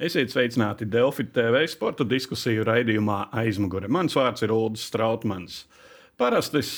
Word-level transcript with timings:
Esiet 0.00 0.32
sveicināti 0.32 0.86
Delfi 0.88 1.26
TV 1.28 1.66
sporta 1.68 2.06
diskusiju 2.08 2.62
raidījumā 2.64 3.26
aizmugure. 3.36 3.84
Mans 3.92 4.14
vārds 4.16 4.40
ir 4.46 4.54
Ulrichs 4.54 4.86
Strautmans. 4.88 5.58
Parasti 6.16 6.62
es 6.62 6.70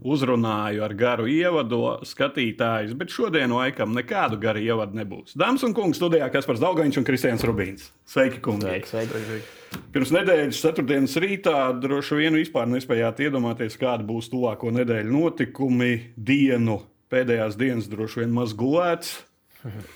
uzrunāju 0.00 0.80
ar 0.86 0.94
garu 0.96 1.26
ievadu 1.28 1.82
skatītājus, 2.08 2.94
bet 2.96 3.12
šodien 3.12 3.52
laikam 3.52 3.92
nekādu 3.92 4.40
garu 4.40 4.64
ievadu 4.64 4.96
nebūs. 4.96 5.36
Dāmas 5.36 5.66
un 5.68 5.76
kungi, 5.76 5.98
studijā 6.00 6.30
Kaspars 6.32 6.64
Daugaņš 6.64 7.02
un 7.02 7.08
Kristians 7.10 7.44
Rubīns. 7.44 7.90
Sveiki, 8.08 8.40
kungi! 8.48 8.72
Sveiki, 8.88 9.20
sveiki. 9.28 9.84
Pirms 9.92 10.16
nedēļas, 10.16 10.64
ceturtdienas 10.64 11.20
rītā, 11.20 11.60
droši 11.84 12.22
vien 12.22 12.40
vispār 12.40 12.72
nespējāt 12.72 13.20
iedomāties, 13.28 13.76
kāda 13.76 14.08
būs 14.08 14.32
tuvāko 14.32 14.72
nedēļu 14.80 15.12
notikumi. 15.12 15.94
Dienu, 16.16 16.80
pēdējās 17.12 17.60
dienas 17.60 17.92
droši 17.92 18.24
vien 18.24 18.36
maz 18.40 18.56
gulēts. 18.56 19.18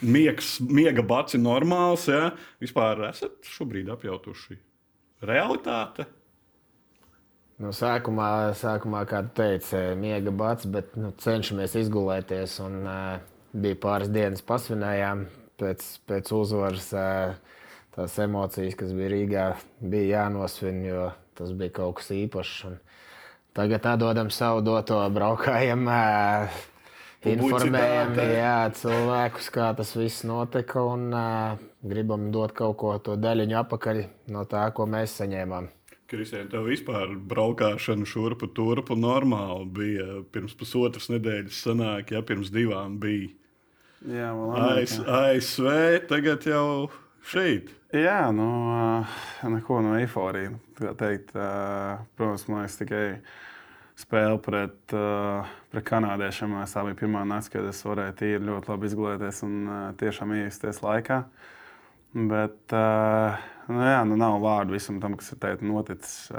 Miegs, 0.00 0.58
miega 0.60 1.04
bats 1.06 1.36
ir 1.36 1.42
normāls. 1.44 2.06
Ja? 2.10 2.30
Vispār 2.62 3.04
esat 3.10 3.38
šobrīd 3.46 3.90
apjautuši 3.92 4.58
realitāti. 5.26 6.06
Nu, 7.60 7.74
sākumā, 7.76 8.54
sākumā, 8.56 9.02
kā 9.08 9.20
tu 9.26 9.34
teici, 9.42 9.76
miega 10.00 10.32
bats, 10.32 10.64
bet 10.64 10.94
nu, 10.96 11.10
cenšamies 11.20 11.76
izgulēties. 11.82 12.56
Un, 12.64 12.78
uh, 12.88 13.18
bija 13.52 13.76
pāris 13.82 14.08
dienas 14.12 14.44
pasvinējām 14.46 15.26
pēc, 15.60 15.84
pēc 16.08 16.32
uzvaras. 16.38 16.88
Uh, 16.96 17.58
tās 17.94 18.16
emocijas, 18.22 18.78
kas 18.78 18.94
bija 18.96 19.10
Rīgā, 19.12 19.44
bija 19.92 20.22
jānosvin, 20.22 20.80
jo 20.86 21.10
tas 21.36 21.52
bija 21.58 21.74
kaut 21.82 21.98
kas 22.00 22.12
īpašs. 22.16 22.56
Un 22.70 22.78
tagad 23.58 23.88
atdodam 23.92 24.30
savu 24.32 24.64
doto 24.64 25.02
braukājiem. 25.12 25.84
Uh, 25.84 26.60
Informējam 27.20 28.14
jā, 28.16 28.70
cilvēkus, 28.72 29.50
kā 29.52 29.66
tas 29.76 29.90
viss 29.92 30.24
notika, 30.24 30.80
un 30.88 31.10
uh, 31.12 31.58
gribam 31.84 32.30
dot 32.32 32.54
kaut 32.56 32.78
ko 32.80 32.94
to 33.04 33.18
daļiņu 33.20 33.58
atpakaļ 33.60 34.00
no 34.32 34.46
tā, 34.48 34.62
ko 34.72 34.86
mēs 34.88 35.18
saņēmām. 35.20 35.68
Kristija, 36.10 36.46
tev 36.50 36.64
vispār 36.66 37.12
braukšana 37.30 38.08
šurpu 38.08 38.48
turpu 38.56 38.96
normāli 38.98 39.68
bija. 39.76 40.06
Pirms 40.32 40.56
pusotras 40.58 41.06
nedēļas 41.12 41.60
sanāk, 41.68 42.10
ja 42.16 42.24
pirms 42.26 42.50
divām 42.50 42.96
bija. 43.02 43.28
Jā, 44.08 44.32
AS, 44.56 44.96
ASV, 45.04 45.68
tagad 46.08 46.48
jau 46.48 46.88
šeit. 47.30 47.68
Jā, 47.92 48.32
nu, 48.32 48.48
neko 49.52 49.82
no 49.84 49.92
eifórijas. 50.00 50.56
Protams, 50.80 52.48
man 52.48 52.64
ir 52.64 52.76
tikai 52.80 53.04
spēle 54.00 54.40
pret, 54.42 54.96
pret 55.70 55.86
kanādiešiem. 55.86 56.56
Tā 56.70 56.84
bija 56.86 56.98
pirmā 56.98 57.24
nakts, 57.28 57.50
kad 57.52 57.66
es 57.70 57.80
varēju 57.86 58.16
tīri 58.18 58.44
ļoti 58.46 58.72
labi 58.72 58.90
izgulēties 58.90 59.42
un 59.46 59.56
tiešām 60.00 60.34
iejusties 60.38 60.82
laikā. 60.84 61.22
Bet, 62.30 62.74
nu, 62.74 63.82
jā, 63.86 64.00
nu 64.08 64.16
nav 64.18 64.40
vārdu 64.42 64.74
visam 64.74 64.98
tam, 65.02 65.14
kas 65.18 65.30
ir 65.30 65.38
teikt, 65.42 65.62
noticis 65.62 66.32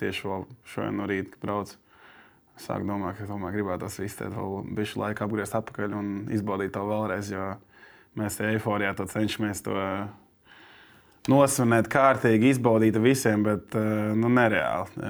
tieši 0.00 0.34
šodien 0.68 1.00
no 1.00 1.08
rīta, 1.08 1.32
kad 1.34 1.46
braucu. 1.46 1.78
Sāku 2.60 2.84
domāt, 2.84 3.16
ka 3.16 3.24
tomēr 3.24 3.54
gribētu 3.56 3.86
tas 3.86 3.94
visu 4.02 4.26
vēl 4.28 4.58
bišķi 4.76 5.00
laika 5.00 5.24
apgriezt 5.24 5.54
atpakaļ 5.56 5.94
un 5.96 6.08
izbaudīt 6.34 6.74
to 6.74 6.82
vēlreiz, 6.84 7.30
jo 7.32 7.46
mēs 8.20 8.36
te 8.36 8.50
eiforijā 8.50 8.90
to 8.98 9.06
cenšamies 9.08 9.64
to 9.64 9.76
nosvinēt, 11.28 11.88
kārtīgi 11.92 12.54
izbaudīt 12.54 12.96
visiem, 13.02 13.42
bet 13.44 13.74
eh, 13.76 14.12
nu, 14.16 14.30
nereāli. 14.32 15.04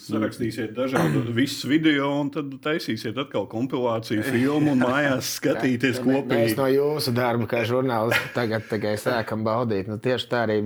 Sarakstīsiet 0.00 0.72
dažādu 0.76 1.24
visu 1.40 1.68
video, 1.68 2.08
un 2.22 2.32
tad 2.32 2.54
taisīsiet 2.64 3.18
atkal 3.20 3.44
kompilāciju 3.50 4.24
filmu 4.24 4.74
un 4.74 4.84
mājās 4.86 5.32
skatīties 5.40 6.00
kopīgi. 6.00 6.32
Mēs 6.32 6.58
no 6.58 6.68
jūsu 6.72 7.14
darba, 7.16 7.48
kā 7.50 7.62
žurnālisti, 7.68 8.32
tagad 8.36 8.66
tikai 8.70 8.96
sākam 9.00 9.44
baudīt. 9.46 9.90
Nu, 9.90 10.00
tieši 10.00 10.30
tā 10.32 10.44
arī 10.48 10.60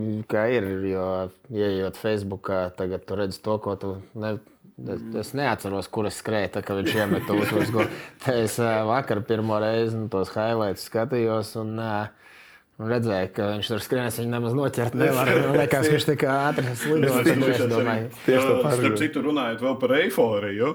ir, 0.55 0.73
jo 0.93 1.07
ieejot 1.51 1.99
Facebookā, 1.99 2.67
tagad 2.79 3.07
tu 3.09 3.19
redzi 3.19 3.43
to, 3.45 3.61
ko 3.63 3.79
tu. 3.81 3.97
Ne, 4.15 4.37
Es 5.15 5.29
neatceros, 5.39 5.87
kur 5.87 6.09
es 6.09 6.17
skrēju, 6.19 6.49
tā, 6.57 6.61
kad 6.67 6.81
viņš 6.81 6.97
iemeta 6.99 7.37
uzvaru. 7.39 7.85
Es 8.43 8.57
vakar 8.59 9.21
pirmo 9.23 9.61
reizi 9.63 9.95
nu, 9.95 10.09
tos 10.11 10.33
highlights 10.35 10.89
skatījos. 10.89 11.53
Un, 11.61 11.77
uh, 11.79 12.25
Un 12.83 12.91
redzēju, 12.91 13.29
ka 13.37 13.53
viņš 13.53 13.69
tur 13.71 13.83
skrienās, 13.85 14.17
viņa 14.19 14.33
nemaz 14.33 14.57
noķert 14.59 14.97
nevar. 14.99 15.29
Man 15.45 15.61
liekas, 15.61 15.87
ka 15.87 15.93
viņš 15.95 16.07
tik 16.09 16.25
ātri 16.27 16.73
slidot. 16.81 17.29
Es 17.31 17.63
domāju, 17.71 18.09
tieši 18.25 18.49
tā. 18.49 18.73
Starp 18.81 18.99
citu, 18.99 19.23
runājot 19.29 19.63
vēl 19.63 19.77
par 19.85 19.95
eiforiju. 20.01 20.73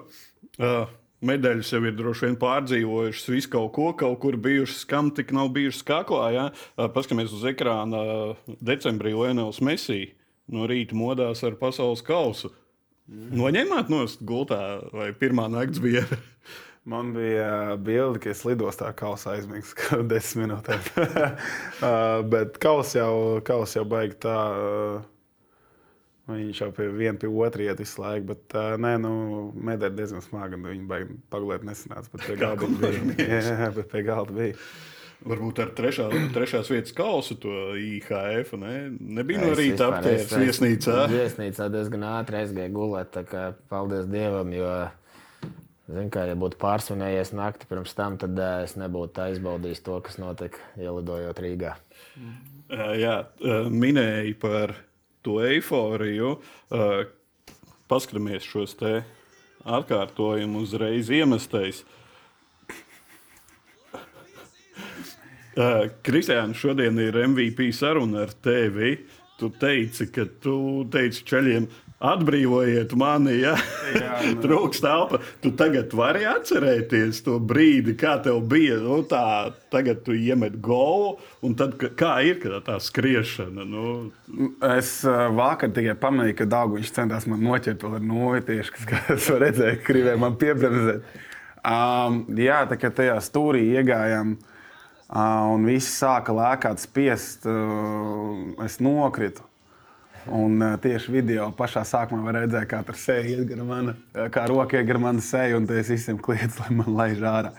Uh, 0.60 0.94
Medaļas 1.20 1.74
jau 1.74 1.82
ir 1.84 1.98
droši 2.00 2.30
vien 2.30 2.38
pārdzīvojušas 2.40 3.26
visu 3.34 3.52
kaut 3.52 3.74
ko, 3.76 3.90
kaut 4.00 4.22
kur 4.24 4.38
bijušas, 4.40 4.86
kam 4.88 5.10
tik 5.12 5.34
nav 5.36 5.50
bijušas 5.56 5.84
kaklā. 5.88 6.30
Ja? 6.32 6.46
Paskatāmies 6.96 7.34
uz 7.36 7.44
ekrāna 7.50 8.04
decembrī 8.64 9.12
Lionels 9.18 9.60
Messi 9.60 10.14
no 10.48 10.64
rīta 10.70 10.96
modās 10.96 11.44
ar 11.44 11.60
pasaules 11.60 12.06
kausu. 12.08 12.54
Mm. 13.10 13.36
Noņēmāt 13.42 13.92
no 13.92 14.06
gultā 14.24 14.62
vai 14.96 15.12
pirmā 15.18 15.50
nakts 15.52 15.84
bija? 15.84 16.06
Man 16.90 17.12
bija 17.14 17.76
bilde, 17.78 18.18
ka 18.24 18.32
es 18.32 18.42
lidostā 18.48 18.90
kausa 18.98 19.36
aizmigs 19.36 19.76
kaut 19.84 20.08
desmit 20.10 20.48
minūtēm. 20.48 20.90
uh, 20.98 22.20
bet 22.34 22.58
kaus 22.64 22.96
jau, 22.98 23.14
kaus 23.46 23.78
jau 23.78 23.86
baigi 23.90 24.18
tā. 24.26 24.38
Uh, 24.58 25.08
Viņš 26.30 26.60
jau 26.62 26.68
pie 26.78 26.86
viena 26.94 27.18
pie 27.18 27.26
otra 27.26 27.64
iet 27.66 27.80
visu 27.82 28.04
laiku, 28.04 28.28
bet 28.30 28.54
uh, 28.54 28.76
nē, 28.78 28.92
nu, 29.02 29.12
medaļa 29.66 29.98
diezgan 29.98 30.22
smaga. 30.22 30.60
Viņa 30.62 30.86
baigi 30.90 31.18
pagulēt 31.34 31.66
nesanāca, 31.66 32.12
bet 32.14 32.26
pie 32.28 32.38
galda 32.44 32.70
bija. 32.70 33.40
Jā, 33.50 33.70
bet 33.74 33.90
pie 33.90 34.04
galda 34.06 34.36
bija. 34.36 34.60
Varbūt 35.30 35.58
ar 35.60 35.72
trešā, 35.76 36.06
trešās 36.32 36.70
vietas 36.72 36.94
kausu 36.96 37.36
to 37.44 37.56
IHF. 37.76 38.54
Ne? 38.62 38.76
Nebija 39.18 39.42
no 39.42 39.56
rīta 39.58 39.90
apgājis 39.90 40.30
viesnīcā. 40.32 41.00
Viesnīcā 41.12 41.68
diezgan 41.74 42.06
ātri 42.14 42.40
aizgāja 42.44 42.72
gulēt. 42.72 43.18
Paldies 43.74 44.08
Dievam, 44.08 44.54
jo 44.56 44.70
Zinu, 45.90 46.10
kā 46.14 46.28
ja 46.30 46.36
būtu 46.38 46.60
pārsvinējies 46.62 47.32
nakti 47.34 47.66
pirms 47.70 47.96
tam, 47.98 48.20
tad 48.22 48.38
uh, 48.38 48.60
es 48.62 48.76
nebūtu 48.78 49.24
aizbaudījis 49.24 49.82
to, 49.88 49.96
kas 50.06 50.20
notika 50.22 50.62
ielidojot 50.78 51.40
Rīgā. 51.42 51.72
Uh, 52.20 52.92
jā, 53.00 53.16
uh, 53.42 53.70
minēji 53.74 54.36
par 54.38 54.76
to 55.26 55.40
eifóriju. 55.42 56.36
Uh, 56.70 57.08
paskatāmies 57.90 58.46
šos 58.46 58.78
te 58.78 59.00
atkārtojumus 59.66 60.70
uzreiz 60.70 61.10
iemestais. 61.10 61.82
Uh, 65.58 65.90
Kristiāna, 66.06 66.54
šodien 66.54 67.02
ir 67.02 67.18
MVP 67.26 67.72
saruna 67.74 68.28
ar 68.28 68.38
tevi. 68.46 68.94
Tu 69.40 69.50
teici, 69.58 70.06
ka 70.14 70.28
tu 70.44 70.86
teici 70.92 71.26
ceļiem, 71.26 71.66
atbrīvojiet 72.00 72.94
mani, 72.96 73.34
ja 73.42 73.56
nu. 74.24 74.36
trūkst 74.44 74.84
telpa. 74.84 75.20
Tu 75.44 75.52
tagad 75.60 75.94
vari 75.98 76.24
atcerēties 76.30 77.22
to 77.26 77.38
brīdi, 77.44 77.96
kā 78.00 78.16
tev 78.24 78.40
bija. 78.52 78.80
Nu, 78.84 79.02
tā, 79.08 79.52
tagad 79.74 80.06
tu 80.06 80.16
iemet 80.16 80.56
golu, 80.64 81.18
un 81.46 81.58
tad, 81.60 81.76
kā 82.00 82.14
ir 82.28 82.40
tā 82.66 82.78
skriešana? 82.84 83.66
Nu? 83.68 83.88
Es 84.78 85.02
vakar 85.36 85.74
tikai 85.76 85.98
pamanīju, 86.00 86.38
ka 86.40 86.52
Dārgājs 86.56 86.94
centās 86.96 87.28
man 87.30 87.44
noķert 87.44 87.84
ar 87.90 88.00
noju 88.00 88.46
tieši, 88.48 88.78
kas 88.90 89.34
redzēja, 89.44 89.82
ka 89.82 89.92
gribēja 89.92 90.22
man 90.22 90.40
piebremzēt. 90.40 91.20
Um, 91.60 92.24
jā, 92.40 92.64
tā 92.70 92.80
kā 92.80 92.92
tajā 92.96 93.20
stūrī 93.24 93.66
iegājām. 93.76 94.38
Uh, 95.10 95.56
un 95.56 95.64
viss 95.66 95.98
sāka 96.00 96.32
lēkāt, 96.38 96.80
spiest. 96.84 97.48
Uh, 97.50 98.54
es 98.64 98.78
nokritu. 98.84 99.49
Un 100.28 100.62
uh, 100.62 100.76
tieši 100.82 101.14
video 101.14 101.50
pašā 101.56 101.86
sākumā 101.88 102.26
var 102.28 102.42
redzēt, 102.42 102.68
kā 102.70 102.82
tur 102.86 102.98
sēž 103.00 103.30
iet 103.34 103.46
gar 103.50 103.62
mani, 103.68 103.94
kā 104.34 104.46
roka 104.52 104.80
iet 104.80 104.88
gar 104.90 105.00
mani 105.02 105.24
seju, 105.24 105.62
un 105.62 105.70
es 105.78 105.92
visiem 105.94 106.20
kliedzu, 106.22 106.60
lai 106.64 106.76
man 106.82 106.92
laiž 106.98 107.24
ārā. 107.24 107.54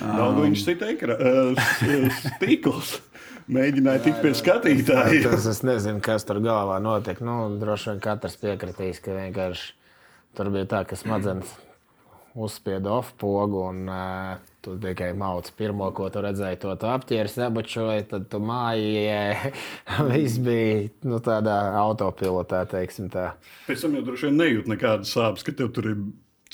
Daudz 0.00 0.38
viņš 0.40 0.66
cita 0.66 0.88
tīkls. 2.40 2.94
Mēģināja 3.52 4.04
tikt 4.04 4.22
pie 4.22 4.32
skatītājiem. 4.38 5.26
Tas 5.32 5.48
es 5.50 5.60
nezinu, 5.66 6.00
kas 6.04 6.24
tur 6.28 6.38
galvā 6.44 6.78
notika. 6.82 7.24
Nu, 7.26 7.50
droši 7.60 7.90
vien 7.90 8.00
katrs 8.04 8.38
piekritīs, 8.40 9.02
ka 9.02 9.16
vienkārši 9.16 9.74
tur 10.38 10.52
bija 10.54 10.70
tā, 10.70 10.84
ka 10.88 10.96
smadzenes 10.96 11.50
uzspieda 12.34 12.92
off 13.00 13.14
pogu. 13.20 13.66
Un, 13.68 13.84
uh, 13.88 14.52
Tu 14.62 14.76
tikai 14.78 15.08
mauc 15.18 15.48
pirmo, 15.58 15.88
ko 15.90 16.04
tu 16.14 16.20
redzēji, 16.22 16.60
to 16.62 16.70
tu 16.78 16.86
apķēri, 16.86 17.30
sabačoji, 17.32 18.04
tad 18.12 18.28
tu 18.30 18.38
mājā. 18.38 19.50
Viss 20.12 20.38
bija 20.38 20.84
nu, 21.02 21.18
tādā 21.24 21.56
autopilotā, 21.80 22.60
teiksim 22.70 23.08
tā. 23.10 23.32
Pēc 23.66 23.82
tam 23.82 23.96
jau 23.98 24.04
droši 24.06 24.28
vien 24.28 24.38
nejūt 24.38 24.70
nekādas 24.70 25.16
sāpes, 25.16 25.42
ka 25.42 25.56
tev 25.58 25.72
tur 25.74 25.90
ir. 25.90 26.04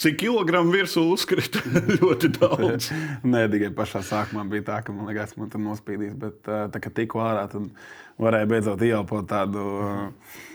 Cik 0.00 0.16
kilogramu 0.22 0.72
virsū 0.72 1.04
uzkrita? 1.12 1.60
ļoti 2.00 2.32
daudz. 2.38 2.88
Nē, 3.34 3.44
tikai 3.52 3.74
pašā 3.76 4.00
sākumā 4.08 4.46
bija 4.48 4.70
tā, 4.70 4.80
ka 4.86 4.96
man 4.96 5.12
liekas, 5.12 5.36
man 5.36 5.52
tur 5.52 5.60
nospīdīs. 5.66 6.16
Bet 6.16 6.40
tā, 6.48 6.80
kā 6.80 6.94
tikko 7.02 7.20
ārā, 7.26 7.44
tad 7.52 7.68
varēja 8.16 8.48
beidzot 8.54 8.88
ieelpot 8.88 9.28
tādu. 9.28 9.68
Uh, 9.84 10.46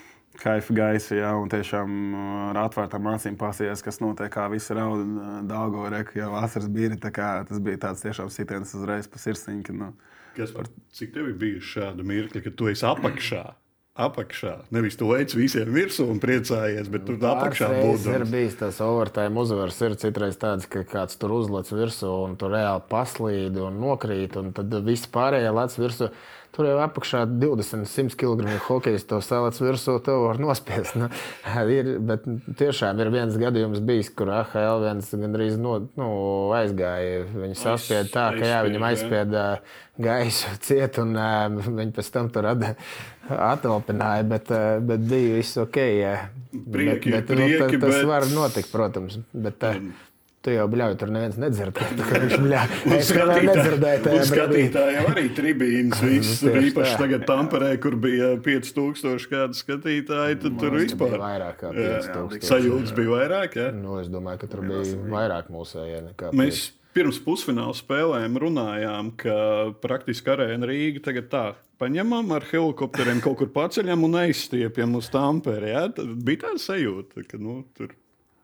kaifa 0.42 0.76
gaisa, 0.78 1.18
jā, 1.20 1.34
un 1.38 1.52
tiešām 1.52 2.00
uh, 2.14 2.32
ar 2.52 2.62
atvērtām 2.66 3.12
acīm 3.14 3.38
pasties, 3.40 3.84
kas 3.86 4.02
notiek, 4.02 4.32
kā 4.34 4.48
visi 4.54 4.74
raud 4.78 5.04
Dāgo 5.50 5.86
reku, 5.94 6.18
jau 6.22 6.32
vasaras 6.34 6.72
bija. 6.74 6.98
Tas 6.98 7.62
bija 7.62 7.86
tāds 7.88 8.06
tiešām 8.06 8.32
sitiens 8.34 8.74
uzreiz 8.78 9.10
pa 9.12 9.22
sirsniņu. 9.22 9.64
ka, 9.70 9.78
Nu, 9.78 9.94
Kas 10.34 10.54
par 10.54 10.66
cik 10.98 11.12
tev 11.14 11.28
ir 11.30 11.36
bijuši 11.38 11.76
šādi 11.76 12.06
mirkļi, 12.10 12.42
kad 12.48 12.56
tu 12.58 12.70
esi 12.72 12.86
apakšā? 12.90 13.44
Apakšā. 13.94 14.54
Nevis 14.74 14.96
tu 14.98 15.06
leci 15.12 15.38
visiem 15.38 15.70
virsū 15.70 16.08
un 16.10 16.18
priecājies, 16.18 16.88
bet 16.90 17.04
tu 17.06 17.14
apakšā 17.14 17.68
Pāris 17.70 18.08
ir 18.10 18.24
bijis 18.26 18.56
tas 18.58 18.80
overtime 18.82 19.38
uzvars. 19.38 19.78
Ir 19.86 19.94
citreiz 20.02 20.40
tāds, 20.42 20.66
ka 20.66 20.82
kāds 20.90 21.20
tur 21.22 21.36
uzlec 21.36 21.70
virsū 21.70 22.10
un 22.24 22.34
tur 22.42 22.56
reāli 22.56 22.82
paslīd 22.90 23.60
un 23.62 23.78
nokrīt, 23.84 24.34
un 24.42 24.50
tad 24.58 24.74
viss 24.88 25.06
pārējie 25.14 25.54
lec 25.54 25.78
virsū. 25.78 26.10
Tur 26.54 26.68
jau 26.70 26.76
apakšā 26.84 27.24
20, 27.42 27.88
100 27.90 28.14
kg 28.20 28.46
hokeja 28.68 29.00
to 29.10 29.18
salec 29.26 29.58
virsū, 29.58 29.96
to 30.06 30.20
var 30.28 30.38
nospiest. 30.38 30.94
Nu, 31.02 31.08
ir, 31.78 31.96
bet 32.06 32.28
tiešām 32.60 33.00
ir 33.02 33.10
viens 33.14 33.38
gadījums 33.42 33.82
bijis, 33.86 34.12
kur 34.14 34.30
AHL 34.36 34.84
viens 34.86 35.10
gandrīz 35.18 35.58
no, 35.58 35.80
nu, 35.98 36.10
aizgāja. 36.54 37.24
Viņi 37.34 37.58
saspieda 37.58 38.06
tā, 38.14 38.28
ka 38.38 38.46
jā, 38.52 38.60
viņam 38.68 38.86
aizspieda 38.92 39.48
gaisu 39.98 40.54
ciet, 40.62 41.02
un 41.02 41.18
viņi 41.82 41.92
pēc 41.98 42.14
tam 42.14 42.30
tur 42.34 42.52
at- 42.54 42.70
atelpināja, 43.34 44.24
bet, 44.30 44.54
bet 44.86 45.06
bija 45.10 45.36
viss 45.40 45.58
ok. 45.62 45.78
Jā. 46.04 46.16
Prieki, 46.54 47.12
bet, 47.18 47.26
bet, 47.26 47.30
prieki, 47.34 47.58
nu, 47.58 47.62
ta- 47.66 47.86
tas 47.88 47.98
bet- 47.98 48.10
var 48.14 48.30
notikt, 48.30 48.70
protams. 48.74 49.18
Bet, 49.34 49.64
uh, 49.66 49.82
Tu 50.44 50.52
jau 50.52 50.66
bļauj, 50.68 50.98
tur 51.00 51.08
neviens 51.16 51.38
nedzird. 51.40 51.78
ka 51.80 52.20
Viņš 52.20 52.34
bļauj. 52.44 52.74
Un 52.90 52.94
Es 52.98 53.12
vēl 53.16 53.30
nedzirdēju 53.48 54.02
tajā 54.04 54.04
brīdī. 54.04 54.26
skatītājiem 54.28 55.06
arī 55.14 55.24
tribīnas. 55.38 56.02
Viss 56.10 56.42
īpaši 56.44 56.92
tā. 56.92 56.98
tagad 57.00 57.24
Tamperē, 57.30 57.70
kur 57.80 57.96
bija 58.04 58.34
5000 58.44 59.30
kādi 59.32 59.60
skatītāji. 59.62 60.40
Tad 60.44 60.60
tur 60.60 60.76
vispār 60.76 61.16
bija 61.16 61.22
vairāk 61.24 61.62
kā 61.64 61.72
Jā, 61.72 61.96
5000. 62.10 62.44
Sajūtas 62.50 62.96
bija 63.00 63.14
vairāk. 63.16 63.56
Ja? 63.62 63.70
Nu, 63.78 63.96
es 64.04 64.12
domāju, 64.12 64.44
ka 64.44 64.52
tur 64.52 64.66
bija 64.68 65.00
vairāk 65.16 65.48
mūsējie 65.56 66.04
nekā 66.10 66.34
Mēs 66.36 66.66
pirms 66.94 67.24
pusfināla 67.24 67.74
spēlēm 67.80 68.36
runājām, 68.44 69.16
ka 69.24 69.40
praktiski 69.82 70.36
arēna 70.36 70.68
Rīga 70.70 71.08
tagad 71.08 71.32
tā. 71.32 71.46
Paņemam 71.80 72.36
ar 72.36 72.44
helikopteriem 72.52 73.24
kaut 73.24 73.40
kur 73.40 73.50
paceļam 73.56 74.04
un 74.12 74.20
aizstiepjam 74.28 75.00
uz 75.00 75.08
Tamperi. 75.12 75.72
Ja? 75.72 75.88
Tad 75.88 76.12
bija 76.28 76.50
tāda 76.50 76.62
sajūta, 76.68 77.24
ka 77.32 77.40
nu, 77.40 77.62
tur 77.80 77.96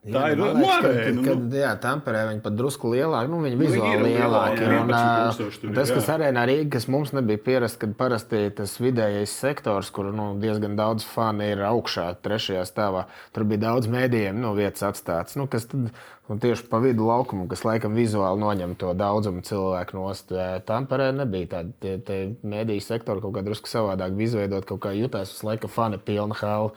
tā 0.07 0.21
Jā, 0.23 0.27
ir 0.31 0.37
nu, 0.39 0.45
man 0.55 0.85
nu. 1.17 1.23
Kad, 1.25 1.41
nu. 1.43 1.57
jā, 1.59 1.71
Tamperē 1.83 2.21
viņi 2.29 2.39
pat 2.43 2.55
drusku 2.55 2.91
lielāki, 2.93 3.27
nu, 3.33 3.41
viņi 3.43 3.57
viņi 3.59 3.73
vizuāli 3.73 3.97
ir 3.97 4.03
lielāki, 4.05 4.61
jā, 4.63 4.69
Un, 4.69 4.93
11 4.93 4.95
ā, 4.95 5.33
tur 5.35 5.67
un 5.67 5.75
tas, 5.75 5.91
kas 5.91 6.07
arēnā 6.13 6.45
Rīga, 6.47 6.69
kas 6.77 6.87
mums 6.87 7.11
nebija 7.17 7.41
pierasts, 7.43 7.79
kad 7.81 7.97
parasti 7.99 8.39
tas 8.55 8.77
vidējais 8.79 9.33
sektors, 9.41 9.89
kur 9.91 10.13
nu, 10.15 10.29
diezgan 10.39 10.79
daudz 10.79 11.03
fani 11.03 11.49
ir 11.51 11.65
augšā, 11.67 12.13
trešajā 12.23 12.63
stāvā, 12.69 13.03
tur 13.35 13.47
bija 13.51 13.65
daudz 13.65 13.91
mēdījiem 13.91 14.39
nu, 14.39 14.53
vietas 14.55 14.87
atstāts. 14.87 15.35
Nu, 15.35 15.49
kas 15.51 15.67
tad, 15.67 15.91
un 16.31 16.39
tieši 16.39 16.69
pa 16.71 16.79
vidu 16.79 17.09
laukumu, 17.09 17.49
kas 17.51 17.65
laikam 17.67 17.99
vizuāli 17.99 18.39
noņem 18.39 18.79
to 18.79 18.95
daudzumu 18.95 19.43
cilvēku 19.43 19.99
nost. 19.99 20.31
Tamperē 20.69 21.11
nebija 21.19 21.57
tāda 21.57 21.75
tie, 21.83 21.97
tie 22.07 22.23
mēdīju 22.47 22.87
sektori 22.87 23.27
kaut 23.27 23.35
kā 23.35 23.43
drusku 23.43 23.67
savādāk 23.67 24.15
izveidot, 24.23 24.63
kaut 24.69 24.85
kā 24.87 24.95
jutās 24.95 25.35
uz 25.35 25.43
laika 25.43 25.67
fani 25.67 25.99
pilna 25.99 26.39
hala. 26.39 26.71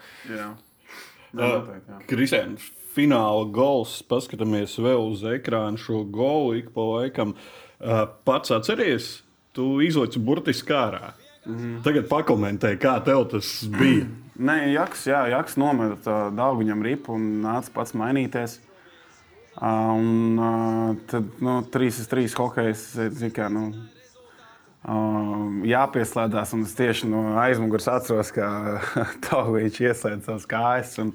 jā. 1.87 2.03
Uh, 2.93 2.95
fināla 2.95 3.45
gols. 3.51 4.01
Paskatāmies 4.09 4.77
vēl 4.81 5.11
uz 5.11 5.23
ekrānu 5.25 5.81
šo 5.81 6.03
golu 6.03 6.57
ik 6.59 6.71
pa 6.73 6.81
laikam. 6.81 7.35
Uh, 7.79 8.05
Pats 8.25 8.53
atceries, 8.53 9.23
tu 9.53 9.81
izlaici 9.83 10.19
burtiski 10.19 10.73
ārā. 10.73 11.13
Mm 11.45 11.57
-hmm. 11.57 11.83
Tagad 11.83 12.07
pakomentēji, 12.07 12.77
kā 12.79 13.03
tev 13.03 13.27
tas 13.31 13.65
bija. 13.67 14.05
Nē, 14.47 14.73
Jaks, 14.73 15.07
jā, 15.07 15.27
Jaks 15.29 15.57
nometa 15.57 16.31
Dānguņam 16.31 16.81
ripu 16.81 17.13
un 17.13 17.43
nāca 17.43 17.69
pats 17.73 17.93
mainīties. 17.93 18.59
Un 19.61 20.39
tad 21.07 21.23
nu, 21.39 21.61
3-3 21.61 22.35
hokejs 22.35 22.95
ir 22.95 23.31
kā, 23.31 23.49
nu, 23.49 23.73
ā, 24.85 24.95
jāpieslēdzas. 25.63 26.53
Un 26.53 26.61
es 26.63 26.73
tieši 26.73 27.07
no 27.07 27.37
aizmugures 27.37 27.87
atceros, 27.87 28.31
ka 28.31 28.81
Tauviņš 29.29 29.79
ieslēdz 29.79 30.25
savas 30.25 30.47
kājas 30.47 30.97
un 30.97 31.13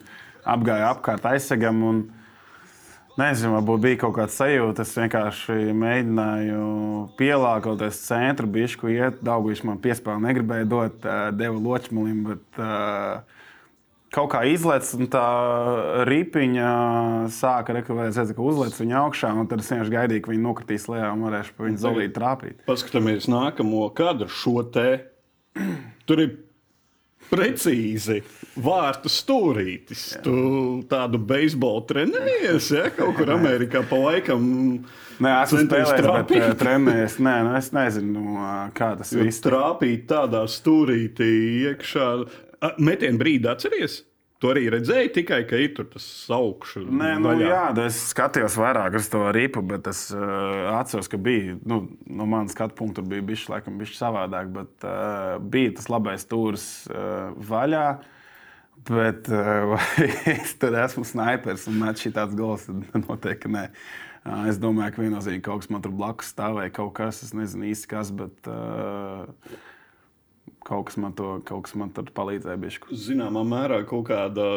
apgāja 0.55 0.93
apkārt 0.95 1.29
aizsegam. 1.29 1.83
Un, 1.89 2.07
Nezinu, 3.19 3.57
varbūt 3.57 3.81
bija 3.83 3.99
kaut 3.99 4.13
kāda 4.15 4.31
sajūta. 4.31 4.85
Es 4.87 4.93
vienkārši 4.95 5.73
mēģināju 5.75 6.67
pielāgoties 7.19 7.99
centru, 8.05 8.47
bišku 8.55 8.93
iet. 8.95 9.19
Daudzpusīgais 9.27 9.65
man 9.67 9.81
piespēlēja, 9.83 10.23
negribēja 10.23 10.69
dot, 10.71 11.03
ā, 11.03 11.17
deva 11.35 11.59
loķim, 11.59 12.21
bet 12.29 12.61
kaut 14.15 14.31
kā 14.37 14.45
izlaiž, 14.47 14.93
un 15.01 15.11
tā 15.11 15.25
ripiņa 16.07 16.71
sāka 17.35 17.75
redzēt, 17.75 18.31
ka 18.37 18.47
uzliek 18.47 18.79
viņu 18.79 19.01
augšā. 19.03 19.35
un 19.35 19.51
Tad 19.51 19.67
es 19.67 19.73
vienkārši 19.75 19.97
gaidīju, 19.97 20.25
ka 20.25 20.35
viņi 20.37 20.47
nokritīs 20.47 20.87
lejā 20.87 21.11
un 21.11 21.27
varēšu 21.27 21.57
pa 21.57 21.67
viņu 21.67 21.83
zolīti 21.83 22.17
trāpīt. 22.21 22.63
Paskatāmies 22.71 23.27
nākamo 23.27 23.89
kadru, 23.99 24.31
šo 24.31 24.63
te. 24.63 24.89
Tur 26.07 26.23
ir 26.23 26.37
precīzi 27.31 28.23
vārtu 28.59 29.11
stūrītis. 29.13 30.05
Tu 30.25 30.39
tādu 30.91 31.21
beisbolu 31.23 31.85
trenējies, 31.91 32.73
ja 32.75 32.89
kaut 32.95 33.17
kur 33.19 33.33
Amerikā 33.37 33.85
pa 33.89 34.01
laikam. 34.03 34.49
Nē, 35.19 35.33
esmu 35.45 35.63
centies 35.65 35.89
spēlējis, 35.91 36.27
bet 36.31 36.45
ā, 36.47 36.59
trenējies. 36.61 37.17
Nē, 37.27 37.37
nu, 37.47 37.55
es 37.59 37.73
nezinu, 37.75 38.27
ā, 38.39 38.53
kā 38.77 38.93
tas 39.01 39.11
viss 39.19 39.43
Trāpīt 39.43 40.07
tādā 40.11 40.45
stūrītī 40.51 41.33
iekšā. 41.73 42.11
Metienu 42.83 43.21
brīdi 43.21 43.51
atceries? 43.51 44.03
Tu 44.39 44.47
arī 44.47 44.69
redzēji 44.71 45.11
tikai, 45.17 45.41
ka 45.51 45.59
ir 45.59 45.73
tas 45.75 46.05
augšs. 46.31 46.85
Nē, 46.87 47.09
nu, 47.19 47.33
jā, 47.43 47.73
es 47.83 47.97
skatījos 48.13 48.55
vairāk 48.61 48.95
uz 49.01 49.09
to 49.11 49.25
ripu, 49.35 49.65
bet 49.67 49.89
es 49.91 50.05
uh, 50.15 50.69
atceros, 50.77 51.11
ka 51.11 51.19
bija 51.19 51.57
nu, 51.67 51.81
no 52.07 52.27
manas 52.31 52.55
skatu 52.55 52.77
punkta 52.79 53.03
bija 53.03 53.25
bijis 53.27 53.49
laikam 53.51 53.81
bijis 53.81 53.97
savādāk, 53.99 54.53
bet 54.55 54.87
uh, 54.87 55.41
bija 55.43 55.73
tas 55.81 55.91
labais 55.91 56.23
stūris 56.23 56.69
uh, 56.93 57.35
vaļā. 57.51 57.89
Bet 58.87 59.27
uh, 59.35 59.75
es 60.31 60.55
tur 60.63 60.77
esmu 60.85 61.03
snipers 61.09 61.67
un 61.67 61.81
met 61.83 61.99
šī 61.99 62.15
tāds 62.15 62.39
gals, 62.39 62.69
noteikti 63.09 63.51
nē. 63.51 63.65
Uh, 64.23 64.47
es 64.53 64.63
domāju, 64.63 64.95
ka 64.95 65.03
viennozīmīgi 65.03 65.43
kaut 65.49 65.65
kas 65.65 65.73
man 65.75 65.83
tur 65.83 65.97
blakus 65.99 66.31
stāvēja, 66.31 66.77
kaut 66.79 66.95
kas, 67.01 67.25
es 67.27 67.35
nezinu 67.35 67.73
īsti 67.73 67.91
kas, 67.91 68.15
bet 68.15 68.53
uh, 68.55 69.27
kaut 70.65 70.89
kas 70.91 70.99
man, 71.01 71.15
to, 71.19 71.39
kaut 71.49 71.67
kas 71.67 71.77
man 71.79 71.93
tur 71.95 72.11
palīdzēja. 72.15 72.61
Bišku. 72.63 72.95
Zināmā 72.97 73.45
mērā 73.47 73.83
kaut 73.89 74.09
kāda. 74.11 74.49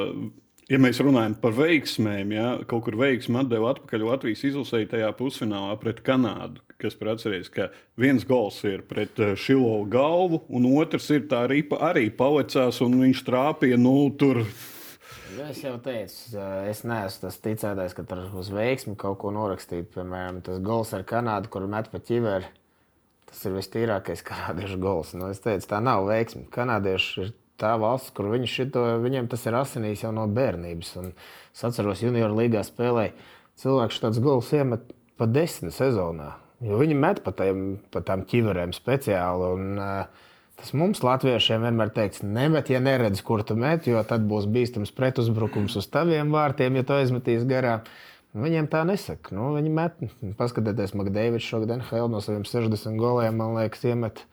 Ja 0.72 0.78
mēs 0.80 1.02
runājam 1.04 1.34
par 1.42 1.56
veiksmēm, 1.58 2.30
ja 2.32 2.50
kaut 2.70 2.86
kur 2.86 2.96
veiksmi 2.96 3.42
atdeva 3.42 3.74
atpakaļ 3.74 4.06
Latvijas 4.08 4.46
izlasēji 4.48 4.92
tajā 4.94 5.10
pusfinālā 5.18 5.74
pret 5.82 6.00
Kanādu, 6.06 6.62
kas 6.80 6.96
par 6.96 7.12
atceries, 7.16 7.50
ka 7.52 7.68
viens 8.00 8.24
gols 8.28 8.62
ir 8.70 8.86
pret 8.88 9.20
eh, 9.20 9.34
Šilovu 9.36 9.90
galvu, 9.92 10.44
un 10.48 10.70
otrs 10.72 11.10
ir 11.12 11.26
tā 11.32 11.44
ripa 11.52 11.82
arī 11.90 12.06
palicās, 12.16 12.80
un 12.86 13.02
viņš 13.02 13.26
trāpīja, 13.28 13.82
nu, 13.82 13.98
tur 14.16 14.46
Es 15.40 15.62
jau 15.64 15.78
teicu, 15.80 16.40
es 16.68 16.82
neesmu 16.84 17.22
tas 17.24 17.38
ticētājs, 17.40 17.94
ka 17.96 18.04
tur 18.08 18.26
uz 18.38 18.50
veiksmi 18.52 18.98
kaut 19.00 19.22
ko 19.22 19.32
norakstīt. 19.32 19.88
Piemēram, 19.94 20.42
tas 20.44 20.60
gols 20.64 20.92
ar 20.96 21.06
Kanādu, 21.08 21.48
kur 21.54 21.64
met 21.72 21.88
pa 21.92 22.02
ķiveri. 22.04 22.50
Tas 23.32 23.46
ir 23.48 23.56
vistīrākais 23.56 24.24
kanādiešu 24.28 24.80
gols. 24.82 25.14
Nu, 25.16 25.30
es 25.32 25.40
teicu, 25.44 25.70
tā 25.72 25.80
nav 25.84 26.06
veiksme. 26.10 26.46
Kanādieši 26.52 27.24
ir 27.24 27.34
tā 27.62 27.76
valsts, 27.80 28.12
kur 28.16 28.32
viņi 28.34 28.50
šito, 28.50 28.84
viņiem 29.04 29.30
tas 29.32 29.46
ir 29.48 29.58
asinīs 29.60 30.04
jau 30.04 30.12
no 30.16 30.26
bērnības. 30.32 30.96
Un 31.02 31.14
es 31.14 31.64
atceros, 31.68 32.04
junior 32.04 32.34
līgā 32.36 32.64
spēlēja 32.68 33.16
cilvēks 33.62 34.02
šāds 34.02 34.20
gols 34.24 34.52
iemet 34.58 34.92
pa 35.20 35.30
desmit 35.30 35.76
sezonā. 35.78 36.34
Jo 36.62 36.78
viņi 36.82 36.98
met 36.98 37.24
pa, 37.26 37.34
tiem, 37.38 37.80
pa 37.94 38.04
tām 38.06 38.26
ķiverēm 38.30 38.76
speciāli. 38.76 39.56
Un, 39.56 39.72
uh, 39.80 40.28
Tas 40.62 40.76
mums, 40.78 41.00
Latviešiem, 41.02 41.64
vienmēr 41.66 41.90
teiks, 41.96 42.20
nemet, 42.22 42.68
ja 42.70 42.78
neredz, 42.84 43.24
kur 43.26 43.42
tu 43.42 43.56
met, 43.58 43.88
jo 43.90 43.98
tad 44.06 44.28
būs 44.30 44.46
bīstams 44.46 44.92
pretuzbrukums 44.94 45.74
uz 45.80 45.88
taviem 45.90 46.30
vārtiem, 46.30 46.78
ja 46.78 46.86
tu 46.86 46.94
aizmetīs 46.94 47.48
garām. 47.50 47.82
Nu, 47.82 48.11
Viņiem 48.32 48.70
tā 48.72 48.86
nesaka. 48.88 49.34
Nu, 49.36 49.50
viņi 49.58 49.72
met, 49.76 49.98
paskatieties, 50.40 50.94
Makdēvis 50.96 51.44
šogad 51.44 51.74
NHL 51.82 52.08
no 52.14 52.22
saviem 52.24 52.46
60 52.48 53.00
goliem, 53.00 53.36
man 53.36 53.58
liekas, 53.58 53.84
iemet. 53.90 54.24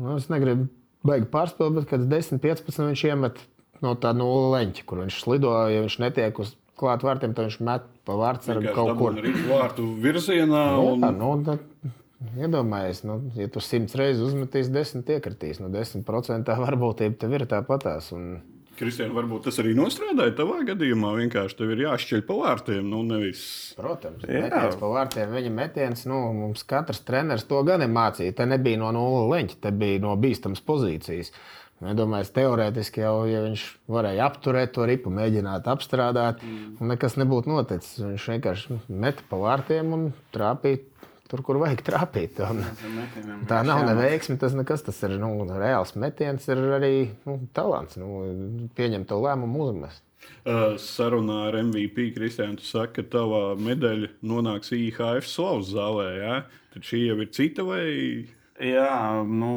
Nu, 0.00 0.14
es 0.16 0.30
negribu 0.32 0.70
baigi 1.06 1.28
pārspēt, 1.32 1.74
bet 1.76 1.88
kad 1.90 2.06
10, 2.08 2.40
15 2.40 2.86
viņš 2.88 3.04
iemet 3.10 3.42
no 3.84 3.92
tā 4.00 4.14
nulles 4.16 4.50
leņķa, 4.54 4.86
kur 4.88 5.02
viņš 5.04 5.20
slido, 5.24 5.52
ja 5.68 5.84
viņš 5.84 5.98
netiek 6.00 6.40
uz 6.40 6.54
klāt 6.80 7.04
vārtiem, 7.04 7.34
tad 7.36 7.48
viņš 7.48 7.58
met 7.66 7.88
pa 8.08 8.16
vārdsargu 8.16 8.72
kaut 8.76 8.94
kur. 8.98 9.18
vārtu 9.48 9.88
virzienā. 10.00 10.64
Nu, 10.76 10.94
Un... 10.94 11.04
jā, 11.04 11.10
nu, 11.16 11.32
tad, 11.44 11.92
iedomājies, 12.40 13.02
nu, 13.08 13.18
ja 13.36 13.48
tu 13.52 13.62
simts 13.64 13.96
reizes 14.00 14.24
uzmetīsi, 14.30 14.72
desmit 14.72 15.12
iekritīs. 15.16 15.60
Nu, 15.60 15.68
10% 15.72 16.56
varbūtība 16.64 17.20
tev 17.20 17.36
ir 17.36 17.46
tāpatās. 17.50 18.12
Un... 18.16 18.40
Kristian, 18.80 19.12
varbūt 19.12 19.44
tas 19.48 19.58
arī 19.60 19.74
nostrādāja 19.76 20.32
tavā 20.38 20.62
gadījumā. 20.70 21.12
Vienkārši 21.18 21.58
tev 21.58 21.74
ir 21.74 21.82
jāšķiļ 21.84 22.24
pa 22.28 22.36
vārtiem, 22.38 22.86
nu 22.88 23.02
nevis. 23.04 23.42
Protams, 23.76 24.24
metiens 24.24 24.78
pa 24.80 24.92
vārtiem. 24.94 25.34
Viņa 25.36 25.52
metiens, 25.52 26.06
nu, 26.08 26.20
mums 26.36 26.64
katrs 26.68 27.02
treneris 27.04 27.44
to 27.50 27.60
gan 27.68 27.84
ir 27.84 27.92
mācījis. 27.92 28.36
Te 28.38 28.48
nebija 28.48 28.80
no 28.80 28.92
nulles 28.96 29.28
leņķa, 29.34 29.58
te 29.66 29.74
bija 29.82 30.00
no 30.06 30.14
bīstamas 30.20 30.64
pozīcijas. 30.64 31.32
Domāju, 31.80 32.28
teorētiski 32.36 33.00
jau 33.00 33.14
ja 33.24 33.40
viņš 33.46 33.62
varēja 33.88 34.26
apturēt 34.28 34.74
to 34.76 34.84
ripu, 34.88 35.12
mēģināt 35.16 35.68
apstrādāt, 35.72 36.42
mm. 36.44 36.74
un 36.80 36.92
nekas 36.92 37.16
nebūtu 37.16 37.48
noticis. 37.48 38.02
Viņš 38.04 38.26
vienkārši 38.34 38.80
meta 38.92 39.24
pa 39.30 39.38
vārtiem 39.40 39.94
un 39.96 40.10
trāpīja 40.34 40.82
tur, 41.30 41.42
kur 41.46 41.60
vajag 41.62 41.82
trāpīt. 41.86 42.40
Un, 42.44 42.62
tā 43.50 43.62
nav 43.66 43.84
neveiksme, 43.88 44.36
tas 44.40 44.54
nekas. 44.56 44.84
Tas 44.86 45.00
ir 45.06 45.16
nu, 45.22 45.32
reāls 45.50 45.94
metiens, 46.00 46.46
ir 46.50 46.62
arī 46.76 46.94
nu, 47.28 47.38
talants. 47.56 47.98
Nu, 48.00 48.68
pieņemt 48.78 49.10
to 49.10 49.20
lēmumu 49.22 49.68
uzmest. 49.68 50.04
Uh, 50.40 50.74
sarunā 50.80 51.46
ar 51.48 51.56
MVP 51.62 52.10
Kristiānu, 52.16 52.58
tu 52.60 52.66
saki, 52.68 53.00
ka 53.00 53.06
tava 53.16 53.40
medaļa 53.60 54.10
nonāks 54.24 54.72
IHF 54.76 55.28
slavas 55.28 55.72
zālē. 55.72 56.08
Ja? 56.18 56.36
Tad 56.74 56.86
šī 56.86 57.06
jau 57.06 57.18
ir 57.20 57.32
cita 57.36 57.64
vai? 57.66 57.86
Jā, 58.60 59.22
nu, 59.24 59.50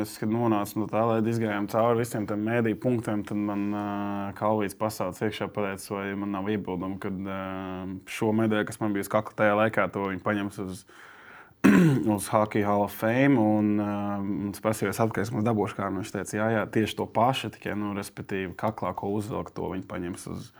es 0.00 0.16
kad 0.18 0.30
nonācu 0.32 0.80
no 0.80 0.88
tā, 0.90 1.04
lai 1.06 1.20
izgājām 1.30 1.68
cauri 1.70 2.00
visiem 2.00 2.24
tiem 2.26 2.40
mēdīju 2.42 2.78
punktiem, 2.82 3.22
tad 3.26 3.38
man 3.38 3.68
uh, 3.70 4.32
Kalvijas 4.34 4.74
pasaules 4.78 5.22
iekšā 5.22 5.46
pateica, 5.54 5.92
vai 5.94 6.08
man 6.18 6.34
nav 6.34 6.50
iebildumu, 6.50 6.98
ka 7.02 7.12
uh, 7.12 7.92
šo 8.10 8.32
medaļu, 8.34 8.66
kas 8.66 8.80
man 8.82 8.96
bija 8.96 9.06
uz 9.06 9.12
kakla 9.12 9.38
tajā 9.38 9.54
laikā, 9.60 9.86
to 9.94 10.08
viņi 10.08 10.24
paņems 10.26 10.58
uz, 10.64 10.82
uz 12.16 12.28
Hockey 12.34 12.66
Hall 12.66 12.82
of 12.88 12.98
Fame. 12.98 13.38
Un, 13.38 13.70
uh, 13.78 14.26
es 14.50 14.64
prasīju, 14.64 14.90
es 14.90 15.32
dabūšu 15.52 15.78
kā. 15.78 15.94
Viņš 15.94 16.14
teica, 16.18 16.36
jā, 16.40 16.50
jā, 16.56 16.66
tieši 16.74 16.98
to 16.98 17.06
pašu, 17.14 17.54
tikai, 17.54 17.78
nu, 17.78 17.94
respektīvi, 17.94 18.56
kaklā, 18.58 18.90
ko 18.98 19.14
uzvilkt, 19.20 19.54
to 19.54 19.70
viņi 19.70 19.86
paņems 19.86 20.30
uz, 20.34 20.50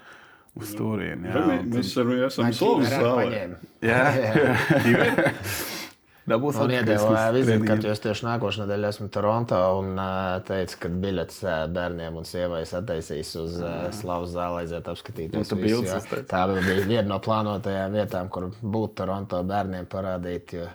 uz 0.54 0.78
turieni. 0.78 1.34
jā. 1.34 1.62
Mēs 1.66 1.96
arī 1.98 2.22
esam 2.30 2.54
slavas 2.54 2.94
zālē. 2.94 3.46
Jā, 3.82 4.04
Dabūs 6.29 6.59
Man 6.61 6.71
iedeva 6.71 7.12
es 7.19 7.35
vizīti, 7.35 7.67
kad 7.67 7.83
jūs 7.83 8.02
tieši 8.05 8.26
nākošais 8.29 8.62
nedēļa 8.62 8.91
esmu 8.95 9.09
Toronto 9.11 9.59
un 9.81 9.99
teica, 10.47 10.79
ka 10.85 10.91
biļets 11.02 11.41
bērniem 11.75 12.21
un 12.21 12.29
sievai 12.29 12.62
attaisīs 12.62 13.33
uz 13.41 13.57
uh, 13.59 13.88
Slavas 13.97 14.31
zāli, 14.37 14.62
aiziet 14.62 14.91
apskatīties. 14.93 15.35
Nu, 15.35 15.43
visu, 15.43 15.59
bildes 15.59 16.07
jo. 16.07 16.23
Tā 16.31 16.45
bija 16.55 16.87
viena 16.87 17.09
no 17.11 17.19
plānotajām 17.25 17.99
vietām, 17.99 18.31
kur 18.31 18.52
būt 18.62 18.95
Toronto 19.02 19.43
bērniem 19.50 19.91
parādīt. 19.91 20.55
jo 20.61 20.71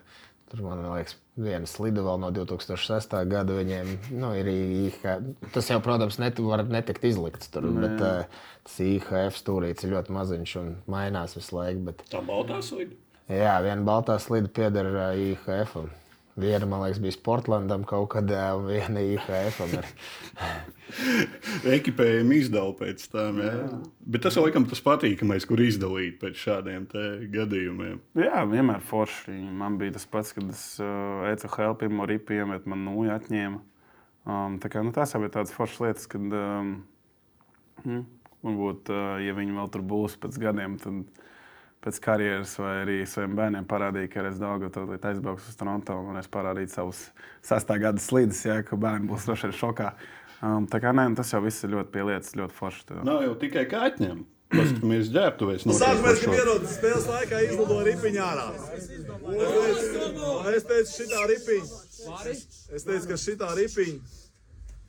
Tur, 0.48 0.62
man 0.64 0.80
liekas, 0.80 1.18
viena 1.36 1.68
slida 1.68 2.04
vēl 2.06 2.22
no 2.24 2.30
2006. 2.32 3.16
gada. 3.28 3.56
Viņiem 3.58 3.90
nu, 4.16 4.30
ir. 4.40 4.48
Tas 5.52 5.68
jau, 5.68 5.82
protams, 5.84 6.20
net, 6.24 6.40
var 6.40 6.64
netikt 6.72 7.04
izlikts 7.10 7.52
tur, 7.52 7.68
bet 7.76 8.00
uh, 8.00 8.46
tas 8.64 8.78
IHF 8.86 9.36
stūrīts 9.36 9.84
ir 9.84 9.92
ļoti 9.98 10.16
maziņš 10.16 10.56
un 10.62 10.72
mainās 10.88 11.36
visu 11.36 11.60
laiku. 11.60 11.84
Bet... 11.90 12.06
Tā 12.14 12.24
baltā 12.24 12.62
slīd. 12.64 12.96
Jā, 13.28 13.58
viena 13.64 13.84
baltā 13.84 14.16
slīde 14.24 14.52
pieder 14.56 14.88
IHF. 15.14 15.76
-am. 15.76 15.90
Viena, 16.38 16.68
man 16.70 16.84
liekas, 16.84 17.00
bija 17.02 17.16
Sportlandam 17.16 17.82
kaut 17.90 18.12
kad, 18.14 18.30
un 18.30 18.68
viena 18.70 19.02
IHF. 19.02 19.58
Ekipējumu 21.78 22.36
izdala 22.38 22.76
pēc 22.78 23.08
tam. 23.10 23.40
Jā. 23.42 23.56
Bet 24.06 24.22
tas 24.28 24.38
laikam 24.38 24.68
tas 24.70 24.84
patīkamais, 24.86 25.48
kur 25.50 25.64
izdalīt 25.66 26.20
pēc 26.22 26.38
šādiem 26.44 26.86
gadījumiem. 27.34 27.98
Jā, 28.22 28.44
vienmēr 28.52 28.86
forši. 28.86 29.34
Man 29.34 29.80
bija 29.82 29.96
tas 29.98 30.06
pats, 30.14 30.36
kad 30.38 30.54
es 30.54 30.62
uh, 30.78 31.26
ECHL 31.32 31.74
pirmo 31.82 32.06
ripu 32.06 32.38
iemetu, 32.38 32.70
man 32.70 32.86
nūju 32.86 33.16
atņēma. 33.18 33.64
Um, 34.28 34.60
tā 34.62 34.70
kā, 34.70 34.86
nu, 34.86 34.94
tās 34.94 35.16
jau 35.16 35.24
ir 35.26 35.34
tādas 35.34 35.56
foršas 35.58 35.88
lietas, 35.88 36.06
kad 36.12 36.38
um, 36.38 36.76
varbūt, 38.46 38.94
uh, 38.94 39.18
ja 39.26 39.34
viņi 39.34 39.58
vēl 39.58 39.74
tur 39.74 39.90
būs 39.90 40.22
pēc 40.22 40.38
gadiem, 40.46 40.78
tad 40.86 41.26
pēc 41.86 42.00
karjeras 42.04 42.54
vai 42.60 42.74
arī 42.84 42.98
saviem 43.10 43.36
bērniem 43.38 43.68
parādīja, 43.70 44.12
ka 44.14 44.26
es 44.30 44.40
daudz 44.42 44.68
gatavu 44.68 44.98
aizbraukšu 44.98 45.52
uz 45.52 45.60
Toronto 45.60 45.98
un 46.12 46.20
es 46.22 46.30
parādīju 46.32 46.72
savus 46.74 47.04
sastāvgada 47.46 48.02
slīdus, 48.02 48.46
ja, 48.48 48.62
ka 48.66 48.80
bērni 48.80 49.10
būs 49.12 49.28
droši 49.30 49.50
vien 49.50 49.60
šokā. 49.62 49.92
Um, 50.38 50.68
tā 50.70 50.82
kā 50.84 50.94
nē, 50.94 51.08
nu, 51.12 51.18
tas 51.18 51.34
jau 51.34 51.42
viss 51.42 51.66
ir 51.66 51.74
ļoti 51.74 51.94
pielietas, 51.94 52.36
ļoti 52.38 52.58
forši. 52.58 52.84
Tā. 52.90 53.00
Nav 53.08 53.24
jau 53.26 53.38
tikai 53.42 53.66
kā 53.70 53.88
atņemt. 53.90 54.28
Paskatāmies, 54.48 55.10
ģērbtuvēs. 55.12 55.66
Sākumā 55.76 56.12
es 56.14 56.22
gribēju 56.24 56.40
ieraudzīt 56.40 56.72
spēles 56.72 57.08
laikā, 57.12 57.40
izlidoju 57.50 57.88
ripiņu 57.90 58.22
ārā. 58.24 58.46
Es 58.78 58.86
teicu, 58.88 60.30
es 60.54 60.68
teicu 60.70 60.94
šitā 60.94 61.26
ripiņa. 61.34 61.82
Es 62.78 62.88
teicu, 62.88 63.10
ka 63.10 63.18
šitā 63.20 63.50
ripiņa 63.58 64.27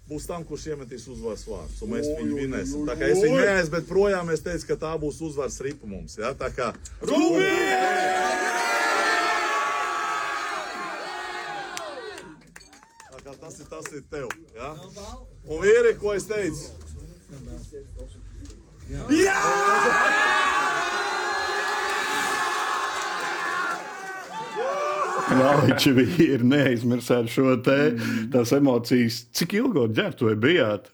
būs 0.09 0.27
tam, 0.29 0.45
kurš 0.49 0.71
iemetīs 0.73 1.05
uzvaras 1.13 1.45
vārdus, 1.49 1.83
un 1.85 1.93
mēs 1.93 2.09
viņu 2.09 2.39
vinēsim. 2.43 2.87
Tā 2.89 2.97
kā 2.97 3.11
es 3.13 3.21
viņu 3.25 3.41
neesmu, 3.43 3.73
bet 3.77 3.89
projām 3.91 4.33
es 4.33 4.45
teicu, 4.45 4.71
ka 4.71 4.79
tā 4.87 4.93
būs 5.01 5.21
uzvaras 5.29 5.61
ripa 5.65 5.89
mums. 5.91 6.17
Ja? 6.21 6.33
Tā 6.39 6.49
kā 6.55 6.73
kā 13.29 13.35
tas 13.37 13.61
ir, 13.61 13.67
tas 13.69 13.93
ir 13.93 14.05
tev. 14.11 14.29
Ja? 14.57 14.73
Un 15.49 15.61
vīri, 15.65 15.95
ko 16.01 16.17
es 16.17 16.25
teicu? 16.29 16.73
Nāviči 25.29 25.93
ir 26.25 26.45
neaizmirsāt 26.47 27.29
šo 27.33 27.57
te 27.65 27.79
tās 28.33 28.53
emocijas. 28.57 29.23
Cik 29.37 29.59
ilgi 29.61 29.87
ģērbtuvē 29.99 30.35
bijāt? 30.41 30.91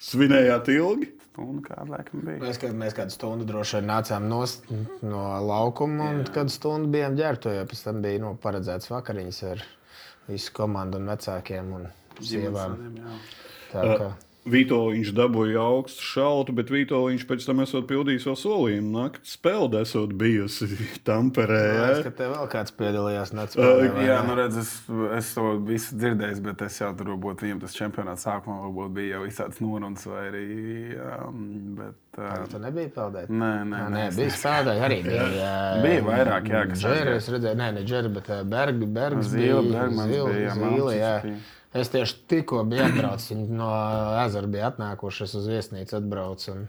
Svinējāt 0.00 0.70
ilgi? 0.74 1.10
Un 1.40 1.60
kā 1.64 1.76
laikam 1.88 2.24
bija? 2.26 2.40
Mēs, 2.42 2.58
kad, 2.60 2.72
mēs 2.76 2.96
kādu 2.96 3.14
stundu 3.14 3.46
droši 3.48 3.78
vien 3.78 3.86
nācām 3.88 4.26
nost 4.28 4.66
no 5.06 5.22
laukuma, 5.46 6.10
un 6.16 6.24
kādu 6.34 6.52
stundu 6.52 6.90
bijām 6.92 7.16
ģērbtu, 7.16 7.52
jo 7.54 7.68
pēc 7.70 7.84
tam 7.86 8.00
bija 8.04 8.22
nu, 8.24 8.32
paredzēts 8.42 8.90
vakariņas 8.92 9.38
ar 9.52 9.62
visu 10.26 10.56
komandu 10.56 11.00
un 11.00 11.12
vecākiem 11.12 11.70
un 11.78 11.86
sievām. 12.18 12.76
Jā. 12.98 13.14
Tā 13.70 13.86
kā 13.86 14.10
Vitoļņš 14.50 15.12
dabūja 15.16 15.62
augstu 15.62 16.04
šautu, 16.06 16.54
bet 16.58 16.70
Vitoļņš 16.74 17.24
pēc 17.30 17.46
tam 17.48 17.62
esot 17.64 17.86
pildījis 17.90 18.26
vēl 18.28 18.36
solījumu. 18.40 18.90
Nakts 18.98 19.36
spēle 19.38 19.80
esot 19.84 20.12
bijusi 20.20 20.68
Tamperē. 21.08 21.60
es, 21.90 22.00
Ja? 22.00 22.04
ka 22.08 22.12
tev 22.20 22.34
vēl 22.36 22.50
kāds 22.52 22.74
piedalījās 22.78 23.32
Nacionālajā 23.36 24.06
Jā, 24.10 24.18
nu 24.26 24.36
redz, 24.38 24.58
es, 24.62 24.72
es 25.20 25.32
to 25.36 25.46
visu 25.68 25.96
dzirdēju, 26.00 26.40
bet 26.50 26.62
es 26.66 26.80
jau 26.82 26.90
tur 26.98 27.12
varbūt 27.14 27.44
viņam 27.46 27.62
tas 27.64 27.76
čempionāts 27.78 28.26
sākumā 28.26 28.58
varbūt 28.66 28.94
bija 28.98 29.16
jau 29.18 29.22
visāds 29.26 29.60
norunas 29.64 30.06
vai 30.10 30.26
arī. 30.30 30.46
Um, 31.00 31.44
bet, 31.78 32.18
uh, 32.18 32.44
Tu 32.50 32.58
nebija 32.62 32.90
peldēt? 32.96 33.30
Nē, 33.30 33.52
nē, 33.64 33.80
Nē, 33.80 33.90
nē, 33.94 34.02
es 34.10 34.18
bija 34.18 34.34
spēlētāji 34.34 34.84
arī. 34.88 35.00
Bija, 35.06 35.28
jā, 35.36 35.54
Bija 35.86 36.02
vairāk, 36.08 36.50
jā, 36.50 36.64
kas 36.72 36.82
Džeri, 36.82 36.98
aizgāja. 36.98 37.16
es 37.22 37.30
redzēju, 37.36 37.58
nē, 37.62 37.68
ne 37.78 37.84
Džeri, 37.86 38.12
bet 38.18 38.30
ā, 38.34 38.40
Berg, 38.56 38.84
Bergs 38.98 39.30
Zīle, 39.32 39.62
bija. 39.64 39.78
Bergmans 39.78 40.10
Zīle, 40.12 40.28
bija, 40.34 40.44
jā, 40.48 40.58
Zīle, 40.60 40.94
jā. 40.98 41.14
bija. 41.24 41.40
Es 41.76 41.92
tieši 41.92 42.16
tikko 42.30 42.64
biju 42.66 42.82
atbraucis, 42.88 43.30
viņi 43.30 43.58
no 43.60 43.70
ezera 44.24 44.50
bija 44.50 44.70
atnākuši, 44.72 45.26
es 45.28 45.36
uz 45.38 45.50
viesnīcu 45.50 46.00
atbraucu. 46.00 46.54
un 46.56 46.68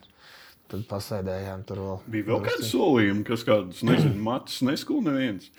Tad 0.72 0.86
pasēdējām 0.88 1.64
tur 1.68 1.80
vēl. 1.84 1.96
Bija 2.14 2.28
vēl 2.30 2.44
kāds 2.46 2.70
solījums, 2.72 3.26
kas 3.28 3.42
kādus, 3.44 3.82
nezinu, 3.84 4.14
matus 4.24 4.62
neskūna 4.64 5.12
neviens. 5.12 5.50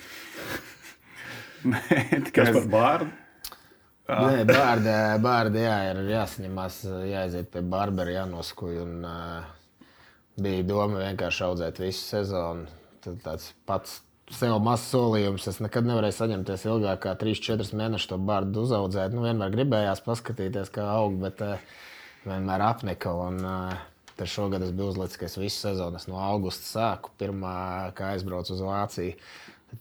Nē, 1.69 2.23
tikai 2.31 2.47
Kas 2.47 2.55
par 2.57 2.69
bārdu? 2.73 3.11
Nē, 4.09 4.47
bārdi, 4.49 4.95
bārdi 5.23 5.67
jā, 5.67 5.75
ir 5.91 6.01
jāsaņemās, 6.15 6.79
jāaiziet 7.11 7.51
pie 7.53 7.61
barbera, 7.75 8.17
jānoskuj. 8.23 8.81
Un, 8.87 8.97
uh, 9.05 9.93
bija 10.41 10.65
doma 10.67 11.05
vienkārši 11.05 11.45
audzēt 11.47 11.83
visu 11.83 12.03
sezonu. 12.07 12.65
Tad 13.05 13.21
tāds 13.27 13.53
pats 13.69 14.01
sev 14.31 14.59
mazs 14.63 14.91
solījums. 14.93 15.49
Es 15.51 15.61
nekad 15.65 15.89
nevarēju 15.89 16.19
saņemties 16.19 16.67
ilgāk 16.69 17.03
kā 17.07 17.15
3-4 17.19 17.73
mēnešus 17.79 18.13
to 18.13 18.19
bārdu 18.23 18.67
uzaudzēt. 18.67 19.15
Nu, 19.17 19.25
vienmēr 19.27 19.55
gribējās 19.55 20.05
paskatīties, 20.07 20.71
kā 20.75 20.87
aug, 20.95 21.17
bet 21.23 21.43
uh, 21.45 21.59
vienmēr 22.27 22.69
apnika. 22.69 23.17
Un, 23.27 23.41
uh, 23.43 23.89
Tad 24.13 24.29
šogad 24.29 24.63
es 24.63 24.73
biju 24.77 24.91
uzlicis, 24.93 25.17
ka 25.17 25.25
es 25.25 25.39
visu 25.41 25.57
sezonu 25.57 25.99
no 26.07 26.19
augusta 26.21 26.67
sāku. 26.69 27.11
Pirmā, 27.19 27.55
kā 27.97 28.11
aizbraucu 28.13 28.53
uz 28.53 28.61
Vāciju, 28.61 29.15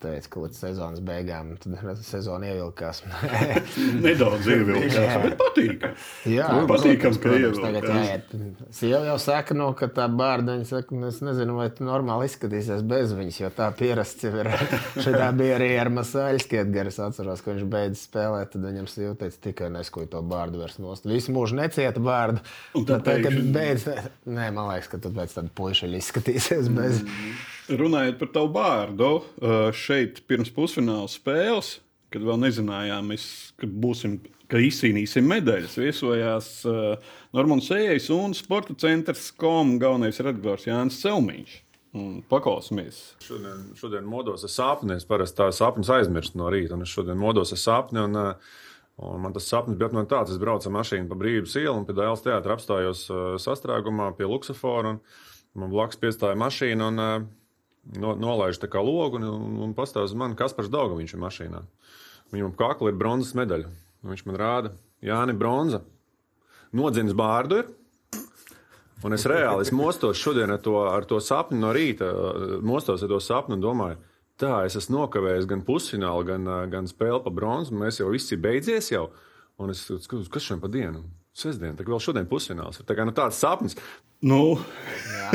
teicu, 0.02 0.30
ka 0.32 0.44
līdz 0.46 0.60
sezonas 0.64 1.02
beigām 1.06 1.54
sezona 2.12 2.52
ievilkās. 2.52 3.04
Nedaudz 4.06 4.48
ievilkās, 4.52 5.16
bet 5.26 5.38
patīk. 5.40 5.88
Jā, 6.32 6.48
patīkams, 6.70 7.20
ka 7.22 7.36
ievilkās. 7.38 8.34
Sieva 8.76 9.04
jau 9.10 9.18
saka, 9.22 9.58
no, 9.58 9.72
ka 9.78 9.90
tā 9.92 10.08
bārda, 10.12 10.56
viņa 10.58 10.70
saka, 10.70 10.96
"Nu, 10.96 11.10
es 11.12 11.22
nezinu, 11.26 11.58
vai 11.60 11.70
tu 11.76 11.86
normāli 11.88 12.30
izskatīsies 12.30 12.84
bez 12.88 13.14
viņas, 13.18 13.42
jo 13.44 13.52
tā 13.56 13.70
pierasts 13.78 14.26
jau 14.26 14.34
ir. 14.42 14.50
Šitā 15.04 15.30
bija 15.38 15.58
arī 15.60 15.72
ar 15.82 15.92
Masāļu 15.94 16.42
Skietgaru. 16.44 16.92
Es 16.92 17.00
atceros, 17.02 17.44
ka 17.44 17.54
viņš 17.54 17.68
beidz 17.72 18.06
spēlēt, 18.08 18.54
tad 18.54 18.66
viņam 18.68 18.90
sieva 18.92 19.16
teica, 19.20 19.40
tikai 19.50 19.72
neskoju 19.76 20.12
to 20.12 20.22
bārdu 20.26 20.62
vairs 20.62 20.80
nost. 20.82 21.08
Visu 21.10 21.36
mūžu 21.36 21.58
necieta 21.60 22.04
bārdu. 22.04 22.44
Un 22.78 22.88
tad 22.90 23.06
tad, 23.08 23.24
kad 23.26 23.40
beidz, 23.56 23.88
nē, 24.26 24.52
man 24.56 24.72
liekas, 24.72 24.92
ka 24.92 25.02
tu 25.02 25.14
pēc 25.16 25.38
tam 25.38 25.52
puiši 25.56 25.92
izskatīsies 26.02 26.70
bez. 26.76 27.02
Runājot 27.72 28.18
par 28.20 28.30
tavu 28.36 28.52
bārdu, 28.56 29.14
uh, 29.22 29.70
šeit 29.76 30.24
pirms 30.28 30.52
pusfināla 30.52 31.08
spēles 31.12 31.78
kad 32.12 32.24
vēl 32.28 32.40
nezinājām, 32.44 33.12
mēs, 33.14 33.26
ka 33.60 33.68
būsim, 33.68 34.20
ka 34.52 34.60
izcīnīsim 34.60 35.28
medaļas, 35.32 35.78
viesojās 35.80 36.50
uh, 36.68 37.12
Normāns 37.36 37.70
Ejais 37.72 38.10
un 38.12 38.36
Sporta 38.36 38.76
centrs 38.80 39.30
kom 39.40 39.78
galvenais 39.82 40.20
redaktors 40.20 40.68
Jānis 40.68 41.00
Celmiņš. 41.04 41.60
Paklausīsimies. 42.32 43.00
Šodien, 43.20 43.64
šodien 43.76 44.06
modos 44.08 44.46
ar 44.48 44.52
sapni. 44.52 44.96
Es 44.96 45.08
parasti 45.08 45.42
tā 45.42 45.50
sapņus 45.56 45.90
aizmirstu 45.98 46.40
no 46.40 46.48
rīta, 46.52 46.78
es 46.80 46.92
šodien 46.92 47.20
modos 47.20 47.52
ar 47.52 47.60
sapni. 47.60 48.04
Un, 48.04 48.16
uh, 48.16 48.62
un 49.08 49.24
man 49.24 49.36
tas 49.36 49.48
sapnis 49.52 49.80
bija 49.80 49.90
apmēram 49.92 50.08
tāds, 50.12 50.32
es 50.36 50.40
braucu 50.40 50.70
ar 50.70 50.78
mašīnu 50.78 51.12
pa 51.12 51.20
brīvības 51.20 51.58
ielu 51.64 51.76
un 51.76 51.88
pie 51.88 51.96
Dēls 51.98 52.24
teātra 52.24 52.56
apstājos 52.56 53.08
sastrēgumā 53.44 54.12
pie 54.20 54.28
Luksafora. 54.28 54.98
Man 55.60 55.72
blakus 55.72 56.00
piestāja 56.00 56.40
mašīna 56.40 56.92
un 56.92 57.06
no, 57.98 58.16
nolaiž 58.16 58.60
tā 58.62 58.70
kā 58.72 58.82
logu 58.84 59.20
un, 59.20 59.28
un, 59.28 59.58
un 59.68 59.76
pastāv 59.78 60.08
uz 60.10 60.16
mani, 60.18 60.38
kas 60.40 60.56
par 60.58 60.70
Daugu 60.72 61.00
viņš 61.00 61.16
ir 61.16 61.24
mašīnā. 61.24 61.62
Viņam 62.32 62.56
kakla 62.60 62.92
ir 62.92 63.00
bronzas 63.00 63.36
medaļa. 63.38 63.72
Viņš 64.08 64.26
man 64.28 64.40
rāda, 64.40 64.74
Jāni, 65.02 65.34
bronza. 65.38 65.82
Nodzins 66.78 67.16
bārdu 67.18 67.62
ir. 67.62 67.72
Un 69.02 69.18
es 69.18 69.26
reāli 69.26 69.66
es 69.66 69.72
mostos 69.74 70.20
šodien 70.22 70.52
ar 70.54 70.62
to, 70.62 70.76
ar 70.86 71.08
to 71.10 71.18
sapni 71.24 71.58
no 71.58 71.72
rīta, 71.74 72.06
mostos 72.62 73.02
ar 73.02 73.10
to 73.10 73.18
sapni 73.24 73.58
un 73.58 73.64
domāju, 73.64 73.98
tā, 74.42 74.60
es 74.68 74.78
esmu 74.78 75.00
nokavējis 75.00 75.48
gan 75.50 75.64
pusfinālu, 75.66 76.26
gan, 76.28 76.46
gan 76.70 76.90
spēli 76.90 77.24
pa 77.26 77.34
bronzu. 77.34 77.74
Mēs 77.82 77.98
jau 78.02 78.12
viss 78.14 78.32
ir 78.34 78.42
beidzies 78.44 78.92
jau. 78.94 79.08
Un 79.62 79.74
es 79.74 79.84
skatos, 79.86 80.30
kas 80.32 80.46
šodien 80.48 80.62
pa 80.64 80.70
dienu? 80.74 81.04
Sestdien, 81.38 81.76
tā 81.78 81.86
vēl 81.88 82.02
šodien 82.04 82.26
pusfināls. 82.28 82.82
Tā 82.84 82.96
kā 82.98 83.06
nu, 83.08 83.14
tāds 83.16 83.38
sapnis. 83.40 83.78
Nu, 84.22 84.60
Jā, 85.10 85.30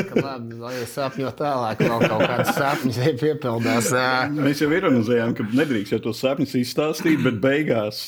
lai 0.60 0.74
es 0.78 0.92
sapņoju 0.94 1.32
tālāk, 1.38 1.80
vēl 1.82 2.02
kaut 2.04 2.20
kādas 2.22 2.52
sapņas 2.54 2.98
piepildās. 3.18 3.88
Mēs 4.36 4.60
jau 4.62 4.68
ironizējām, 4.76 5.32
ka 5.34 5.46
nedrīkst 5.56 5.96
jau 5.96 6.02
tos 6.04 6.20
sapņus 6.22 6.54
izstāstīt, 6.60 7.22
bet 7.24 7.40
beigās 7.42 8.02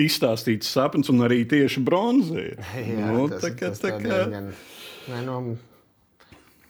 izstāstīts 0.00 0.72
sapnis 0.74 1.08
un 1.12 1.24
arī 1.24 1.44
tieši 1.48 1.84
bronza 1.86 2.36
ir. 2.40 2.58
Jā, 2.82 3.12
nu, 3.14 3.28
tas, 3.30 3.46
tā 3.46 3.54
kā, 3.54 3.70
tas 3.70 3.80
tā 3.80 3.94
tā 3.94 4.00
kā, 4.02 4.10
diezgan, 4.10 4.50
ne, 5.12 5.22
nu, 5.24 5.38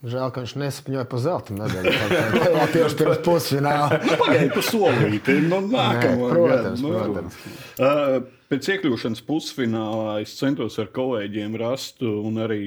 žēl, 0.04 0.28
ka 0.28 0.44
viņš 0.44 0.54
nesapņoja 0.60 1.08
par 1.10 1.24
zelta 1.24 1.58
medaļu. 1.58 1.96
Jā, 2.44 2.68
tieši 2.76 3.00
pirms 3.00 3.22
pusfināla. 3.24 4.00
Pagaidiet, 4.12 4.54
pa 4.54 4.64
solīti. 4.68 5.38
Nu, 5.48 5.62
nākamā, 5.72 6.14
Nē, 6.20 6.32
protams, 6.36 6.84
gadu, 6.84 7.02
protams. 7.16 7.42
Uh, 7.80 8.43
pēc 8.50 8.68
iekļūšanas 8.74 9.22
pusfinālā 9.26 10.20
es 10.22 10.34
centos 10.38 10.76
ar 10.82 10.88
kolēģiem 10.94 11.56
rast 11.60 12.02
un 12.04 12.38
arī 12.44 12.60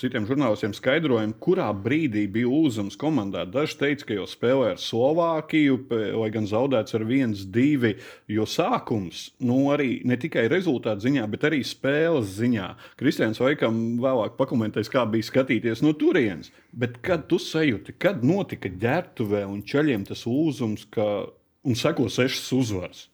citiem 0.00 0.26
žurnālistiem 0.28 0.74
skaidrojumu, 0.76 1.36
kurā 1.42 1.68
brīdī 1.74 2.24
bija 2.30 2.50
uzvārds 2.52 2.98
komandā. 3.00 3.44
Daži 3.48 3.78
teica, 3.80 4.08
ka 4.08 4.16
jau 4.18 4.26
spēlē 4.30 4.72
ar 4.74 4.80
Slovākiju, 4.82 5.78
lai 6.20 6.30
gan 6.34 6.48
zaudēts 6.50 6.96
ar 6.98 7.06
1-2, 7.06 7.92
jo 8.32 8.48
sākums 8.48 9.28
nu, 9.42 9.60
arī 9.74 10.00
ne 10.08 10.18
tikai 10.20 10.48
rezultātu 10.52 11.06
ziņā, 11.08 11.28
bet 11.34 11.46
arī 11.50 11.62
spēles 11.66 12.34
ziņā. 12.38 12.68
Kristians 13.00 13.40
Vaikam 13.42 13.78
vēlāk 14.02 14.38
pakomentēs, 14.40 14.90
kā 14.92 15.04
bija 15.10 15.28
skatīties 15.28 15.84
no 15.84 15.94
turienes. 15.98 16.52
Bet 16.72 16.98
kad 17.04 17.28
tu 17.28 17.36
sajūti, 17.42 17.98
kad 18.00 18.24
notika 18.24 18.70
ģērbtuvē 18.72 19.44
un 19.48 19.60
ceļiem 19.68 20.08
tas 20.08 20.24
lūzums, 20.28 20.86
ka 20.92 21.08
un 21.62 21.78
seko 21.78 22.08
sešas 22.10 22.52
uzvaras? 22.56 23.06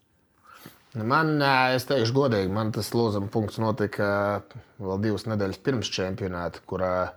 Nu, 0.99 1.05
Man, 1.07 1.37
es 1.71 1.85
teikšu, 1.87 2.11
godīgi, 2.15 2.51
man 2.51 2.73
tas 2.75 2.89
lūzuma 2.91 3.29
punkts 3.31 3.59
notika 3.61 4.07
vēl 4.81 5.03
divas 5.05 5.23
nedēļas 5.29 5.61
pirms 5.63 5.91
čempionāta, 5.95 6.59
kurā 6.67 7.13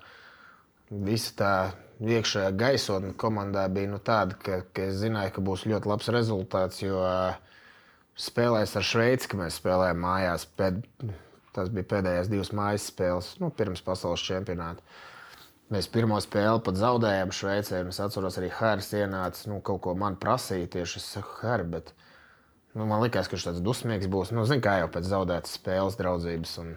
visa 0.92 1.32
tā 1.38 1.54
iekšējā 2.02 2.52
gaisotne 2.58 3.14
komandā 3.18 3.64
bija 3.72 3.90
nu, 3.90 3.98
tāda, 4.02 4.36
ka, 4.38 4.60
ka 4.74 4.86
es 4.90 5.00
zināju, 5.00 5.32
ka 5.34 5.44
būs 5.48 5.64
ļoti 5.70 5.90
labs 5.90 6.10
rezultāts. 6.14 6.82
Jo 6.82 7.00
spēlēs 8.18 8.76
ar 8.78 8.86
Šveici, 8.86 9.30
ka 9.30 9.40
mēs 9.40 9.58
spēlējām 9.60 10.02
mājās. 10.02 10.46
Pēd, 10.58 10.82
tas 11.56 11.72
bija 11.72 11.88
pēdējās 11.96 12.30
divas 12.32 12.52
mājas 12.56 12.86
spēles 12.92 13.32
nu, 13.42 13.50
pirms 13.56 13.82
pasaules 13.84 14.22
čempionāta. 14.26 14.84
Mēs 15.72 15.88
pirmo 15.88 16.18
spēli 16.20 16.60
pat 16.66 16.76
zaudējām 16.76 17.32
Šveicē. 17.32 17.80
Es 17.88 18.00
atceros, 18.04 18.36
arī 18.38 18.52
Hārs 18.52 18.92
ienāca, 18.94 19.46
nu, 19.48 19.62
kaut 19.64 19.80
ko 19.86 19.96
man 19.96 20.18
prasīja 20.20 20.68
tieši. 20.76 21.00
Bet 21.72 21.94
nu, 22.76 22.86
man 22.86 23.02
liekas, 23.04 23.28
ka 23.28 23.36
viņš 23.36 23.48
tāds 23.48 23.64
dusmīgs 23.64 24.10
būs. 24.12 24.32
Nu, 24.36 24.46
zin, 24.48 24.62
kā 24.64 24.78
jau 24.80 24.88
pēc 24.92 25.10
zaudētas 25.10 25.58
spēles 25.58 25.98
draudzības. 26.00 26.54
Un 26.62 26.72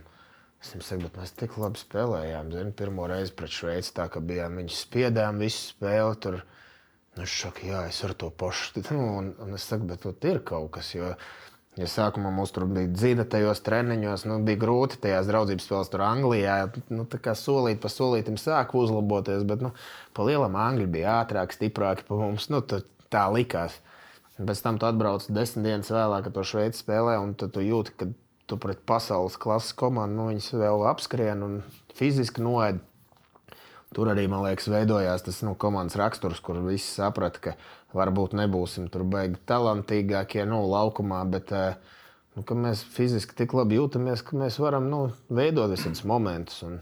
es 0.64 0.74
viņam 0.74 0.86
saku, 0.90 1.14
mēs 1.20 1.34
tik 1.40 1.58
labi 1.62 1.82
spēlējām. 1.82 2.52
Zin, 2.56 2.76
pirmo 2.78 3.08
reizi 3.12 3.36
pret 3.38 3.54
Šveici 3.56 3.96
tā, 3.96 4.10
ka 4.12 4.24
bijām 4.24 4.60
viņus 4.62 4.84
spiedām 4.88 5.42
visu 5.44 5.72
spēli. 5.72 6.22
Tur. 6.26 6.40
Nu, 6.42 6.54
Viņš 7.16 7.34
saka, 7.46 7.64
jā, 7.64 7.82
es 7.88 8.02
ar 8.04 8.12
to 8.20 8.28
pašu. 8.28 8.82
Nu, 8.92 9.04
un, 9.22 9.28
un 9.40 9.56
es 9.56 9.64
saku, 9.70 9.88
bet 9.88 10.04
tur 10.04 10.16
ir 10.28 10.42
kaut 10.44 10.74
kas. 10.76 10.90
Jo, 10.92 11.14
ja 11.80 11.88
sākumā 11.88 12.32
mums 12.36 12.52
tur 12.56 12.66
bija 12.68 12.92
dzīve 12.92 13.24
tajos 13.32 13.64
treniņos, 13.64 14.26
nu, 14.28 14.42
bija 14.44 14.60
grūti 14.60 15.00
tajās 15.06 15.30
draudzības 15.32 15.68
spēlēs, 15.70 15.92
tur 15.94 16.04
Anglijā. 16.04 16.58
Nu, 16.92 17.08
tā 17.08 17.22
kā 17.24 17.38
solīt 17.40 17.80
pa 17.84 17.92
solītam 17.92 18.36
sāk 18.42 18.76
uzlaboties, 18.76 19.48
bet 19.48 19.64
nu, 19.64 19.72
pa 20.12 20.28
lielam 20.28 20.60
Angļi 20.60 20.90
bija 20.92 21.22
ātrāki, 21.22 21.56
stiprāki 21.56 22.04
par 22.10 22.20
mums. 22.20 22.50
Nu, 22.52 22.60
tā, 22.68 23.26
likās. 23.32 23.80
Pēc 24.36 24.60
tam 24.66 24.76
tu 24.76 24.84
atbrauc 24.84 25.24
desmit 25.32 25.64
dienas 25.64 25.90
vēlāk, 25.94 26.26
kad 26.26 26.34
to 26.36 26.44
šveici 26.44 26.82
spēlē, 26.82 27.16
un 27.24 27.32
tu 27.40 27.48
jūti, 27.64 27.94
ka 27.96 28.08
tu 28.52 28.58
pret 28.60 28.82
pasaules 28.84 29.38
klases 29.40 29.72
komandu 29.80 30.20
nu, 30.20 30.26
viņus 30.34 30.50
vēl 30.60 30.84
apskrien 30.90 31.46
un 31.46 31.62
fiziski 31.96 32.44
noēd. 32.44 32.82
Tur 33.96 34.12
arī, 34.12 34.26
man 34.28 34.44
liekas, 34.44 34.68
veidojās 34.68 35.24
tas 35.24 35.40
nu, 35.48 35.54
komandas 35.56 35.96
raksturs, 36.02 36.44
kur 36.44 36.60
visi 36.66 36.90
saprata, 36.98 37.40
ka 37.40 37.56
varbūt 37.96 38.36
nebūsim 38.36 38.90
tur 38.92 39.06
beigti 39.08 39.40
talantīgākie 39.48 40.44
nu, 40.50 40.60
laukumā, 40.68 41.22
bet 41.32 41.56
eh, 41.56 41.80
nu, 42.36 42.44
mēs 42.60 42.84
fiziski 42.98 43.40
tik 43.40 43.56
labi 43.56 43.80
jūtamies, 43.80 44.26
ka 44.26 44.36
mēs 44.44 44.60
varam 44.60 44.92
nu, 44.92 45.02
veidot 45.32 45.72
visādus 45.72 46.04
momentus. 46.04 46.60
Un 46.68 46.82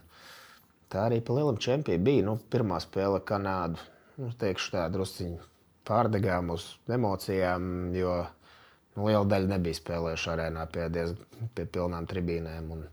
tā 0.89 1.06
arī 1.06 1.22
pa 1.22 1.38
lielam 1.38 1.62
čempionam 1.62 2.10
bija. 2.10 2.28
Nu, 2.32 2.38
pirmā 2.50 2.82
spēle 2.82 3.22
Kanādu. 3.22 3.78
Nu, 4.18 4.34
teikšu 4.42 4.74
tā, 4.74 4.89
drusciņi 4.94 5.53
pārdegām 5.88 6.54
uz 6.56 6.67
emocijām, 6.91 7.65
jo 7.98 8.15
nu, 8.96 9.08
liela 9.08 9.26
daļa 9.30 9.56
nebija 9.56 9.80
spēlējuši 9.80 10.30
arēnā 10.36 10.67
pie, 10.72 10.88
diezgan, 10.93 11.50
pie 11.56 11.65
pilnām 11.65 12.08
tribīnēm. 12.10 12.72
Un 12.76 12.86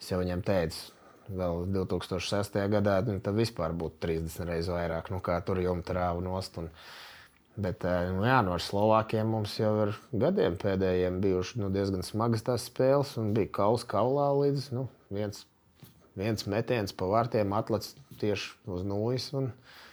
es 0.00 0.10
jau 0.10 0.20
viņiem 0.20 0.44
teicu, 0.44 0.92
vēl 1.28 1.64
2006. 1.72 2.60
gadā 2.74 2.98
nu, 3.08 3.18
tad 3.24 3.38
vispār 3.38 3.74
būtu 3.76 4.02
30 4.06 4.50
reizes 4.50 4.72
vairāk, 4.74 5.10
nu, 5.14 5.22
kā 5.24 5.40
tur 5.46 5.62
jumta 5.62 5.96
rāva 5.96 6.24
nost. 6.24 6.60
Un, 6.60 6.70
Bet 7.54 7.84
eh, 7.86 8.08
nu, 8.10 8.24
jā, 8.26 8.40
no 8.42 8.56
Slovākiem 8.58 9.28
mums 9.30 9.52
jau 9.60 9.70
ir 9.84 9.92
gadiem 10.10 10.56
pēdējiem 10.58 11.20
bijušas 11.22 11.60
nu, 11.60 11.68
diezgan 11.70 12.02
smagas 12.02 12.42
tās 12.42 12.64
spēles, 12.66 13.12
bija 13.36 13.52
kausa 13.60 13.86
kaulā 13.92 14.26
līdz 14.40 14.72
nu, 14.74 14.88
viens, 15.14 15.44
viens 16.18 16.48
metiens 16.50 16.90
pa 16.90 17.06
vārtiem 17.12 17.54
atlacis 17.54 17.94
tieši 18.18 18.56
uz 18.74 18.82
nulles. 18.82 19.28
Un, 19.38 19.52
un 19.52 19.83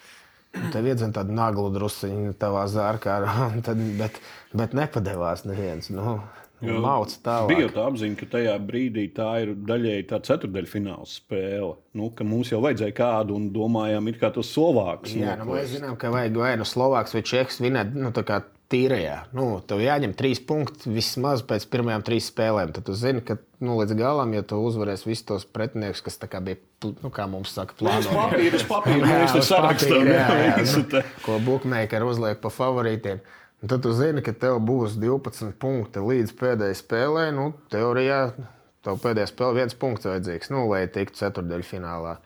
tev 0.73 0.91
iedzen 0.91 1.15
tādu 1.15 1.35
naglu 1.35 1.71
drusciņu 1.73 2.35
tavā 2.41 2.67
zārkā, 2.71 3.21
tad, 3.67 3.81
bet, 3.99 4.21
bet 4.55 4.77
nepadevās 4.77 5.45
neviens. 5.47 5.91
Nu, 5.93 6.21
Jo 6.61 6.77
Mauc. 6.77 7.13
Bija 7.49 7.71
tā 7.73 7.87
apziņa, 7.89 8.15
ka 8.19 8.27
tajā 8.35 8.51
brīdī 8.61 9.07
tā 9.15 9.31
ir 9.41 9.55
daļēji 9.65 10.03
tā 10.11 10.19
ceturdaļfināla 10.27 11.07
spēle. 11.09 11.71
Nu, 11.97 12.11
mums 12.29 12.51
jau 12.53 12.59
vajadzēja 12.61 12.93
kādu 12.99 13.33
un 13.33 13.47
domājām, 13.55 14.11
it 14.11 14.19
kā 14.21 14.29
tos 14.35 14.51
Slovākus. 14.53 15.15
Jā, 15.17 15.39
nu, 15.39 15.49
mēs 15.55 15.71
zinām, 15.73 15.97
ka 15.97 16.11
vajag 16.13 16.37
vai 16.37 16.51
nu 16.61 16.67
Slovāks 16.69 17.17
vai 17.17 17.23
Čehs 17.25 17.57
vinēt 17.65 17.95
nu, 17.97 18.13
tīrajā. 18.71 19.17
Nu, 19.35 19.45
tev 19.67 19.81
jāņem 19.83 20.13
trīs 20.17 20.39
punkti 20.47 20.91
vismaz 20.93 21.43
pēc 21.47 21.67
pirmajām 21.71 22.05
trīs 22.07 22.29
spēlēm. 22.31 22.71
Tad 22.75 22.87
tu 22.87 22.95
zini, 22.97 23.23
ka 23.25 23.37
nu, 23.63 23.75
līdz 23.79 23.97
galam, 23.99 24.31
ja 24.37 24.45
tu 24.47 24.59
uzvarēsi 24.63 25.09
visus 25.09 25.27
tos 25.27 25.45
pretiniekus, 25.45 26.03
kas 26.05 26.19
bija, 26.41 26.57
nu, 27.03 27.11
kā 27.13 27.27
mums 27.31 27.53
saka, 27.57 27.75
plānoti. 27.79 28.15
papīra, 28.15 28.55
uz 28.57 28.65
papīra 28.69 29.11
Jā, 29.11 29.27
uz 29.41 29.51
papīra, 29.51 30.15
jā, 30.15 30.25
jā, 30.45 30.55
visu 30.61 30.85
nu. 30.87 31.03
Ko 31.25 31.37
bookmakeri 31.43 32.07
uzliek 32.07 32.41
pa 32.41 32.53
favorītiem. 32.53 33.21
Un 33.61 33.69
tad 33.69 33.83
tu 33.85 33.93
zini, 33.93 34.23
ka 34.25 34.33
tev 34.33 34.57
būs 34.65 34.97
12 34.97 35.53
punkti 35.61 36.01
līdz 36.01 36.33
pēdējai 36.39 36.79
spēlē. 36.79 37.27
Nu, 37.35 37.51
teorijā 37.73 38.23
tev 38.85 38.97
pēdējā 39.03 39.29
spēlē 39.29 39.61
viens 39.61 39.77
punkts 39.77 40.09
vajadzīgs, 40.09 40.49
nu, 40.53 40.65
lai 40.71 40.87
tiktu 40.89 41.21
ceturdaļu 41.21 41.67
finālā. 41.67 42.17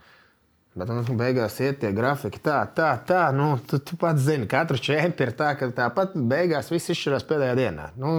Bet 0.76 0.90
nu, 0.92 1.04
beigās 1.16 1.56
iet 1.64 1.78
tie 1.80 1.94
grafiki 1.96 2.42
tā, 2.44 2.58
tā, 2.76 2.90
tā. 3.08 3.30
Nu, 3.32 3.54
tu, 3.64 3.80
tu 3.80 3.96
pats 4.00 4.20
zini, 4.26 4.48
katru 4.52 4.76
čempionu 4.76 5.30
ir 5.30 5.36
tā, 5.40 5.54
ka 5.56 5.70
tāpat 5.72 6.18
beigās 6.28 6.68
viss 6.74 6.92
izšķirās 6.92 7.24
pēdējā 7.30 7.54
dienā. 7.56 7.86
Nu, 7.96 8.18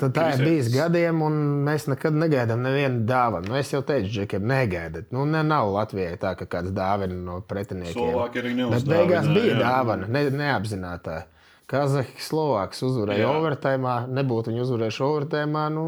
tad 0.00 0.14
tā 0.16 0.24
ir 0.32 0.44
bijis 0.46 0.70
gadiem, 0.72 1.20
un 1.26 1.36
mēs 1.66 1.84
nekad 1.92 2.16
negaidām 2.16 2.64
nevienu 2.64 3.04
dāvanu. 3.08 3.52
Nu, 3.52 3.58
es 3.60 3.72
jau 3.74 3.82
teicu, 3.84 4.08
Džekiem, 4.14 4.46
negaidiet. 4.48 5.10
Nu, 5.12 5.26
ne, 5.28 5.42
nav 5.44 5.68
Latvijai 5.74 6.16
tā, 6.22 6.32
ka 6.40 6.48
kāds 6.48 6.72
dāvina 6.72 7.18
no 7.26 7.42
pretiniekiem. 7.44 7.98
Slovāki 7.98 8.40
arī 8.40 8.54
Bet 8.62 8.88
beigās 8.88 9.28
neuzdāvināja, 9.28 9.34
bija 9.36 9.52
jā. 9.52 9.60
dāvana, 9.66 10.08
ne, 10.16 10.24
neapzināta. 10.40 11.18
Kazahs, 11.68 12.14
Slovāks 12.24 12.80
uzvarēja 12.86 13.26
Jā. 13.26 13.32
overtājumā. 13.36 13.98
Nebūtu 14.16 14.48
viņi 14.48 14.62
uzvarējuši 14.64 15.02
overtājumā, 15.04 15.66
nu, 15.74 15.82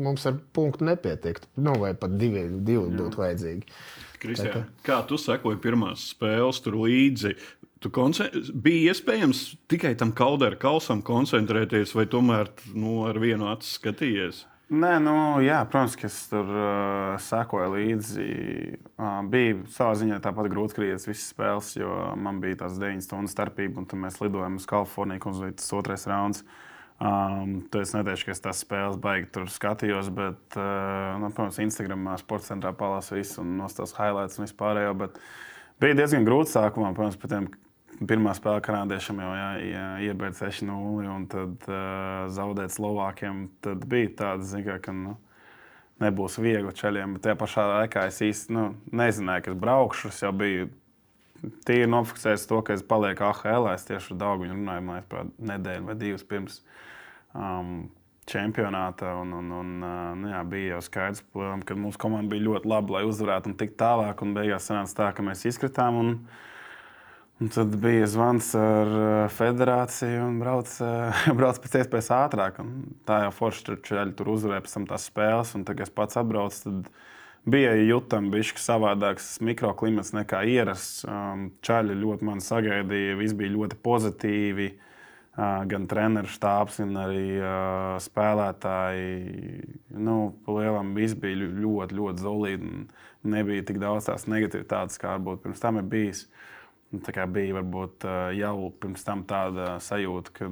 mums 0.00 0.24
ar 0.30 0.38
punktu 0.56 0.88
nepietiktu. 0.88 1.50
Nu, 1.60 1.74
vai 1.82 1.92
pat 1.92 2.16
divi, 2.16 2.46
divi 2.64 2.88
būtu 2.96 3.20
vajadzīgi. 3.20 3.76
Kristian, 4.22 4.66
kā 4.86 5.00
tu 5.08 5.18
sekoji 5.20 5.60
pirmās 5.62 6.10
spēles 6.14 6.60
tur 6.64 6.80
līdzi? 6.82 7.36
Tu 7.84 7.90
bija 8.56 8.92
iespējams 8.92 9.42
tikai 9.70 9.92
tam 10.00 10.10
kauderu 10.16 10.58
kausam 10.58 11.02
koncentrēties, 11.04 11.92
vai 11.94 12.06
tomēr 12.10 12.50
nu, 12.74 13.02
ar 13.06 13.20
vienu 13.20 13.50
acu 13.52 13.68
skatījies? 13.68 14.46
Nē, 14.66 14.96
nu, 14.98 15.12
jā, 15.46 15.60
protams, 15.70 15.94
ka 15.94 16.08
es 16.08 16.16
tur 16.26 16.48
uh, 16.50 17.12
sekoju 17.22 17.68
līdzi. 17.76 18.24
Uh, 18.98 19.20
bija 19.30 19.60
savā 19.70 19.92
ziņā 20.00 20.16
tāpat 20.24 20.48
grūti 20.50 20.74
skriet 20.74 21.04
visas 21.06 21.28
spēles, 21.30 21.68
jo 21.78 21.92
man 22.18 22.40
bija 22.42 22.64
tās 22.64 22.80
9 22.82 23.04
stundu 23.04 23.30
starpība, 23.30 23.78
un 23.78 23.86
tad 23.86 24.02
mēs 24.02 24.18
lidojām 24.18 24.58
uz 24.58 24.66
Kaliforniju, 24.66 25.22
un 25.30 25.54
tas 25.60 25.70
otrais 25.76 26.08
rauns. 26.10 26.42
Um, 26.96 27.58
es 27.76 27.92
neteikšu, 27.92 28.28
ka 28.28 28.32
es 28.32 28.40
tās 28.40 28.62
spēles 28.64 28.96
baigi 29.00 29.28
tur 29.34 29.50
skatījos, 29.52 30.08
bet, 30.16 30.56
uh, 30.56 31.18
nu, 31.20 31.28
protams, 31.28 31.60
Instagramā, 31.60 32.16
sporta 32.22 32.54
centrā 32.54 32.72
palāsu 32.76 33.18
visu 33.18 33.42
un 33.42 33.58
nostās 33.60 33.92
highlights 33.98 34.40
un 34.40 34.46
vispārējo. 34.46 34.94
Bet 35.04 35.20
bija 35.82 35.98
diezgan 35.98 36.24
grūti 36.24 36.54
sākumā, 36.54 36.94
protams, 36.96 37.20
par 37.20 37.34
tiem 37.34 37.50
Pirmā 37.96 38.34
spēlē 38.36 38.60
kanādiešiem 38.60 39.20
jau 39.22 39.28
jā, 39.32 39.44
jā, 39.70 39.84
iebeidz 40.10 40.42
6-0, 40.42 41.06
un 41.08 41.22
tad 41.32 41.62
uh, 41.70 42.26
zaudēt 42.28 42.74
Slovākiem. 42.74 43.46
Tad 43.64 43.86
bija 43.88 44.10
tāds, 44.18 44.50
zin, 44.50 44.66
ka 44.84 44.92
nu, 44.92 45.14
nebūs 46.04 46.36
viegli 46.42 46.74
ceļiem. 46.76 47.16
Bet 47.16 47.24
tajā 47.24 47.38
pašā 47.40 47.64
laikā 47.70 48.04
es 48.10 48.20
īsti 48.26 48.52
nu, 48.52 48.66
nezināju, 48.92 49.46
ka 49.46 49.54
es 49.54 49.60
braukšu. 49.62 50.12
Es 50.12 50.20
jau 50.26 50.32
biju 50.36 50.68
tīri 51.68 51.88
nofiksējis 51.90 52.48
to, 52.50 52.62
ka 52.66 52.76
es 52.76 52.84
palieku 52.86 53.28
AHL. 53.28 53.68
Es 53.72 53.86
tieši 53.88 54.14
ar 54.14 54.20
Dāngu 54.22 54.48
runāju, 54.50 54.86
man 54.86 55.00
liekas, 55.00 55.30
nedēļu 55.52 55.86
vai 55.88 55.96
divas 56.00 56.26
pirms 56.26 56.58
um, 57.34 57.86
čempionāta. 58.30 59.14
Un, 59.22 59.36
un, 59.40 59.52
un, 59.60 59.76
uh, 59.82 60.10
nu, 60.18 60.32
jā, 60.32 60.42
bija 60.50 60.74
jau 60.74 60.82
skaidrs, 60.88 61.24
ka 61.68 61.78
mūsu 61.78 62.02
komanda 62.02 62.34
bija 62.34 62.48
ļoti 62.48 62.72
laba, 62.72 62.98
lai 62.98 63.06
uzvarētu 63.08 63.52
un 63.52 63.56
tik 63.60 63.78
tālāk. 63.80 64.24
Un 64.24 64.36
beigās 64.36 64.68
sanāca 64.70 65.00
tā, 65.00 65.14
ka 65.16 65.26
mēs 65.26 65.46
izkritām. 65.52 66.02
Un, 66.02 66.12
Un 67.36 67.50
tad 67.52 67.74
bija 67.76 68.06
zvans 68.08 68.46
ar 68.56 68.88
eh, 68.96 69.14
federāciju 69.36 70.22
un 70.24 70.38
brauc, 70.40 70.70
eh, 70.80 71.26
brauc 71.36 71.58
pēc 71.60 71.82
iespējas 71.82 72.08
ātrāk. 72.16 72.62
Un 72.62 72.70
tā 73.08 73.26
jau 73.26 73.34
forši 73.42 73.66
tur 73.66 73.80
tur 74.16 74.30
uzvarēja 74.32 74.64
pēc 74.64 74.76
tam 74.78 74.86
tās 74.88 75.04
spēles. 75.10 75.52
Un 75.58 75.66
tad, 75.68 75.76
kad 75.76 75.84
es 75.84 75.92
pats 75.92 76.16
atbraucu, 76.16 76.72
bija 77.48 77.74
jūtams 77.78 78.32
bišķi 78.34 78.62
savādāks 78.62 79.36
mikroklimats 79.44 80.12
nekā 80.16 80.42
ierasts. 80.50 81.04
Um, 81.08 81.50
čaļi 81.66 81.96
ļoti 82.02 82.28
mani 82.28 82.44
sagaidīja, 82.44 83.18
viss 83.20 83.36
bija 83.38 83.54
ļoti 83.54 83.78
pozitīvi. 83.86 84.72
Uh, 85.36 85.62
gan 85.68 85.84
treneru 85.84 86.30
štābs, 86.32 86.80
gan 86.80 86.96
arī 87.02 87.24
uh, 87.36 87.96
spēlētāji. 88.00 89.62
Nu, 89.92 90.18
Lielam 90.48 90.94
viss 90.96 91.18
bija 91.20 91.48
ļoti, 91.52 91.98
ļoti 91.98 92.24
zelīgi. 92.24 92.74
Nebija 93.26 93.66
tik 93.68 93.80
daudz 93.82 94.08
tās 94.08 94.28
negativitātes, 94.30 95.00
kā 95.02 95.16
varbūt 95.16 95.42
pirms 95.44 95.60
tam 95.60 95.82
ir 95.82 95.90
bijis. 95.90 96.24
Uh, 96.24 96.44
Nu, 96.94 97.00
tā 97.02 97.10
kā 97.12 97.24
bija 97.26 97.56
varbūt 97.56 98.06
jau 98.38 98.70
pirms 98.80 99.02
tam 99.06 99.24
tāda 99.26 99.76
sajūta, 99.82 100.32
ka 100.36 100.50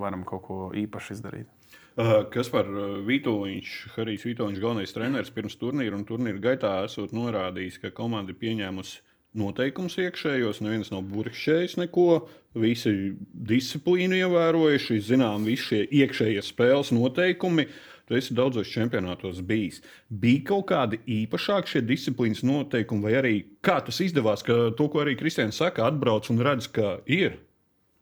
varam 0.00 0.24
kaut 0.28 0.42
ko 0.46 0.56
īpašu 0.74 1.18
izdarīt. 1.18 1.50
Kas 1.94 2.48
par 2.50 2.66
Vitoļņš, 3.06 3.72
Harijs 3.94 4.24
Vitoļņš, 4.26 4.60
galvenais 4.62 4.94
treneris 4.94 5.30
pirms 5.30 5.54
turnīra 5.60 5.94
un 5.94 6.02
turnīra 6.08 6.40
gaitā 6.42 6.72
esot 6.88 7.12
norādījis, 7.14 7.78
ka 7.84 7.92
komanda 7.94 8.34
ir 8.34 8.40
pieņēmusi 8.40 8.96
noteikumus 9.38 9.94
iekšējos, 10.02 10.58
neviens 10.64 10.90
nav 10.90 11.04
burkšējis 11.10 11.76
neko, 11.78 12.24
visi 12.58 13.14
disciplīnu 13.50 14.18
ievērojuši, 14.24 14.98
zinām, 15.06 15.46
visi 15.46 15.68
šie 15.68 15.82
iekšējie 16.02 16.42
spēles 16.42 16.90
noteikumi. 16.94 17.68
Tu 18.04 18.18
esi 18.18 18.34
daudzos 18.36 18.68
čempionātos 18.68 19.38
bijis. 19.46 19.78
Bija 20.10 20.42
kaut 20.50 20.66
kādi 20.68 20.98
īpašāki 21.22 21.76
šie 21.76 21.86
disciplīnas 21.88 22.42
noteikumi, 22.44 23.06
vai 23.06 23.14
arī 23.22 23.34
kā 23.64 23.78
tas 23.86 24.02
izdevās, 24.04 24.42
ka 24.44 24.74
to, 24.76 24.90
ko 24.92 25.00
arī 25.00 25.14
Kristians 25.16 25.56
saka, 25.62 25.86
atbrauc 25.88 26.28
un 26.34 26.42
redz, 26.44 26.68
ka 26.74 26.98
ir. 27.06 27.38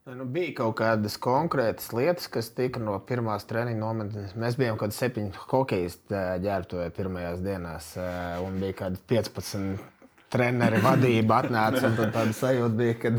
Nu, 0.02 0.24
bija 0.26 0.50
kaut 0.58 0.80
kādas 0.80 1.14
konkrētas 1.22 1.92
lietas, 1.94 2.26
kas 2.26 2.48
tika 2.56 2.80
no 2.82 2.96
pirmās 3.06 3.44
treniņa 3.46 3.78
nometnes. 3.78 4.32
Mēs 4.34 4.56
bijām 4.58 4.74
kaut 4.74 4.88
kādi 4.88 4.96
septiņi 4.96 5.42
hokeja 5.52 6.38
ģērbtuvē 6.42 6.88
pirmajās 6.96 7.42
dienās, 7.44 7.90
un 8.42 8.56
bija 8.58 8.74
kaut 8.80 8.96
kādi 8.96 9.02
15 9.12 9.84
treneri 10.32 10.80
vadība 10.82 11.36
atnāca. 11.44 11.92
Tāda 12.00 12.34
sajūta 12.34 12.74
bija, 12.80 12.96
ka 12.98 13.12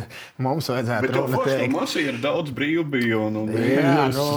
mums 0.44 0.68
vajadzētu 0.74 1.14
to 1.14 1.24
pateikt. 1.38 1.72
Mums 1.72 1.96
ir 2.02 2.20
daudz 2.26 2.52
brīvbiju 2.58 3.22
un, 3.30 3.40
un 3.46 3.56
jā, 3.56 3.96
nu, 4.12 4.28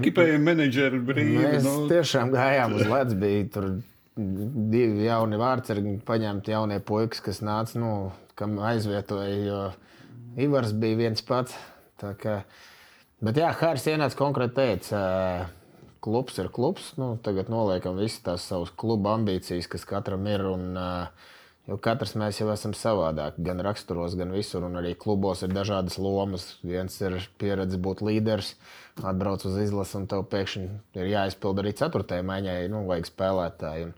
ekipējuma 0.00 0.44
menedžeri 0.48 0.98
brīvi. 1.12 1.44
Mēs 1.44 1.68
nu. 1.68 1.76
tiešām 1.92 2.34
gājām 2.34 2.74
uz 2.80 2.90
ledus. 2.90 3.20
Bija 3.22 3.46
tur 3.54 3.70
divi 4.16 5.06
jauni 5.06 5.38
vārdsargi, 5.38 5.94
paņemti 6.10 6.56
jaunie 6.56 6.82
puikas, 6.82 7.22
kas 7.22 7.38
nāca, 7.46 7.78
nu, 7.78 7.94
kam 8.34 8.58
aizvietoja, 8.72 9.38
jo 9.46 9.62
Ivars 10.40 10.72
bija 10.72 11.00
viens 11.00 11.24
pats. 11.26 11.56
Kā, 12.00 12.40
bet 13.22 13.38
jā, 13.38 13.50
Hārs 13.60 13.84
ienāca 13.90 14.18
konkrēti 14.18 14.56
teica, 14.56 15.02
klubs 16.02 16.40
ir 16.42 16.48
klubs. 16.54 16.92
Nu, 16.98 17.14
tagad 17.22 17.52
noliekam 17.52 18.00
visas 18.00 18.24
tās 18.24 18.48
savas 18.48 18.72
kluba 18.74 19.14
ambīcijas, 19.18 19.70
kas 19.70 19.86
katram 19.88 20.26
ir. 20.30 20.46
Un, 20.54 20.82
Jo 21.70 21.76
katrs 21.78 22.16
mēs 22.18 22.40
jau 22.40 22.48
esam 22.50 22.72
savādāki, 22.74 23.44
gan 23.46 23.62
raksturos, 23.62 24.16
gan 24.18 24.32
visur. 24.34 24.64
Un 24.66 24.80
arī 24.80 24.96
klubos 24.98 25.44
ir 25.46 25.52
dažādas 25.54 25.94
lomas. 26.02 26.56
Viens 26.66 26.96
ir 27.04 27.20
pieredze 27.38 27.78
būt 27.78 28.02
līderis, 28.02 28.56
atbrauc 28.98 29.44
uz 29.46 29.60
izlasi, 29.62 29.94
un 30.00 30.08
tev 30.10 30.24
pēkšņi 30.32 30.64
ir 30.98 31.12
jāizpild 31.12 31.62
arī 31.62 31.70
ceturtajai 31.78 32.26
maiņai, 32.26 32.56
nu, 32.72 32.82
vajag 32.90 33.06
spēlētāju. 33.12 33.86
Un, 33.86 33.94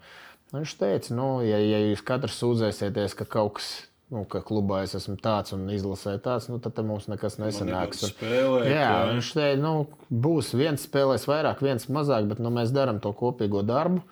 un 0.52 0.60
viņš 0.60 0.76
teica, 0.82 1.16
nu, 1.16 1.28
ja, 1.48 1.62
ja 1.64 1.80
jūs 1.86 2.04
katrs 2.04 2.36
sūdzēsieties, 2.42 3.16
ka 3.16 3.28
kaut 3.32 3.56
kas 3.56 3.72
nu, 4.12 4.24
ka 4.30 4.42
klubā 4.44 4.82
es 4.84 4.94
esmu 4.98 5.16
tāds 5.22 5.54
un 5.56 5.64
izlasē 5.72 6.16
tāds, 6.22 6.50
nu, 6.50 6.58
tad 6.62 6.78
mums 6.86 7.08
nekas 7.10 7.38
nesanāks. 7.40 8.04
Spēlēt, 8.12 8.68
jā, 8.68 8.82
jā. 8.82 9.00
viņš 9.12 9.32
teica, 9.38 9.62
nu, 9.62 9.72
būs 10.26 10.52
viens 10.58 10.84
spēlēs 10.84 11.26
vairāk, 11.30 11.64
viens 11.64 11.88
mazāk, 11.92 12.28
bet 12.30 12.42
nu, 12.44 12.52
mēs 12.54 12.74
darām 12.74 13.00
to 13.04 13.14
kopīgo 13.16 13.64
darbu. 13.66 14.04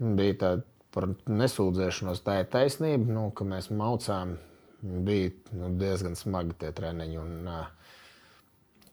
Bija 0.00 0.36
tāda 0.42 0.66
par 0.94 1.10
nesūdzēšanos. 1.30 2.22
Tā 2.26 2.40
ir 2.42 2.48
taisnība, 2.50 3.12
nu, 3.14 3.28
ka 3.36 3.46
mēs 3.46 3.70
maucām. 3.74 4.38
Bija 4.80 5.34
nu, 5.52 5.74
diezgan 5.76 6.16
smagi 6.16 6.56
tie 6.62 6.70
treniņi. 6.74 7.18
Un, 7.20 7.50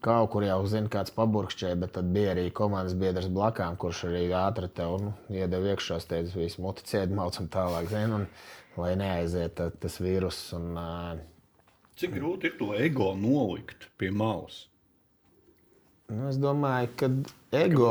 Kaut 0.08 0.30
kur 0.32 0.46
jau 0.46 0.62
zina, 0.72 0.88
kāds 0.92 1.12
paburkšķēja, 1.16 1.78
bet 1.82 1.92
tad 1.98 2.12
bija 2.16 2.32
arī 2.32 2.46
komandas 2.56 2.96
biedrs 2.96 3.28
blakām, 3.34 3.76
kurš 3.82 4.06
arī 4.08 4.22
ātri 4.40 4.70
tev 4.72 4.94
nu, 5.04 5.12
iedeva 5.34 5.74
iekšā, 5.74 5.98
teica, 6.08 6.32
visu 6.40 6.64
muticēt, 6.64 7.12
maucam 7.12 7.50
tālāk, 7.52 7.90
zin, 7.92 8.14
un, 8.16 8.24
lai 8.80 8.94
neaiziet 9.00 9.60
tas 9.82 10.00
vīrus. 10.00 10.40
Un, 10.56 10.80
Cik 11.98 12.14
grūti 12.14 12.52
ir 12.52 12.58
to 12.60 12.72
ego 12.78 13.12
nolikt 13.18 13.90
pie 13.98 14.14
malas? 14.14 14.68
Nu, 16.08 16.30
es 16.30 16.38
domāju, 16.40 16.92
ka 16.96 17.10
ego. 17.58 17.90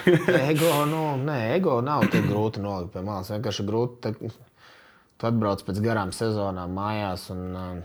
ego, 0.52 0.70
nu, 0.88 1.02
nē, 1.26 1.38
ego 1.58 1.80
nav 1.84 2.06
tik 2.12 2.24
grūti 2.30 2.62
nolikt 2.64 2.94
pie 2.94 3.02
malas. 3.04 3.32
Vienkārši 3.34 3.66
grūti. 3.68 3.98
Te, 4.06 4.30
tu 5.20 5.28
atbrauc 5.28 5.66
pēc 5.66 5.82
garām 5.84 6.14
sezonām 6.16 6.72
mājās. 6.78 7.26
Un, 7.34 7.82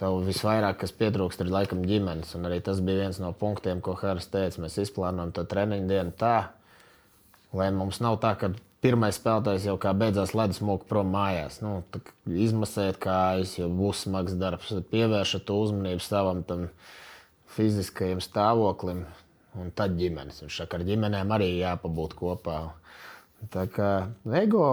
Tev 0.00 0.22
visvairāk, 0.24 0.78
kas 0.80 0.94
pietrūkst, 0.96 1.42
ir 1.44 1.52
laikam 1.52 1.82
ģimenes. 1.84 2.32
Un 2.38 2.48
arī 2.48 2.62
tas 2.64 2.78
bija 2.80 3.02
viens 3.02 3.18
no 3.20 3.34
punktiem, 3.36 3.82
ko 3.84 3.92
Hāras 4.00 4.30
teica. 4.32 4.62
Mēs 4.64 4.78
izplānojam 4.80 5.34
to 5.36 5.44
treniņu 5.48 5.90
dienu 5.90 6.14
tā, 6.16 6.36
lai 7.52 7.68
mums 7.76 8.00
nav 8.00 8.16
tā, 8.22 8.32
ka 8.40 8.48
pirmais 8.80 9.18
spēlētājs 9.20 9.66
jau 9.68 9.76
kā 9.80 9.92
beidzās 9.96 10.32
ledus 10.32 10.62
mūku 10.64 10.88
prom 10.88 11.12
mājās. 11.12 11.60
Nu, 11.60 11.82
izmasēt 12.32 12.96
kājas, 13.02 13.58
jo 13.58 13.68
būs 13.68 14.06
smags 14.06 14.38
darbs. 14.40 14.72
Pievēršat 14.92 15.52
uzmanību 15.52 16.04
savam 16.04 16.40
fiziskajam 17.50 18.22
stāvoklim, 18.24 19.04
un 19.60 19.72
tad 19.76 19.98
ģimenes. 20.00 20.40
Viņš 20.46 20.62
saka, 20.62 20.80
ar 20.80 20.86
ģimenēm 20.88 21.36
arī 21.36 21.50
jāpabūt 21.58 22.16
kopā. 22.16 22.58
Tā 23.52 23.66
kā 23.72 23.90
ego. 24.40 24.64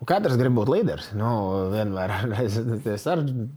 Nu, 0.00 0.08
katrs 0.08 0.36
grib 0.40 0.56
būt 0.56 0.72
līderis. 0.72 1.10
Nu, 1.16 1.30
vienmēr 1.72 2.14
es 2.96 3.08
arī 3.08 3.48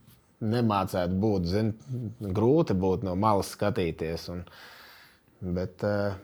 nemācētu 0.44 1.18
būt. 1.24 1.50
Zin, 1.50 1.74
grūti 2.22 2.76
būt 2.78 3.06
no 3.08 3.16
malas 3.20 3.52
skatīties. 3.56 4.28
Un, 4.34 4.44
bet, 5.56 5.84
eh, 5.88 6.16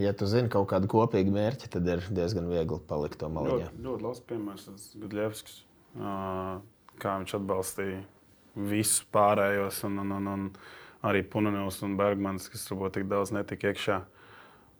ja 0.00 0.14
tu 0.16 0.28
zini 0.30 0.52
kaut 0.52 0.68
kādu 0.72 0.90
kopīgu 0.90 1.34
mērķi, 1.34 1.70
tad 1.76 1.88
ir 1.88 2.04
diezgan 2.14 2.48
viegli 2.50 2.80
palikt 2.88 3.20
to 3.22 3.30
malā. 3.32 3.60
Ļoti, 3.64 3.84
ļoti 3.88 4.08
labs 4.08 4.24
piemērs, 4.30 4.70
Gudļevskis. 5.02 5.60
Kā 7.02 7.18
viņš 7.20 7.36
atbalstīja 7.38 8.02
visus 8.54 9.04
pārējos. 9.14 9.84
Un, 9.88 10.00
un, 10.04 10.16
un, 10.18 10.32
un, 10.34 10.48
arī 11.06 11.24
Punanovs 11.26 11.82
un 11.86 11.96
Bergmans, 11.98 12.48
kas 12.50 12.66
varbūt 12.70 12.98
tik 12.98 13.08
daudz 13.10 13.34
netika 13.34 13.72
iekšā. 13.72 14.02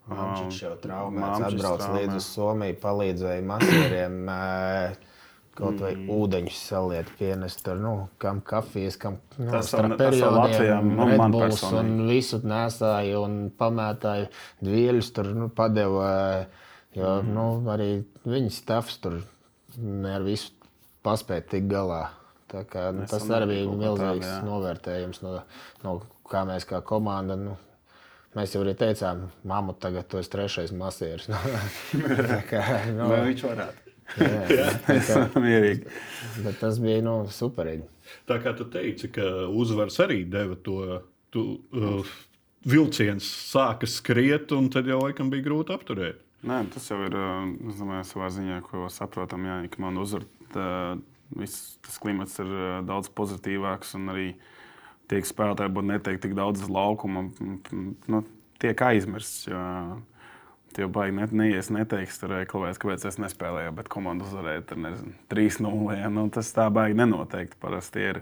Viņš 0.05 0.59
jau 0.61 0.75
traumēts, 0.83 1.47
atbrauc 1.47 1.83
līdz 1.95 2.19
uz 2.19 2.27
Somiju, 2.29 2.77
palīdzēja 2.83 3.45
masieriem. 3.49 4.19
Kaut 5.55 5.79
vai 5.79 5.93
mm. 5.95 6.09
ūdeņus 6.11 6.57
saliet, 6.67 7.09
pienest 7.15 7.61
tur, 7.63 7.77
nu, 7.79 7.93
kam 8.19 8.41
kafijas, 8.43 8.97
kam 8.99 9.21
nu, 9.37 9.47
tas 9.53 9.69
starp 9.71 9.93
periodiem, 10.01 10.89
nu, 10.97 11.05
Redbulls 11.07 11.61
un 11.69 11.93
visu 12.09 12.41
nesāja 12.43 13.21
un 13.23 13.37
pamētāja 13.55 14.27
dvieļus 14.59 15.13
tur, 15.15 15.29
nu, 15.31 15.47
padeva, 15.55 16.09
jo, 16.91 17.13
mm. 17.21 17.31
nu, 17.37 17.45
arī 17.71 17.89
viņas 18.27 18.59
tafs 18.67 18.99
tur 18.99 19.21
ne 19.79 20.11
ar 20.17 20.27
visu 20.27 20.51
paspēt 21.07 21.47
tik 21.53 21.69
galā. 21.71 22.03
Tā 22.51 22.65
kā, 22.67 22.89
nu, 22.95 23.07
tas 23.09 23.23
arī 23.31 23.53
bija 23.53 23.71
milzīgs 23.71 24.25
tāda, 24.25 24.33
jā. 24.33 24.41
novērtējums 24.45 25.23
no, 25.23 25.37
no 25.85 25.95
kā 26.29 26.43
mēs 26.47 26.67
kā 26.67 26.83
komanda. 26.85 27.39
Nu, 27.39 27.55
mēs 28.35 28.53
jau 28.55 28.61
arī 28.65 28.75
teicām, 28.79 29.25
māmu, 29.47 29.79
tagad 29.79 30.11
tu 30.11 30.19
esi 30.19 30.35
trešais 30.35 30.75
masieris. 30.75 31.31
Tā 32.35 32.43
kā, 32.51 32.61
nu, 32.91 33.07
Vai 33.11 33.23
viņš 33.31 33.47
varētu? 33.49 33.84
Jā, 34.19 34.69
tā 34.85 34.99
kā, 35.07 35.25
Mierīgi. 35.41 35.89
bet 36.45 36.61
tas 36.61 36.79
bija 36.83 37.01
nu, 37.05 37.17
superīgi. 37.31 37.87
Tā 38.29 38.37
kā 38.43 38.53
tu 38.57 38.67
teici, 38.69 39.09
ka 39.13 39.47
uzvars 39.49 39.97
arī 40.03 40.23
deva 40.29 40.57
to 40.65 41.01
tu, 41.33 41.45
uh, 41.75 42.13
vilciens, 42.65 43.25
sāka 43.51 43.89
skriet, 43.89 44.53
un 44.55 44.69
tad 44.73 44.87
jau 44.89 45.01
laikam 45.03 45.31
bija 45.33 45.45
grūti 45.49 45.75
apturēt. 45.75 46.21
Nē, 46.45 46.61
tas 46.73 46.85
jau 46.91 46.99
ir 47.07 47.17
uh, 47.17 47.43
domāju, 47.73 48.05
savā 48.11 48.29
ziņā, 48.33 48.61
ko 48.67 48.85
saprotam. 48.93 49.47
Jā, 49.49 49.59
ka 49.73 49.81
man 49.81 49.97
uzvar, 50.01 50.27
tā, 50.53 50.67
viss 51.35 51.79
tas 51.85 51.97
klimats 52.01 52.37
ir 52.43 52.51
uh, 52.51 52.79
daudz 52.85 53.09
pozitīvāks 53.17 53.95
un 53.97 54.13
arī 54.13 54.27
tiek 55.09 55.25
spēlētāji 55.25 55.73
būtu 55.73 55.89
netiek 55.91 56.21
tik 56.21 56.37
daudz 56.37 56.63
uz 56.65 56.71
laukuma. 56.73 57.27
Nu, 58.09 58.21
tiek 58.61 58.85
aizmirsts. 58.87 59.47
Jo, 59.49 59.61
jau 60.79 60.89
baigi 60.91 61.15
net, 61.17 61.33
neies, 61.35 61.69
neteiks, 61.73 62.17
tur 62.21 62.33
klavēs, 62.49 62.79
kāpēc 62.81 63.05
es 63.09 63.19
nespēlēju, 63.21 63.75
bet 63.77 63.91
komanda 63.91 64.27
uzvarēja 64.27 64.65
tur, 64.69 64.81
nezinu, 64.83 65.13
3-0. 65.31 65.95
Ja? 65.99 66.09
Nu, 66.13 66.25
tas 66.33 66.51
tā 66.55 66.67
baigi 66.73 66.97
nenoteikti. 66.99 67.59
Parasti 67.61 68.03
ir 68.03 68.21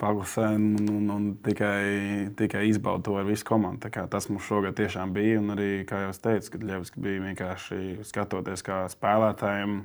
paglasē 0.00 0.46
un, 0.56 0.66
un, 0.88 1.08
un 1.14 1.30
tikai, 1.44 2.32
tikai 2.38 2.66
izbauda 2.70 3.04
to 3.08 3.16
ar 3.20 3.26
visu 3.28 3.46
komandu. 3.48 3.90
Tas 3.90 4.30
mums 4.32 4.46
šogad 4.48 4.78
tiešām 4.80 5.14
bija. 5.16 5.40
Un 5.42 5.54
arī, 5.56 5.70
kā 5.88 6.04
jau 6.06 6.12
teicu, 6.28 6.54
kad 6.56 6.68
Ļevski 6.70 7.02
bija 7.04 7.24
vienkārši 7.28 7.80
skatoties, 8.08 8.64
kā 8.66 8.84
spēlētājiem 8.92 9.82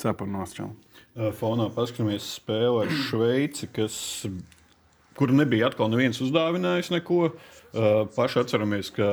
cepur 0.00 0.30
nosčēlu. 0.30 0.72
Uh, 1.12 1.28
Fonā 1.36 1.68
paskatāmies 1.74 2.24
spēli 2.38 2.86
ar 2.86 2.96
Šveici, 3.04 3.68
kas, 3.76 3.96
kur 5.18 5.32
nebija 5.34 5.68
atkal 5.68 5.92
neviens 5.92 6.20
uzdāvinājis 6.24 6.94
neko. 6.94 7.34
Paši 8.12 8.42
atceramies, 8.42 8.90
ka 8.92 9.06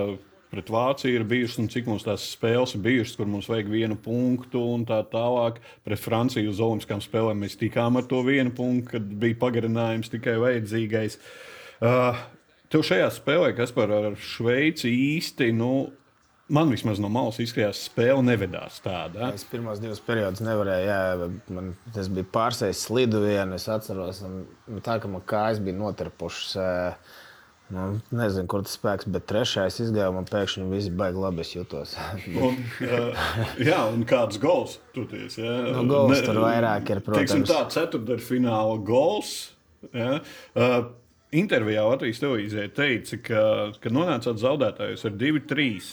pret 0.49 0.71
Vāciju 0.73 1.19
ir 1.19 1.27
bijušas, 1.29 1.59
un 1.61 1.69
cik 1.73 1.89
mums 1.89 2.07
tās 2.07 2.25
spēles 2.33 2.73
ir 2.75 2.83
bijušas, 2.85 3.17
kur 3.19 3.29
mums 3.29 3.49
vajag 3.51 3.69
vienu 3.69 3.99
punktu 3.99 4.63
un 4.73 4.87
tā 4.89 5.03
tālāk. 5.11 5.61
Pret 5.85 6.01
Franciju 6.01 6.51
uz 6.53 6.63
Olimpiskām 6.63 7.03
spēlēm 7.05 7.45
mēs 7.45 7.59
tikām 7.59 7.99
ar 8.01 8.09
to 8.09 8.23
vienu 8.25 8.53
punktu, 8.55 8.95
kad 8.97 9.13
bija 9.21 9.37
pagarinājums 9.43 10.11
tikai 10.13 10.39
vajadzīgais. 10.41 11.19
Uh, 11.79 12.17
Tev 12.69 12.83
šajā 12.85 13.07
spēlē, 13.09 13.53
kas 13.57 13.71
par 13.73 13.89
ar 13.89 14.13
Šveici 14.21 14.91
īsti, 14.93 15.47
nu, 15.57 15.87
man 16.53 16.69
vismaz 16.69 16.99
no 17.01 17.09
malas 17.09 17.39
izskatījās, 17.41 17.79
spēle 17.87 18.21
nevedās 18.27 18.77
tāda. 18.85 19.31
Es 19.33 19.45
pirmos 19.49 19.81
divus 19.81 20.01
periodus 20.05 20.43
nevarēju, 20.45 20.85
jā, 20.85 21.29
man 21.57 21.71
tas 21.95 22.11
bija 22.13 22.29
pārsēs 22.29 22.83
slidu 22.85 23.23
vienu, 23.23 23.57
es 23.57 23.65
atceros, 23.73 24.21
un 24.25 24.83
tā, 24.85 24.99
ka 25.01 25.09
man 25.09 25.25
kājas 25.29 25.63
bija 25.65 25.79
notarpušas. 25.79 26.51
ē, 26.61 26.69
Nu, 27.69 27.99
nezinu, 28.17 28.47
kur 28.49 28.63
tas 28.65 28.73
spēks, 28.79 29.05
bet 29.13 29.27
trešais 29.29 29.75
izgāja, 29.83 30.09
man 30.13 30.25
pēkšņi 30.25 30.63
viss 30.71 30.89
baigi 30.97 31.21
labi 31.21 31.45
jutos. 31.45 31.91
Un, 32.47 32.57
uh, 32.87 33.27
jā, 33.61 33.83
un 33.93 34.01
kāds 34.09 34.39
gols 34.41 34.79
toties? 34.95 35.37
Ja? 35.37 35.53
Nu, 35.75 35.83
gols 35.91 36.23
tur 36.25 36.41
vairāk 36.41 36.89
ir, 36.89 37.03
Teiksim, 37.05 37.45
protams. 37.45 37.51
tā 37.51 37.61
ceturdaļfināla 37.77 38.79
gols. 38.87 39.33
Ja? 39.93 40.17
Uh, 40.57 40.79
intervijā 41.29 41.85
Latvijas 41.85 42.23
televīzijā 42.23 42.67
teica, 42.73 43.21
ka, 43.29 43.43
ka 43.83 43.93
nonācāt 43.93 44.41
zaudētājus 44.41 45.05
ar 45.05 45.17
2-3. 45.21 45.91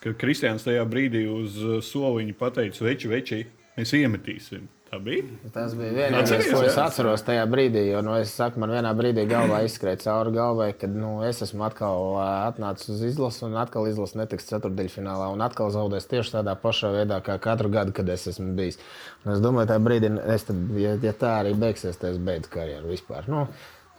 Ka 0.00 0.14
Kristians 0.16 0.62
tajā 0.64 0.86
brīdī 0.88 1.26
uz 1.28 1.58
uh, 1.60 1.80
soliņa 1.84 2.38
pateica, 2.38 2.86
veči, 2.86 3.10
veči, 3.10 3.40
mēs 3.76 3.98
iemetīsim. 3.98 4.70
Tā 4.90 4.98
bija. 4.98 5.22
Tas 5.54 5.74
bija 5.78 5.92
vienīgais, 5.94 6.24
Atceries, 6.24 6.48
ko 6.50 6.60
es 6.66 6.76
atceros 6.82 7.22
tajā 7.22 7.44
brīdī. 7.46 7.84
Jo, 7.92 8.00
nu, 8.02 8.16
es 8.18 8.32
saku, 8.34 8.58
man 8.58 8.72
vienā 8.74 8.90
brīdī 8.98 9.22
galvā 9.30 9.60
izskrēja 9.62 10.00
cauri 10.02 10.32
galvai, 10.34 10.66
kad 10.74 10.90
nu, 10.90 11.12
es 11.28 11.38
esmu 11.46 11.62
atkal 11.68 12.16
atnācis 12.24 12.90
uz 12.96 13.04
izlasi, 13.12 13.44
un 13.46 13.54
atkal 13.62 13.86
izlase 13.86 14.18
netiks 14.18 14.50
ceturdaļfinālā, 14.50 15.30
un 15.30 15.46
atkal 15.46 15.70
zaudēs 15.70 16.10
tieši 16.10 16.40
tādā 16.40 16.56
pašā 16.58 16.90
veidā, 16.96 17.20
kā 17.22 17.38
katru 17.42 17.70
gadu, 17.70 17.94
kad 17.94 18.10
es 18.10 18.26
esmu 18.32 18.50
bijis. 18.58 18.80
Un 19.22 19.36
es 19.36 19.44
domāju, 19.44 19.70
tajā 19.70 19.84
brīdī, 19.86 20.10
es 20.34 20.48
tad, 20.50 20.64
ja, 20.82 20.96
ja 21.06 21.14
tā 21.22 21.36
arī 21.44 21.54
beigsies, 21.62 22.00
tad 22.00 22.16
es 22.16 22.24
beidzu 22.26 22.50
karjeru 22.58 22.90
vispār. 22.90 23.30
Nu, 23.30 23.46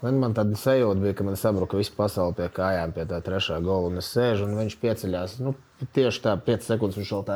Man, 0.02 0.16
man 0.18 0.34
tāda 0.34 0.58
sajūta 0.58 0.98
bija, 0.98 1.14
ka 1.14 1.26
man 1.28 1.36
sabruka 1.38 1.78
visa 1.78 1.92
pasaule 1.94 2.34
pie 2.34 2.48
kājām, 2.50 2.90
pie 2.96 3.04
tā 3.06 3.20
trešā 3.22 3.60
gola. 3.62 3.92
Un 3.92 4.02
es 4.02 4.08
sēžu, 4.10 4.48
un 4.48 4.58
viņš 4.58 4.76
pieceļās. 4.82 5.36
Nu, 5.46 5.54
tieši 5.94 6.24
tā, 6.24 6.34
5 6.48 6.66
sekundes 6.72 6.98
viņš 6.98 7.12
vēl 7.14 7.28
tā 7.28 7.36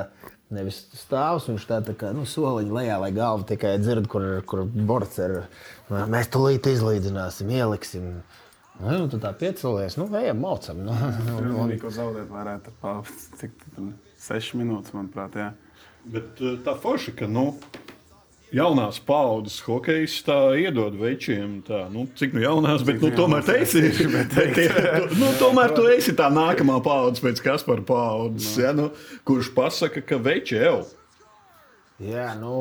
nevis 0.56 0.82
stāvs, 0.98 1.50
viņš 1.52 1.68
tā, 1.70 1.82
tā 1.86 1.96
kā 2.00 2.12
nu, 2.16 2.26
soliņa 2.30 2.74
lejā, 2.78 2.98
lai 3.04 3.12
galva 3.16 3.46
tikai 3.48 3.76
dzird, 3.82 4.10
kur, 4.12 4.26
kur 4.48 4.64
borts 4.66 5.20
ir. 5.22 5.38
Mēs 5.92 6.32
tūlīt 6.34 6.70
izlīdzināsim, 6.72 7.52
ieliksim. 7.54 8.10
Nu, 8.80 8.92
nu, 8.92 9.06
tu 9.12 9.20
tā 9.24 9.32
piecelies, 9.38 9.96
nu, 10.00 10.10
ejam, 10.20 10.42
maucam. 10.44 10.82
Nu, 10.88 10.96
Man 10.96 11.52
un, 11.64 11.72
bija 11.72 11.84
ko 11.86 11.92
zaudēt, 11.96 12.28
varētu 12.32 12.74
pat 12.82 13.12
cik 13.40 13.56
tur 13.76 13.94
6 14.26 14.58
minūtes, 14.60 14.96
manuprāt. 14.96 15.38
Jā. 15.40 15.52
Bet 16.12 16.42
uh, 16.44 16.58
tā 16.66 16.76
forša, 16.82 17.16
ka 17.22 17.30
nu, 17.32 17.52
jaunās 18.54 19.00
paudzes 19.04 19.58
hokejs 19.66 20.18
tā 20.28 20.38
iedod 20.60 20.96
večiem. 21.00 21.60
Tā, 21.66 21.86
nu, 21.94 22.06
cik 22.20 22.36
nu 22.36 22.44
jaunās, 22.44 22.84
bet 22.88 23.02
nu, 23.04 23.12
tomēr 23.16 23.46
tu 23.48 23.56
esi. 23.58 23.84
nu, 25.22 25.32
tomēr 25.40 25.76
tu 25.78 25.88
esi 25.92 26.16
tā 26.18 26.30
nākamā 26.34 26.80
paudze 26.86 27.24
pēc 27.26 27.42
Kaspara 27.46 27.86
paudzes, 27.86 28.54
ja, 28.62 28.74
nu, 28.76 28.92
kurš 29.28 29.52
pasaka, 29.56 30.04
ka 30.06 30.20
veči 30.22 30.60
jau. 30.60 30.80
Jā, 32.04 32.34
nu, 32.36 32.54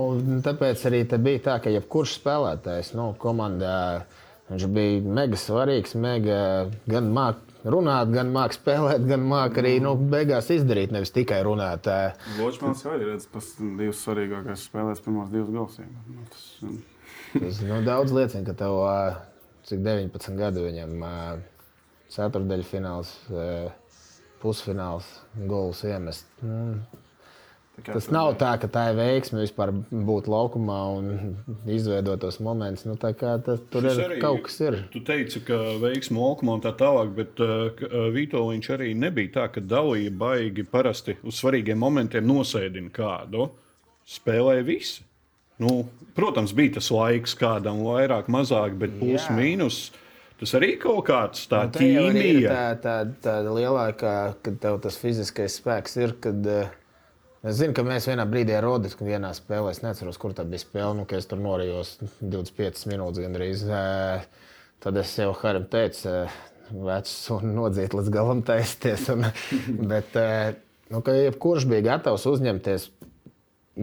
tāpēc 0.47 0.85
arī 0.87 1.03
te 1.11 1.19
bija 1.19 1.43
tā, 1.49 1.57
ka 1.63 1.73
jebkurš 1.75 2.21
spēlētājs 2.21 2.93
nu, 2.95 3.11
komandā 3.19 4.05
viņš 4.53 4.69
bija 4.71 5.17
mega 5.17 5.41
svarīgs. 5.41 5.97
Mega, 5.99 6.39
gan 6.87 7.11
mākslinieks 7.15 7.54
runāt, 7.65 8.11
gan 8.15 8.33
mākslinieks 8.35 8.61
spēlēt, 8.61 9.07
gan 9.09 9.25
mākslinieks 9.29 9.63
arī 9.63 9.75
nu, 9.85 9.95
beigās 10.15 10.51
izdarīt, 10.55 10.93
nevis 10.95 11.15
tikai 11.15 11.41
runāt. 11.47 11.89
Ločmans 12.39 12.85
jau 12.85 12.97
ir 12.97 13.07
redzējis, 13.09 13.31
kas 13.33 13.53
divas 13.61 14.03
svarīgākās 14.05 14.67
spēlēs, 14.69 15.05
pirmās 15.05 15.33
divas 15.33 15.53
galsīm. 15.55 15.95
Nu, 16.11 16.27
tas, 16.33 16.45
um, 16.65 16.83
Tas 17.35 17.63
nu, 17.67 17.81
daudz 17.87 18.15
liecina, 18.15 18.45
ka 18.47 18.55
tev 18.59 18.79
cik 19.69 19.81
19 19.83 20.39
gadu 20.39 20.67
viņam 20.69 21.07
ceturdaļfināls, 22.15 23.15
pusfināls, 24.43 25.09
gols 25.51 25.81
iemest. 25.89 26.29
Nu, 26.45 26.77
Tas 27.83 28.07
nav 28.15 28.37
tā, 28.39 28.53
ka 28.63 28.69
tā 28.71 28.85
ir 28.93 28.99
veiksme 29.01 29.41
vispār 29.43 29.73
būt 29.91 30.29
laukumā 30.31 30.77
un 30.95 31.09
izveidot 31.67 32.21
tos 32.23 32.39
momentus. 32.39 32.85
Nu, 32.87 32.95
tas, 32.95 33.17
tur 33.73 33.89
ir 33.91 33.99
arī- 33.99 34.21
kaut 34.23 34.45
kas. 34.47 34.61
Ir. 34.63 34.77
Tu 34.93 35.03
teici, 35.05 35.43
ka 35.45 35.59
veiksmē 35.83 36.23
laukumā 36.23 36.55
un 36.55 36.63
tā 36.63 36.71
tālāk, 36.79 37.11
bet 37.17 37.41
uh, 37.43 37.71
ka, 37.75 37.89
uh, 37.91 38.07
Vitoļņš 38.15 38.71
arī 38.77 38.93
nebija 38.95 39.33
tā, 39.41 39.49
ka 39.53 39.61
dalīja 39.61 40.13
baigi 40.17 40.63
parasti 40.63 41.17
uz 41.27 41.43
svarīgiem 41.43 41.83
momentiem 41.83 42.25
nosēdina 42.25 42.95
kādu. 42.95 43.51
Spēlēja 44.07 44.65
visi. 44.65 45.03
Nu, 45.59 45.85
protams, 46.15 46.55
bija 46.55 46.77
tas 46.79 46.91
laiks 46.95 47.35
kādam 47.39 47.83
vairāk, 47.87 48.31
mazāk, 48.33 48.79
bet 48.79 48.95
plus 49.01 49.27
Jā. 49.27 49.35
mīnus. 49.37 49.91
Tas 50.41 50.55
arī 50.59 50.75
kaut 50.83 51.07
kāds 51.07 51.45
tāds 51.51 51.79
ķīmija. 51.79 52.51
tā, 52.51 52.65
tā, 52.83 52.97
tā 53.23 53.35
lielākā, 53.47 54.35
kad 54.43 54.59
tev 54.63 54.81
tas 54.83 54.97
fiziskais 54.99 55.61
spēks 55.61 55.97
ir. 56.03 56.17
Kad, 56.21 56.47
eh, 56.47 56.73
Es 57.45 57.59
zinu, 57.59 57.75
ka 57.77 57.83
mēs 57.85 58.07
vienā 58.09 58.25
brīdī 58.25 58.55
ar 58.57 58.65
Rodas, 58.65 58.95
ka 58.97 59.05
vienā 59.05 59.29
spēlē, 59.37 59.75
es 59.75 59.83
neatceros, 59.85 60.17
kur 60.21 60.33
tā 60.33 60.47
bija 60.49 60.63
spēle, 60.63 60.95
nu, 60.97 61.03
ka 61.05 61.19
es 61.21 61.27
tur 61.29 61.43
norījos 61.45 61.99
25 62.23 62.87
minūtes 62.89 63.21
gandrīz. 63.21 63.65
Tad 64.85 65.01
es 65.01 65.13
jau 65.21 65.35
Harim 65.43 65.67
teicu, 65.69 66.15
vecs 66.73 67.13
un 67.35 67.53
nodzīt 67.59 67.97
līdz 67.97 68.09
galam 68.15 68.41
taisties. 68.49 69.11
Un, 69.13 69.27
bet, 69.93 70.17
nu, 70.89 71.03
ka 71.05 71.19
jebkurš 71.19 71.69
bija 71.69 71.85
gatavs 71.91 72.25
uzņemties 72.33 72.89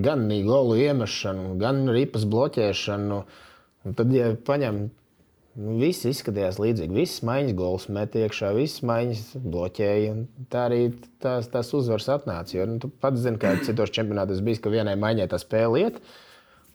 gan 0.07 0.25
golu 0.47 0.79
iemešanu, 0.81 1.53
gan 1.61 1.85
ripas 1.93 2.25
bloķēšanu. 2.33 3.21
Un 3.85 3.97
tad, 3.97 4.17
ja 4.17 4.33
paņem 4.49 4.87
Nu, 5.59 5.75
Visi 5.81 6.09
izskatījās 6.13 6.59
līdzīgi. 6.63 6.95
Visas 6.95 7.23
maiņas 7.27 7.55
gols 7.59 7.87
met 7.91 8.13
iekšā, 8.15 8.53
visas 8.55 8.83
maiņas 8.87 9.23
bloķēja. 9.43 10.11
un 10.13 10.47
Tā 10.53 10.65
arī 10.69 10.81
tās, 11.19 11.49
tās 11.51 11.73
uzvaras 11.75 12.07
atnāca. 12.13 12.55
Jo, 12.55 12.67
nu, 12.69 12.79
tu 12.79 12.87
pats 13.03 13.19
zini, 13.19 13.39
kā 13.41 13.57
citos 13.65 13.91
čempionātos 13.91 14.39
bija, 14.45 14.61
ka 14.63 14.71
vienai 14.71 14.95
maiņai 14.99 15.27
tā 15.33 15.39
spēle 15.41 15.81
iet. 15.83 15.99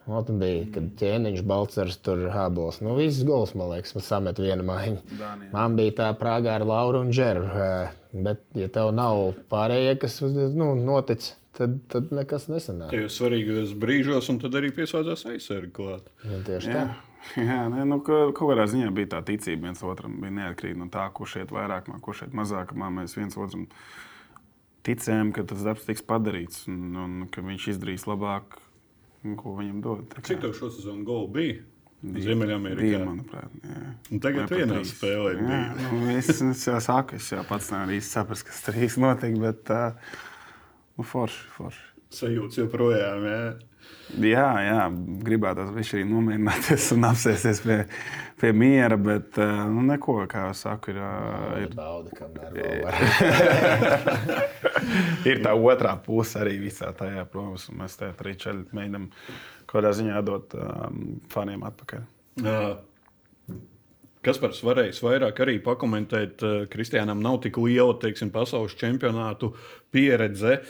Un 0.06 0.22
tur 0.22 0.36
bija, 0.38 0.66
kad 0.76 0.90
ķēniņš, 1.00 1.40
balcers, 1.42 1.96
tur 2.04 2.28
hābols. 2.30 2.78
Nu, 2.84 2.92
visas 2.94 3.24
gols, 3.26 3.56
man 3.58 3.72
liekas, 3.72 3.96
samet 4.06 4.38
viena 4.38 4.62
maiņa. 4.62 5.00
Dānijā. 5.18 5.50
Man 5.56 5.74
bija 5.80 5.96
tā 5.98 6.10
prāgā 6.20 6.52
ar 6.60 6.66
Lauru 6.68 7.00
un 7.06 7.10
Džeru. 7.16 7.48
eh, 7.48 7.96
Bet, 8.16 8.44
ja 8.56 8.68
tev 8.72 8.92
nav 8.96 9.34
pārējie, 9.52 9.96
kas 10.00 10.20
nu, 10.22 10.70
notic, 10.78 11.26
tad, 11.58 11.74
tad 11.92 12.12
nekas 12.16 12.46
nesanāk. 12.48 12.88
Tajos 12.94 13.18
svarīgos 13.18 13.74
brīžos, 13.76 14.30
un 14.32 14.38
tad 14.40 14.54
arī 14.56 14.70
pieslēdzās 14.72 15.26
aizsargi 15.32 15.72
klāt. 15.74 16.06
Nu, 16.24 16.38
tieši 16.46 16.70
tā. 16.72 16.86
Jā, 17.36 17.44
jā 17.46 17.60
nē, 17.72 17.84
nu, 17.90 18.00
ka, 18.04 18.26
kaut 18.36 18.52
kādā 18.52 18.66
ziņā 18.70 18.90
bija 18.96 19.12
tā 19.16 19.22
ticība 19.26 19.68
viens 19.68 19.82
otram. 19.86 20.18
Bija 20.22 20.34
neatkarīgi 20.40 20.80
no 20.80 20.90
tā, 20.92 21.06
kurš 21.16 21.38
šeit 21.38 21.54
vairāk, 21.54 21.90
kurš 22.04 22.24
šeit 22.24 22.36
mazāk. 22.36 22.74
Mēs 22.78 23.16
viens 23.18 23.36
otram 23.40 23.66
ticējām, 24.86 25.32
ka 25.34 25.44
tas 25.50 25.64
darbs 25.66 25.86
tiks 25.88 26.04
padarīts 26.06 26.66
un, 26.70 26.82
un 27.02 27.16
ka 27.32 27.44
viņš 27.44 27.70
izdarīs 27.74 28.06
labāk, 28.08 28.58
ko 29.40 29.56
viņam 29.58 29.80
dod. 29.82 30.20
Cik 30.26 30.44
tev 30.44 30.54
šo 30.56 30.70
sezonu 30.70 31.06
golu 31.08 31.32
bija? 31.38 31.64
Ziemeļamerikā. 32.04 33.00
Manuprāt. 33.02 33.52
Jā. 33.64 33.82
Un 34.12 34.22
tagad 34.22 34.46
pat 34.46 34.60
vienā 34.60 34.78
trīs. 34.78 34.92
spēlē 34.94 35.32
Jā, 35.32 35.40
bija. 35.40 35.90
nu, 35.90 36.00
es, 36.12 36.28
es 36.30 36.64
jau 36.68 36.78
saku, 36.84 37.16
es 37.18 37.30
jau 37.32 37.42
pats 37.48 37.70
nevaru 37.72 37.96
īsti 37.96 38.18
saprast, 38.18 38.46
kas 38.46 38.62
tur 38.66 38.78
īsti 38.86 39.02
notika, 39.02 39.40
bet 39.42 39.72
uh, 39.74 40.18
nu, 40.98 41.06
forši, 41.08 41.46
forši. 41.56 41.95
Sajūts 42.16 42.60
joprojām. 42.62 43.26
Jā. 43.26 43.40
Jā, 44.22 44.46
jā, 44.62 44.82
gribētu 45.26 45.64
viņš 45.74 45.90
arī 45.96 46.04
nomierināties 46.06 46.92
un 46.94 47.06
apsēsties 47.08 47.60
pie, 47.64 47.78
pie 48.38 48.52
miera, 48.54 48.94
bet 48.98 49.38
uh, 49.42 49.64
nu, 49.70 49.82
neko, 49.88 50.20
kā 50.30 50.44
jau 50.46 50.54
saku, 50.56 50.94
ir, 50.94 51.00
uh, 51.02 51.56
ir, 51.64 51.74
Bauda, 51.74 52.14
kamēr 52.14 52.54
vēl 52.54 52.84
var. 52.86 52.98
ir 55.30 55.42
tā 55.42 55.54
otrā 55.58 55.96
puse 56.06 56.38
arī 56.42 56.54
visā 56.62 56.92
tajā, 56.96 57.26
protams, 57.32 57.66
un 57.72 57.82
mēs 57.82 57.98
te 57.98 58.12
arī 58.14 58.36
ceļā 58.46 58.78
mēģinām 58.78 59.08
kaut 59.66 59.74
kādā 59.74 59.94
ziņā 59.98 60.22
dot 60.26 60.54
um, 60.54 61.00
faniem 61.32 61.66
atpakaļ. 61.66 62.06
Jā. 62.46 62.60
Kaspars 64.26 64.58
varēs 64.66 64.98
vairāk 65.04 65.38
arī 65.44 65.60
pakomentēt. 65.62 66.42
eh, 66.42 66.66
Kristiānam 66.70 67.20
nav 67.22 67.40
tik 67.44 67.58
liela 67.62 67.94
teiksim, 68.02 68.32
pasaules 68.34 68.74
čempionātu 68.74 69.52
pieredze. 69.94 70.60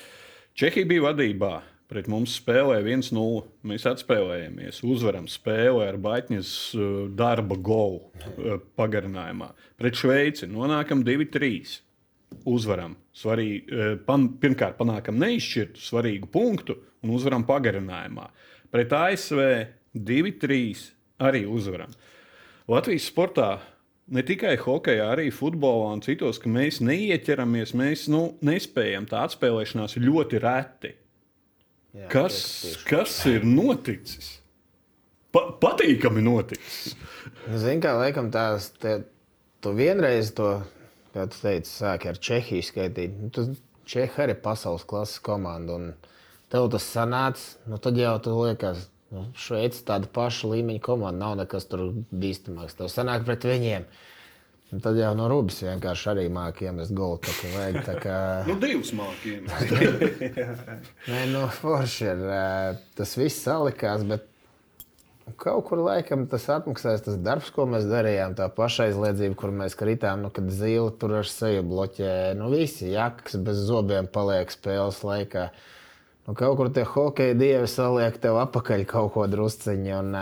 Čehija 0.57 0.89
bija 0.89 1.03
vadībā. 1.05 1.51
Pret 1.93 2.07
mums 2.09 2.33
spēlēja 2.41 2.81
1-0. 2.81 3.43
Mēs 3.69 3.83
atspēlējāmies, 3.91 4.79
uzvaram 4.89 5.27
spēli 5.29 5.83
ar 5.85 5.99
Baitņas 6.01 6.53
eh, 6.73 6.95
darba 7.13 7.59
golu 7.61 7.99
eh, 8.25 8.57
pagarinājumā. 8.81 9.51
Pret 9.77 10.01
Šveici 10.01 10.49
nonākam 10.49 11.03
2-3. 11.05 11.75
Uzvaram. 12.49 12.97
Svarīgi, 13.13 13.61
eh, 13.69 13.93
pan, 14.09 14.31
pirmkārt, 14.41 14.79
panākam 14.81 15.21
neizšķirtu 15.21 15.85
svarīgu 15.91 16.33
punktu 16.33 16.79
un 17.05 17.13
uzvaram 17.19 17.45
pagarinājumā. 17.45 18.25
Pret 18.73 18.97
ASV 18.97 19.45
2-3 19.93 20.87
arī 21.29 21.45
uzvaram. 21.45 21.93
Latvijas 22.73 23.13
sportā 23.13 23.51
ne 24.13 24.23
tikai 24.27 24.55
hokeja, 24.61 25.11
arī 25.15 25.31
futbolā 25.35 25.91
un 25.97 26.03
citos, 26.05 26.39
ka 26.43 26.51
mēs 26.53 26.81
neieķeramies, 26.85 27.75
mēs 27.79 28.07
nu, 28.13 28.23
nespējam. 28.47 29.09
Tā 29.11 29.25
atspēlēšanās 29.27 29.99
ir 29.99 30.07
ļoti 30.07 30.43
reti. 30.45 30.93
Jā, 31.97 32.09
Kas, 32.13 32.39
kas 32.87 33.19
ir 33.31 33.47
noticis? 33.49 34.37
Pa, 35.33 35.47
patīkami 35.61 36.23
noticis. 36.25 36.95
Nu, 37.47 37.59
Zini, 37.61 37.81
kā 37.85 37.95
laikam 37.97 38.29
tās, 38.33 38.69
te, 38.81 38.99
tu 39.65 39.73
vienreiz 39.77 40.33
to, 40.37 40.59
kā 41.15 41.25
tu 41.33 41.41
teici, 41.41 41.73
sāki 41.73 42.11
ar 42.13 42.21
Čehiju 42.29 42.67
skaitīt. 42.67 43.17
Nu, 43.21 43.31
tu 43.33 43.49
Čehija 43.89 44.27
arī 44.27 44.37
ir 44.37 44.43
pasaules 44.45 44.85
klases 44.89 45.23
komanda, 45.25 45.79
un 45.79 45.91
tev 46.53 46.69
tas 46.73 46.87
sanāca, 46.93 47.57
nu, 47.71 47.81
tad 47.83 47.99
jau 48.01 48.15
tu 48.23 48.37
liekas, 48.43 48.87
nu, 49.15 49.29
Šveice 49.39 49.85
tāda 49.87 50.11
paša 50.13 50.53
līmeņa 50.55 50.83
komanda, 50.85 51.23
nav 51.23 51.39
nekas 51.43 51.69
tur 51.71 51.89
bīstamāks. 52.11 52.77
Tev 52.79 52.91
sanāk 52.93 53.27
pret 53.29 53.47
viņiem. 53.49 53.89
Un 54.75 54.83
tad 54.83 54.97
jau 54.99 55.13
no 55.15 55.29
rubas 55.31 55.61
vienkārši 55.63 56.09
arī 56.11 56.23
māki 56.35 56.67
iemest 56.67 56.95
golu. 56.97 57.21
Tā 57.23 57.35
kā 57.39 57.51
vajag 57.53 57.77
tā 57.87 57.93
kā... 58.03 58.17
Nu, 58.49 58.57
divas 58.59 58.91
mākslinieks. 58.99 60.33
Nē, 61.13 61.21
nu, 61.31 61.45
forši 61.61 62.09
ir. 62.11 62.25
Tas 62.99 63.15
viss 63.15 63.45
salikās, 63.47 64.03
bet 64.11 64.27
kaut 65.35 65.65
kur 65.69 65.83
laikam 65.83 66.27
tas 66.31 66.49
atmaksājas. 66.51 67.05
Tas 67.07 67.19
darbs, 67.23 67.53
ko 67.55 67.67
mēs 67.71 67.87
darījām, 67.91 68.37
tā 68.39 68.49
pašaizliedzība, 68.55 69.39
kur 69.39 69.55
mēs 69.55 69.79
kritām, 69.79 70.27
nu, 70.27 70.33
kad 70.35 70.51
zila 70.55 70.91
tur 70.99 71.19
ar 71.21 71.31
seju 71.31 71.65
bloķē. 71.67 72.13
Nu, 72.39 72.51
visi 72.53 72.93
jakas 72.93 73.39
bez 73.47 73.63
zobiem 73.71 74.11
paliek 74.11 74.53
spēles 74.55 75.03
laikā. 75.07 75.49
Nu, 76.27 76.35
kaut 76.35 76.57
kur 76.59 76.73
tie 76.75 76.83
hokeja 76.83 77.37
dievi 77.39 77.69
saliek 77.71 78.17
tev 78.19 78.41
apakaļ 78.43 78.83
kaut 78.91 79.13
ko 79.15 79.29
drusciņu. 79.31 80.01
Un, 80.01 80.17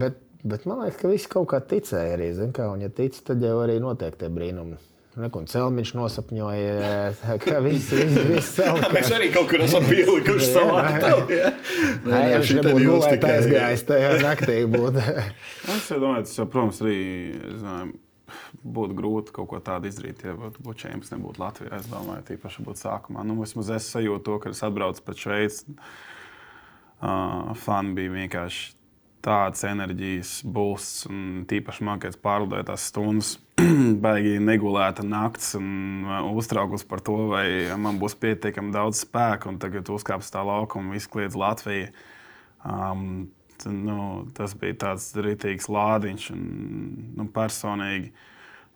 bet, 0.00 0.16
bet 0.40 0.64
man 0.64 0.80
liekas, 0.86 1.00
ka 1.02 1.10
visi 1.12 1.28
kaut 1.34 1.50
kā 1.52 1.60
ticēja 1.60 2.16
arī. 2.16 2.32
Kā, 2.56 2.70
un, 2.72 2.86
ja 2.86 2.88
tic, 2.88 3.18
tad 3.26 3.44
jau 3.44 3.58
arī 3.60 3.76
notiek 3.84 4.16
tie 4.20 4.32
brīnumi. 4.32 4.80
Nekun 5.14 5.44
Celmiņš 5.46 5.92
nosapņoja, 5.94 6.94
ka 7.44 7.60
viss 7.62 7.92
viss 7.94 8.56
salikās. 8.56 8.94
Mēs 8.96 9.12
arī 9.14 9.28
kaut 9.34 9.52
kur 9.52 9.62
esam 9.62 9.84
pielikuši 9.86 10.48
savā 10.48 10.80
tēlā. 10.96 11.52
Nē, 12.08 12.22
ja 12.32 12.40
viņš 12.40 12.54
nebūtu 12.58 12.88
gulēt 12.88 13.28
aizgājis 13.28 13.84
tajā 13.92 14.16
naktī. 14.24 14.56
Būtu. 14.72 15.04
Es 15.76 15.92
domāju, 15.92 16.24
tas, 16.24 16.34
jau, 16.40 16.48
protams, 16.50 16.80
arī 16.82 16.98
domāju, 17.60 17.92
būtu 18.64 18.96
grūti 18.98 19.34
kaut 19.36 19.50
ko 19.50 19.60
tādu 19.64 19.90
izdarīt, 19.90 20.24
ja 20.24 20.36
būtu 20.38 20.64
būt 20.64 20.84
čempions, 20.84 21.12
nebūtu 21.14 21.42
Latvijā. 21.42 21.80
Es 21.80 21.90
domāju, 21.90 22.24
tīpaši 22.30 22.64
būtu 22.66 22.84
sākumā. 22.86 23.24
Nu, 23.26 23.36
vismaz 23.40 23.72
es 23.76 23.90
sajūtu 23.92 24.24
to, 24.28 24.38
ka 24.42 24.54
es 24.54 24.62
atbraucu 24.66 25.04
pēc 25.04 25.26
Šveices. 25.26 25.66
Uh, 27.04 27.52
fani 27.60 27.92
bija 27.98 28.14
vienkārši 28.14 28.72
tāds 29.24 29.64
enerģijas 29.66 30.38
būsts, 30.44 31.06
un 31.08 31.44
tīpaši 31.48 31.84
man, 31.86 32.00
kad 32.00 32.12
es 32.12 32.20
pārlidoju 32.20 32.66
tās 32.68 32.88
stundas, 32.90 33.34
baigi 34.04 34.36
negulēta 34.42 35.04
naktis 35.06 35.54
un 35.58 36.04
uztraukums 36.34 36.84
par 36.88 37.02
to, 37.04 37.16
vai 37.32 37.46
man 37.80 38.00
būs 38.00 38.16
pietiekami 38.20 38.74
daudz 38.74 39.04
spēka, 39.06 39.48
un 39.50 39.60
tagad 39.62 39.88
uzkāpst 39.94 40.34
tā 40.34 40.44
laukuma 40.44 40.90
un 40.90 40.96
viss 40.96 41.10
kliedz 41.10 41.38
Latviju. 41.40 41.88
Um, 42.64 43.06
nu, 43.70 43.98
tas 44.36 44.54
bija 44.58 44.76
tāds 44.86 45.10
rītīgs 45.16 45.68
lādiņš, 45.72 46.30
un 46.34 46.44
nu, 47.18 47.26
personīgi 47.34 48.12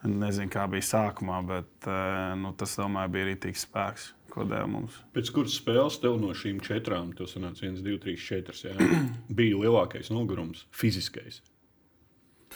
nezinu, 0.06 0.50
kā 0.52 0.66
bija 0.70 0.86
sākumā, 0.86 1.40
bet 1.48 1.88
uh, 1.90 2.32
nu, 2.38 2.54
tas, 2.58 2.76
domāju, 2.78 3.12
bija 3.16 3.28
rītīgs 3.32 3.66
spēks, 3.66 4.08
ko 4.32 4.46
deva 4.48 4.68
mums. 4.70 5.00
Pēc 5.16 5.32
kuras 5.34 5.58
spēles 5.58 5.98
tev 6.02 6.18
no 6.22 6.30
šīm 6.36 6.60
četrām, 6.64 7.12
tas 7.18 7.34
sanāca 7.34 7.66
1, 7.66 7.80
2, 7.84 7.98
3, 8.04 8.26
4, 8.28 8.58
jā, 8.68 8.90
bija 9.40 9.62
lielākais 9.64 10.12
nogurums, 10.14 10.66
fiziskais. 10.74 11.42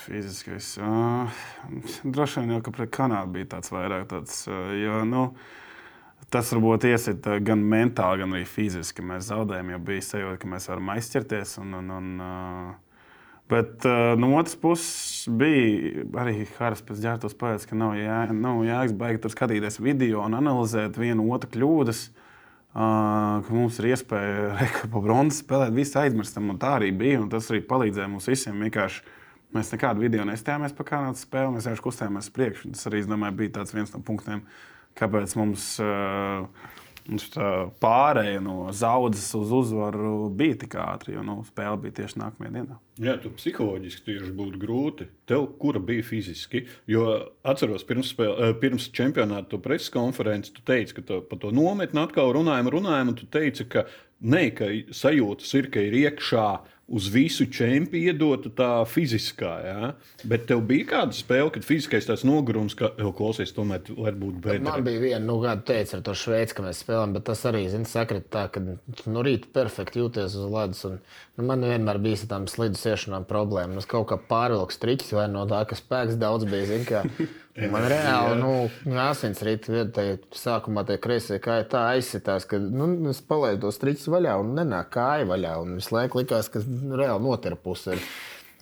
Fiziskais. 0.03 0.77
Uh, 0.81 1.43
droši 2.05 2.41
vien 2.41 2.55
jau, 2.55 2.63
ka 2.65 2.73
pret 2.75 2.95
Kanādu 2.95 3.37
bija 3.37 3.51
tāds 3.59 3.75
vairāk 3.75 4.07
tāds, 4.15 4.47
uh, 4.49 4.71
jo, 4.79 5.03
nu, 5.09 5.27
tas 6.33 6.53
varbūt 6.55 6.87
iesit 6.89 7.27
uh, 7.29 7.39
gan 7.45 7.63
mentāli, 7.69 8.23
gan 8.23 8.35
arī 8.37 8.47
fiziski. 8.49 9.05
Mēs 9.07 9.29
zaudējām, 9.29 9.75
jo 9.75 9.83
bija 9.91 10.07
sajūta, 10.07 10.41
ka 10.43 10.51
mēs 10.55 10.69
varam 10.71 10.91
aizķerties. 10.95 11.55
Un, 11.63 11.77
un, 11.79 11.93
un, 11.99 12.09
uh, 12.25 12.99
bet 13.53 13.87
uh, 13.89 14.15
no 14.19 14.33
otras 14.39 14.59
puses 14.59 15.29
bija 15.29 16.07
arī 16.25 16.49
Haras 16.57 16.85
pēc 16.89 17.05
ģērbtos 17.05 17.39
pēc, 17.41 17.69
ka 17.69 17.79
nav, 17.79 17.95
jā, 18.01 18.19
nav 18.33 18.65
jēgas 18.67 18.99
baigi 18.99 19.23
tur 19.23 19.37
skatīties 19.37 19.81
video 19.85 20.25
un 20.27 20.41
analizēt 20.41 21.01
vienu 21.01 21.29
otru 21.37 21.53
kļūdas. 21.57 22.05
Uh, 22.73 23.43
ka 23.45 23.53
mums 23.53 23.77
ir 23.83 23.91
iespēja 23.93 24.53
reka 24.63 24.89
pa 24.89 25.03
bronzas 25.05 25.43
spēlēt, 25.45 25.75
visu 25.77 25.99
aizmirstam, 26.01 26.49
un 26.55 26.61
tā 26.61 26.79
arī 26.79 26.89
bija. 26.97 27.21
un 27.21 27.29
Tas 27.33 27.53
arī 27.53 27.61
palīdzēja 27.69 28.13
mums 28.13 28.31
visiem 28.33 28.65
vienkārši 28.65 29.21
Mēs 29.53 29.69
nekādu 29.69 30.01
video 30.01 30.25
nestājāmies 30.25 30.73
par 30.77 30.87
kanādas 30.89 31.27
spēli, 31.27 31.53
mēs 31.53 31.67
vienkārši 31.67 31.85
kustējāmies 31.85 32.29
uz 32.31 32.33
priekšu. 32.33 32.71
Tas 32.73 32.89
arī, 32.89 33.03
es 33.03 33.09
domāju, 33.09 33.37
bija 33.37 33.65
viens 33.75 33.91
no 33.93 33.99
punktiem, 34.01 34.41
kāpēc 34.99 35.35
mums, 35.39 35.67
uh, 35.83 36.45
mums 37.09 37.27
pārēja 37.83 38.41
no 38.45 38.71
zaudzes 38.77 39.31
uz 39.39 39.53
uzvaru 39.63 40.31
bija 40.39 40.59
tik 40.63 40.77
ātri, 40.81 41.17
jo 41.17 41.25
nu, 41.27 41.41
spēle 41.49 41.81
bija 41.83 42.03
tieši 42.03 42.21
nākamajā 42.23 42.55
dienā. 42.57 42.79
Jā, 43.03 43.17
tu 43.23 43.33
psiholoģiski 43.35 44.05
tieši 44.07 44.31
būtu 44.37 44.61
grūti. 44.63 45.09
Tev, 45.29 45.47
kura 45.61 45.81
bija 45.83 46.05
fiziski, 46.07 46.67
jo 46.91 47.07
atceros, 47.49 47.87
pirms, 47.89 48.13
spēle, 48.13 48.37
eh, 48.51 48.55
pirms 48.61 48.91
čempionāta 48.95 49.59
preses 49.63 49.91
konferences, 49.93 50.53
tu 50.53 50.65
teici, 50.67 50.99
ka 50.99 51.21
par 51.21 51.41
to 51.43 51.51
nometni 51.55 52.03
atkal 52.03 52.35
runājam, 52.37 52.71
runājam, 52.77 53.15
un 53.15 53.19
tu 53.19 53.27
teici, 53.27 53.69
ka 53.69 53.87
ne, 54.21 54.51
ka 54.55 54.69
sajūtas 54.93 55.55
ir, 55.59 55.71
ka 55.73 55.81
ir 55.81 55.99
iekšā 56.05 56.47
uz 56.93 57.09
visu 57.13 57.47
čempionu 57.49 58.13
iedota 58.13 58.51
tā 58.53 58.69
fiziskā. 58.89 59.53
Ja? 59.65 59.91
Bet 60.29 60.45
tev 60.51 60.63
bija 60.69 60.89
kāda 60.91 61.17
spēle, 61.17 61.51
kad 61.55 61.65
fiziskais 61.67 62.09
tāds 62.09 62.25
nogurums, 62.29 62.77
ka 62.79 62.93
jau 63.01 63.13
klausies, 63.17 63.55
tomēr 63.57 63.83
tu 63.87 63.97
vari 63.99 64.19
būt 64.21 64.41
Man 64.63 64.85
bija 64.87 65.01
viena, 65.03 65.23
nu, 65.25 65.39
kāda 65.43 65.65
teica 65.73 65.99
ar 65.99 66.05
to 66.07 66.15
šveici, 66.19 66.57
ka 66.57 66.67
mēs 66.67 66.83
spēlējām, 66.85 67.17
bet 67.17 67.27
tas 67.31 67.45
arī, 67.49 67.65
zini, 67.73 67.89
sakrit 67.89 68.29
tā, 68.33 68.47
ka 68.53 68.63
no 68.63 69.25
rīta 69.25 69.51
perfekti 69.57 70.03
jūties 70.03 70.37
uz 70.39 70.49
ledus. 70.53 70.85
Un, 70.89 70.99
nu, 71.39 71.47
man 71.49 71.65
vienmēr 71.67 72.01
bija 72.03 72.23
ar 72.23 72.33
tām 72.35 72.49
slidus 72.53 72.85
iešanām 72.93 73.29
problēma. 73.31 73.81
Es 73.81 73.89
kaut 73.89 74.11
kā 74.13 74.21
pārvilku 74.29 74.77
striķus 74.77 75.17
vai 75.17 75.29
no 75.33 75.47
tā, 75.51 75.65
ka 75.69 75.79
spēks 75.79 76.21
daudz 76.21 76.49
bija, 76.49 76.69
zini, 76.75 76.89
kā. 76.89 77.07
Man 77.53 77.85
reāli, 77.85 78.37
nu, 78.41 78.97
asins 79.03 79.43
rīta 79.45 79.75
vietā, 79.75 80.07
sākumā 80.33 80.87
tie 80.89 80.97
kreisie 81.03 81.37
kāja 81.45 81.67
tā 81.69 81.83
aizsitās, 81.91 82.47
ka, 82.49 82.57
nu, 82.57 82.87
es 83.11 83.21
palaidu 83.29 83.67
to 83.67 83.73
striķus 83.77 84.09
vaļā 84.15 84.39
un 84.41 84.55
nenāk 84.57 84.89
kāja 84.95 85.29
vaļā. 85.29 85.59
Un 85.61 85.77
visu 85.77 85.93
laiku 85.93 86.23
likās, 86.23 86.49
ka 86.53 86.65
nu, 86.65 86.97
reāli 86.97 87.27
notirpus 87.27 87.85
ir. 87.93 88.07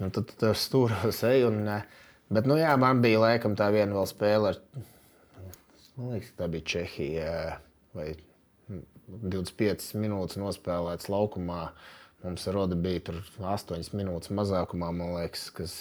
Un 0.02 0.10
tad 0.10 0.26
tu 0.26 0.38
tur 0.40 0.58
stūros 0.58 1.22
ej 1.28 1.46
un, 1.46 1.62
bet, 2.32 2.48
nu, 2.50 2.58
jā, 2.58 2.72
man 2.80 3.04
bija 3.04 3.22
laikam 3.28 3.54
tā 3.58 3.68
viena 3.70 3.94
vēl 3.94 4.10
spēle 4.10 4.54
ar 4.54 4.62
Man 6.00 6.14
liekas, 6.14 6.30
tā 6.38 6.46
bija 6.48 6.64
Čehija. 6.64 7.32
Vai 7.92 8.14
25 8.70 9.90
minūtes 10.00 10.38
nospēlēts 10.40 11.10
laukumā. 11.12 11.66
Mums 12.24 12.46
ar 12.48 12.56
Rodu 12.56 12.78
bija 12.80 13.02
tur 13.08 13.18
8 13.36 13.92
minūtes 13.96 14.32
mazākumā, 14.36 14.90
man 14.96 15.14
liekas, 15.18 15.48
kas 15.56 15.74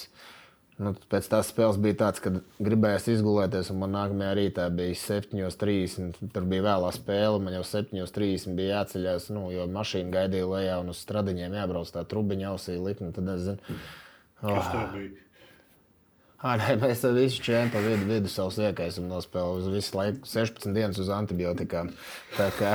Nu, 0.80 0.94
pēc 1.12 1.26
tās 1.28 1.50
spēles 1.52 1.76
bija 1.84 1.98
tāds, 2.06 2.22
ka 2.24 2.32
gribējās 2.64 3.10
izgulēties, 3.12 3.74
un 3.74 3.82
man 3.82 3.92
nākamajā 3.98 4.36
rītā 4.40 4.68
bija 4.72 4.96
7.30. 4.96 6.22
Tur 6.32 6.46
bija 6.48 6.70
vēlā 6.70 6.92
spēle, 6.96 7.42
man 7.44 7.58
jau 7.58 7.66
7.30 7.68 8.56
bija 8.56 8.78
jāceļās, 8.78 9.28
nu, 9.36 9.50
jo 9.52 9.68
mašīna 9.76 10.14
gaidīja 10.14 10.48
lejā 10.48 10.78
un 10.80 10.94
uz 10.94 11.02
stradiņiem 11.04 11.58
jābrauc 11.60 11.92
tā 11.92 12.06
trubiņa 12.08 12.54
ausī 12.54 12.78
likni. 12.80 13.12
Tad 13.16 13.34
es 13.36 13.44
zinu, 13.50 13.80
Kas 14.40 14.72
tev 14.72 14.94
bija? 14.96 15.26
Ah, 16.40 16.56
nē, 16.56 16.78
mēs 16.80 17.02
tam 17.04 17.18
visu 17.18 17.42
čēmu 17.44 17.74
pa 17.74 17.82
vidu, 17.84 18.06
vidu 18.08 18.30
savus 18.32 18.62
iekaisumu 18.64 19.10
nospēlējām. 19.12 19.58
Uz 19.60 19.74
visu 19.74 19.98
laiku 19.98 20.30
16 20.32 20.72
dienas 20.72 21.00
uz 21.04 21.10
antibiotikām. 21.12 21.90
Tā 22.38 22.48
kā 22.56 22.72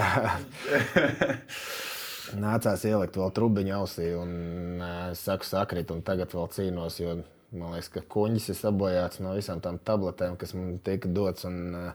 nācās 2.44 2.84
ielikt 2.84 3.16
vēl 3.16 3.32
trubiņu 3.38 3.72
ausī 3.78 4.10
un 4.18 4.84
saku, 5.16 5.48
sakrit, 5.48 5.94
un 5.96 6.04
tagad 6.04 6.36
vēl 6.36 6.50
cīnos, 6.52 7.00
jo 7.00 7.16
man 7.56 7.74
liekas, 7.74 7.90
ka 7.94 8.04
kuņģis 8.14 8.50
ir 8.52 8.60
sabojāts 8.60 9.22
no 9.24 9.34
visām 9.36 9.62
tām 9.64 9.78
tabletēm, 9.78 10.38
kas 10.40 10.54
man 10.58 10.78
tika 10.84 11.10
dots 11.10 11.46
un 11.48 11.92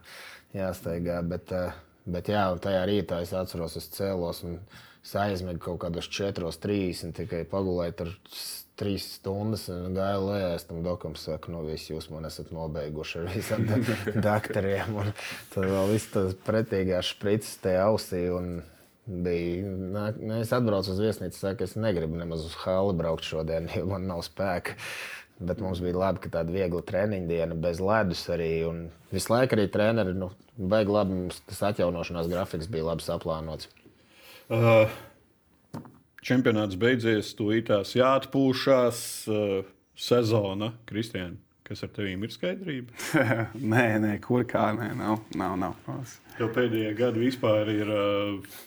jāsteigā. 0.56 1.20
Bet, 1.28 1.54
bet 2.10 2.32
jā, 2.32 2.46
un 2.54 2.62
tajā 2.64 2.86
rītā 2.90 3.22
es 3.26 3.36
atceros, 3.38 3.78
es 3.80 3.90
cēlos 3.96 4.44
un 4.48 4.60
aizmigu 5.20 5.62
kaut 5.64 5.80
kādos 5.86 6.10
4.30 6.12 7.16
tikai 7.18 7.46
pagulēju 7.50 7.96
tur 7.98 8.16
trīs 8.80 9.06
stundas 9.18 9.68
gāju 9.68 10.26
lejā. 10.30 10.50
Es 10.56 10.66
tam 10.70 10.82
dokam 10.86 11.16
saku, 11.20 11.52
no 11.54 11.64
nu, 11.64 11.72
viss 11.74 11.90
jūs 11.92 12.10
man 12.14 12.28
esat 12.30 12.54
nobeiguši 12.56 13.22
ar 13.22 13.30
visiem 13.34 13.68
doktoriem. 14.24 14.96
Un 15.02 15.14
tad 15.54 15.68
vēl 15.68 15.94
viss 15.94 16.12
tas 16.14 16.36
pretīgās 16.48 17.14
sprites 17.16 17.58
te 17.64 17.76
ausī. 17.82 18.28
Bija, 19.10 19.66
nā, 19.66 20.04
es 20.38 20.52
atbraucu 20.54 20.92
uz 20.94 21.00
viesnīcu, 21.02 21.34
saku, 21.34 21.66
es 21.66 21.74
negribu 21.80 22.20
nemaz 22.20 22.44
uz 22.46 22.54
hali 22.62 22.94
braukt 22.94 23.26
šodien, 23.26 23.66
jo 23.74 23.88
man 23.90 24.06
nav 24.06 24.22
spēka. 24.28 24.76
Bet 25.40 25.62
mums 25.64 25.80
bija 25.80 25.96
labi, 25.96 26.20
ka 26.26 26.32
tāda 26.34 26.52
viegla 26.52 26.82
treniņa 26.84 27.30
diena, 27.30 27.56
bez 27.56 27.80
ledus 27.80 28.26
arī. 28.34 28.50
Un 28.68 28.82
visu 29.14 29.32
laiku 29.32 29.56
arī 29.56 29.70
treneri, 29.72 30.16
nu, 30.18 30.34
baigi 30.60 30.92
labi, 30.92 31.16
mums 31.22 31.40
tas 31.48 31.62
atjaunošanās 31.72 32.28
grafiks 32.32 32.68
bija 32.72 32.90
labi 32.90 33.06
saplānots. 33.06 33.70
Uh, 34.52 34.92
čempionāts 36.26 36.76
beidzies, 36.80 37.32
tūlītās 37.40 37.96
jāatpūšas 37.96 39.04
uh, 39.32 39.70
sezona. 39.96 40.74
Kristiāna, 40.90 41.40
kas 41.68 41.86
ar 41.88 41.94
tevīm 41.96 42.28
ir 42.28 42.36
skaidrība? 42.36 43.00
nē, 43.76 43.86
nē, 44.04 44.16
kur 44.26 44.44
kā 44.50 44.74
nē, 44.76 44.92
nav. 45.00 45.24
nav, 45.40 45.56
nav. 45.62 46.18
Jo 46.40 46.52
pēdējie 46.56 46.98
gadi 47.00 47.30
vispār 47.30 47.72
ir. 47.78 47.96
Uh, 47.96 48.58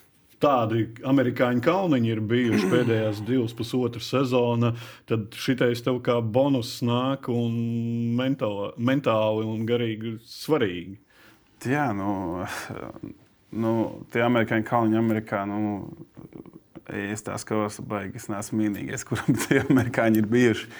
Tādi 0.43 0.89
amerikāņu 1.07 1.61
kalniņi 1.63 2.09
ir 2.11 2.19
bijuši 2.27 2.67
pēdējās 2.67 3.21
divas, 3.23 3.53
pusotras 3.55 4.09
sezonas. 4.11 4.81
Tad 5.07 5.37
šitais 5.39 5.83
tev 5.85 6.01
kā 6.03 6.17
bonus 6.19 6.75
nāk 6.83 7.29
un 7.31 7.53
mentāli, 8.17 8.73
mentāli 8.75 9.47
un 9.47 9.63
garīgi 9.69 10.17
svarīgi. 10.27 10.97
Jā, 11.63 11.87
nu, 11.95 12.43
nu 13.63 13.73
tie 14.11 14.25
amerikāņu 14.25 14.67
kalniņi 14.67 14.99
Amerikā. 14.99 15.45
Nu, 15.47 15.95
es 16.91 17.23
tā 17.23 17.39
skatos, 17.39 17.79
baigi, 17.87 18.19
es 18.19 18.27
neesmu 18.31 18.65
vienīgais, 18.65 19.05
kuram 19.07 19.39
tie 19.45 19.63
amerikāņi 19.63 20.23
ir 20.25 20.31
bijuši. 20.35 20.71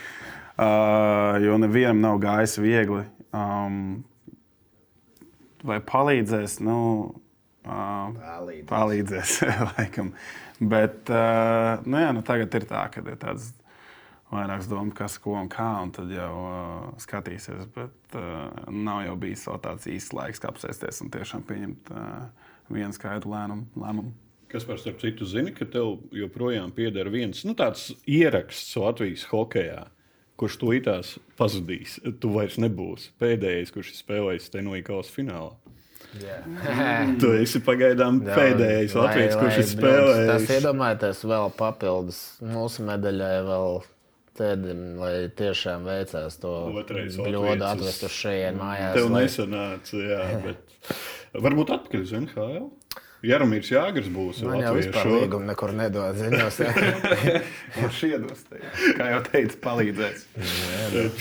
Uh, 0.54 1.40
jo 1.42 1.56
nevienam 1.58 2.04
nav 2.04 2.20
gājis 2.22 2.60
viegli. 2.62 3.08
Um, 3.34 4.04
vai 5.66 5.80
palīdzēs? 5.82 6.60
Nu, 6.68 6.76
palīdzēs. 7.66 8.70
palīdzēs 8.70 9.36
laikam. 9.74 10.14
Bet 10.64 11.10
nu, 11.10 12.00
jā, 12.00 12.14
nu, 12.16 12.22
tagad 12.26 12.56
ir 12.56 12.66
tā, 12.70 12.86
ka 12.94 13.02
ir 13.04 13.18
tāds 13.20 13.52
vairākas 14.34 14.68
domas, 14.70 14.96
kas, 14.98 15.18
ko 15.22 15.36
un 15.38 15.50
kā, 15.52 15.68
un 15.84 15.94
tad 15.94 16.12
jau 16.14 16.32
uh, 16.42 16.90
skatīsies. 17.02 17.68
Bet 17.76 18.18
uh, 18.18 18.50
nav 18.72 19.04
jau 19.08 19.16
bijis 19.22 19.46
vēl 19.50 19.62
tāds 19.64 19.90
īsts 19.92 20.16
laiks, 20.16 20.42
kā 20.42 20.52
apsēsties 20.52 21.02
un 21.06 21.14
tiešām 21.14 21.46
pieņemt 21.50 21.94
uh, 21.94 22.52
vienu 22.74 22.96
skaidru 22.96 23.34
lēmumu. 23.34 24.12
Kas 24.54 24.68
par 24.70 24.78
starp 24.78 25.00
citu 25.02 25.26
zina, 25.26 25.50
ka 25.56 25.66
tev 25.66 25.98
joprojām 26.14 26.74
pieder 26.76 27.10
viens 27.14 27.42
nu, 27.48 27.56
tāds 27.58 27.90
ieraksts 28.06 28.76
Latvijas 28.78 29.26
hokeja, 29.32 29.88
kurš 30.38 30.60
to 30.62 30.74
itās 30.78 31.16
pazudīs. 31.40 31.98
Tu 32.22 32.30
vairs 32.34 32.60
nebūsi 32.62 33.16
pēdējais, 33.22 33.74
kurš 33.74 33.96
spēlējis 33.98 34.52
Stenoikas 34.52 35.10
finālā. 35.14 35.56
Yeah. 36.22 37.16
tu 37.22 37.32
esi 37.38 37.62
pagaidām 37.64 38.22
Jā, 38.28 38.36
pēdējais 38.38 38.94
Latvijas, 38.98 39.40
kurš 39.40 39.58
ir 39.62 39.68
spēlējis. 39.72 40.30
Tas 40.30 40.54
iedomājieties 40.60 41.24
vēl 41.32 41.50
papildus 41.58 42.22
mūsu 42.54 42.86
medaļai. 42.90 43.34
Vēl. 43.50 43.84
Tēdim, 44.34 44.80
lai 44.98 45.28
tiešām 45.38 45.84
veicās 45.86 46.40
to 46.42 46.52
bļodu 46.74 47.68
atvest 47.68 48.08
uz 48.08 48.16
šejienes 48.18 48.58
mājās. 48.58 48.96
Tev 48.96 49.12
lai... 49.14 49.20
nesanāca, 49.28 50.00
jā, 50.02 50.22
bet 50.42 50.88
varbūt 51.46 51.74
atpakaļ 51.76 52.02
uz 52.08 52.16
NHL. 52.18 52.64
Jaromīrs 53.24 53.70
Jāgars 53.72 54.10
būs. 54.12 54.42
Man 54.44 54.60
jau 54.60 54.74
vispār 54.76 55.08
līgumu 55.08 55.48
nekur 55.48 55.72
nedod 55.78 56.18
ziņos. 56.18 56.58
Viņš 57.78 58.02
iedos 58.10 58.42
te. 58.50 58.60
Kā 58.98 59.14
jau 59.14 59.22
teicu, 59.30 59.60
palīdzēs. 59.64 60.26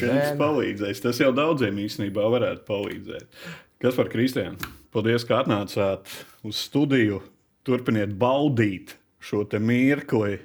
Čempions 0.01 0.33
palīdzēs. 0.41 1.05
Tas 1.05 1.21
jau 1.23 1.31
daudziem 1.37 1.79
īstenībā 1.85 2.27
varētu 2.33 2.67
palīdzēt. 2.67 3.45
Kas 3.85 4.01
par 4.01 4.11
Kristiānu? 4.11 4.73
Paldies, 4.93 5.25
ka 5.25 5.39
atnācāt 5.41 6.11
uz 6.45 6.59
studiju. 6.67 7.23
Turpiniet 7.65 8.13
baudīt 8.19 8.97
šo 9.23 9.45
mirkli 9.63 10.41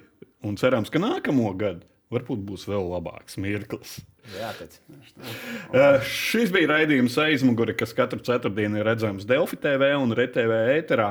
un 0.46 0.56
cerams, 0.56 0.92
ka 0.94 1.02
nākamo 1.02 1.50
gadu 1.58 1.84
varbūt 2.14 2.44
būs 2.48 2.68
vēl 2.70 2.86
labāks 2.94 3.36
mirklis. 3.42 3.98
Jā, 4.38 4.52
uh, 4.54 6.04
šis 6.04 6.52
bija 6.56 6.72
raidījums 6.76 7.18
aizmugure, 7.20 7.76
kas 7.76 7.96
katru 7.96 8.20
ceturtdienu 8.24 8.80
ir 8.80 8.88
redzams 8.88 9.28
Delfi 9.28 9.60
TV 9.60 9.92
un 10.00 10.16
RTV 10.16 10.62
ēterā. 10.78 11.10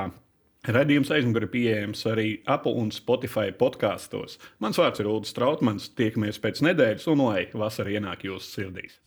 Radījums 0.67 1.13
aizmugurē 1.13 1.47
pieejams 1.51 2.01
arī 2.09 2.39
Apple 2.49 2.73
un 2.81 2.89
Spotify 2.91 3.53
podkāstos. 3.55 4.39
Mans 4.63 4.79
vārds 4.81 4.99
ir 4.99 5.07
Ulrichs 5.07 5.31
Strautmans. 5.31 5.91
Tiekamies 5.95 6.41
pēc 6.43 6.63
nedēļas, 6.65 7.05
un 7.13 7.23
lai 7.23 7.45
vasara 7.53 7.93
ienāk 7.93 8.25
jūsu 8.27 8.49
sirdīs. 8.57 8.97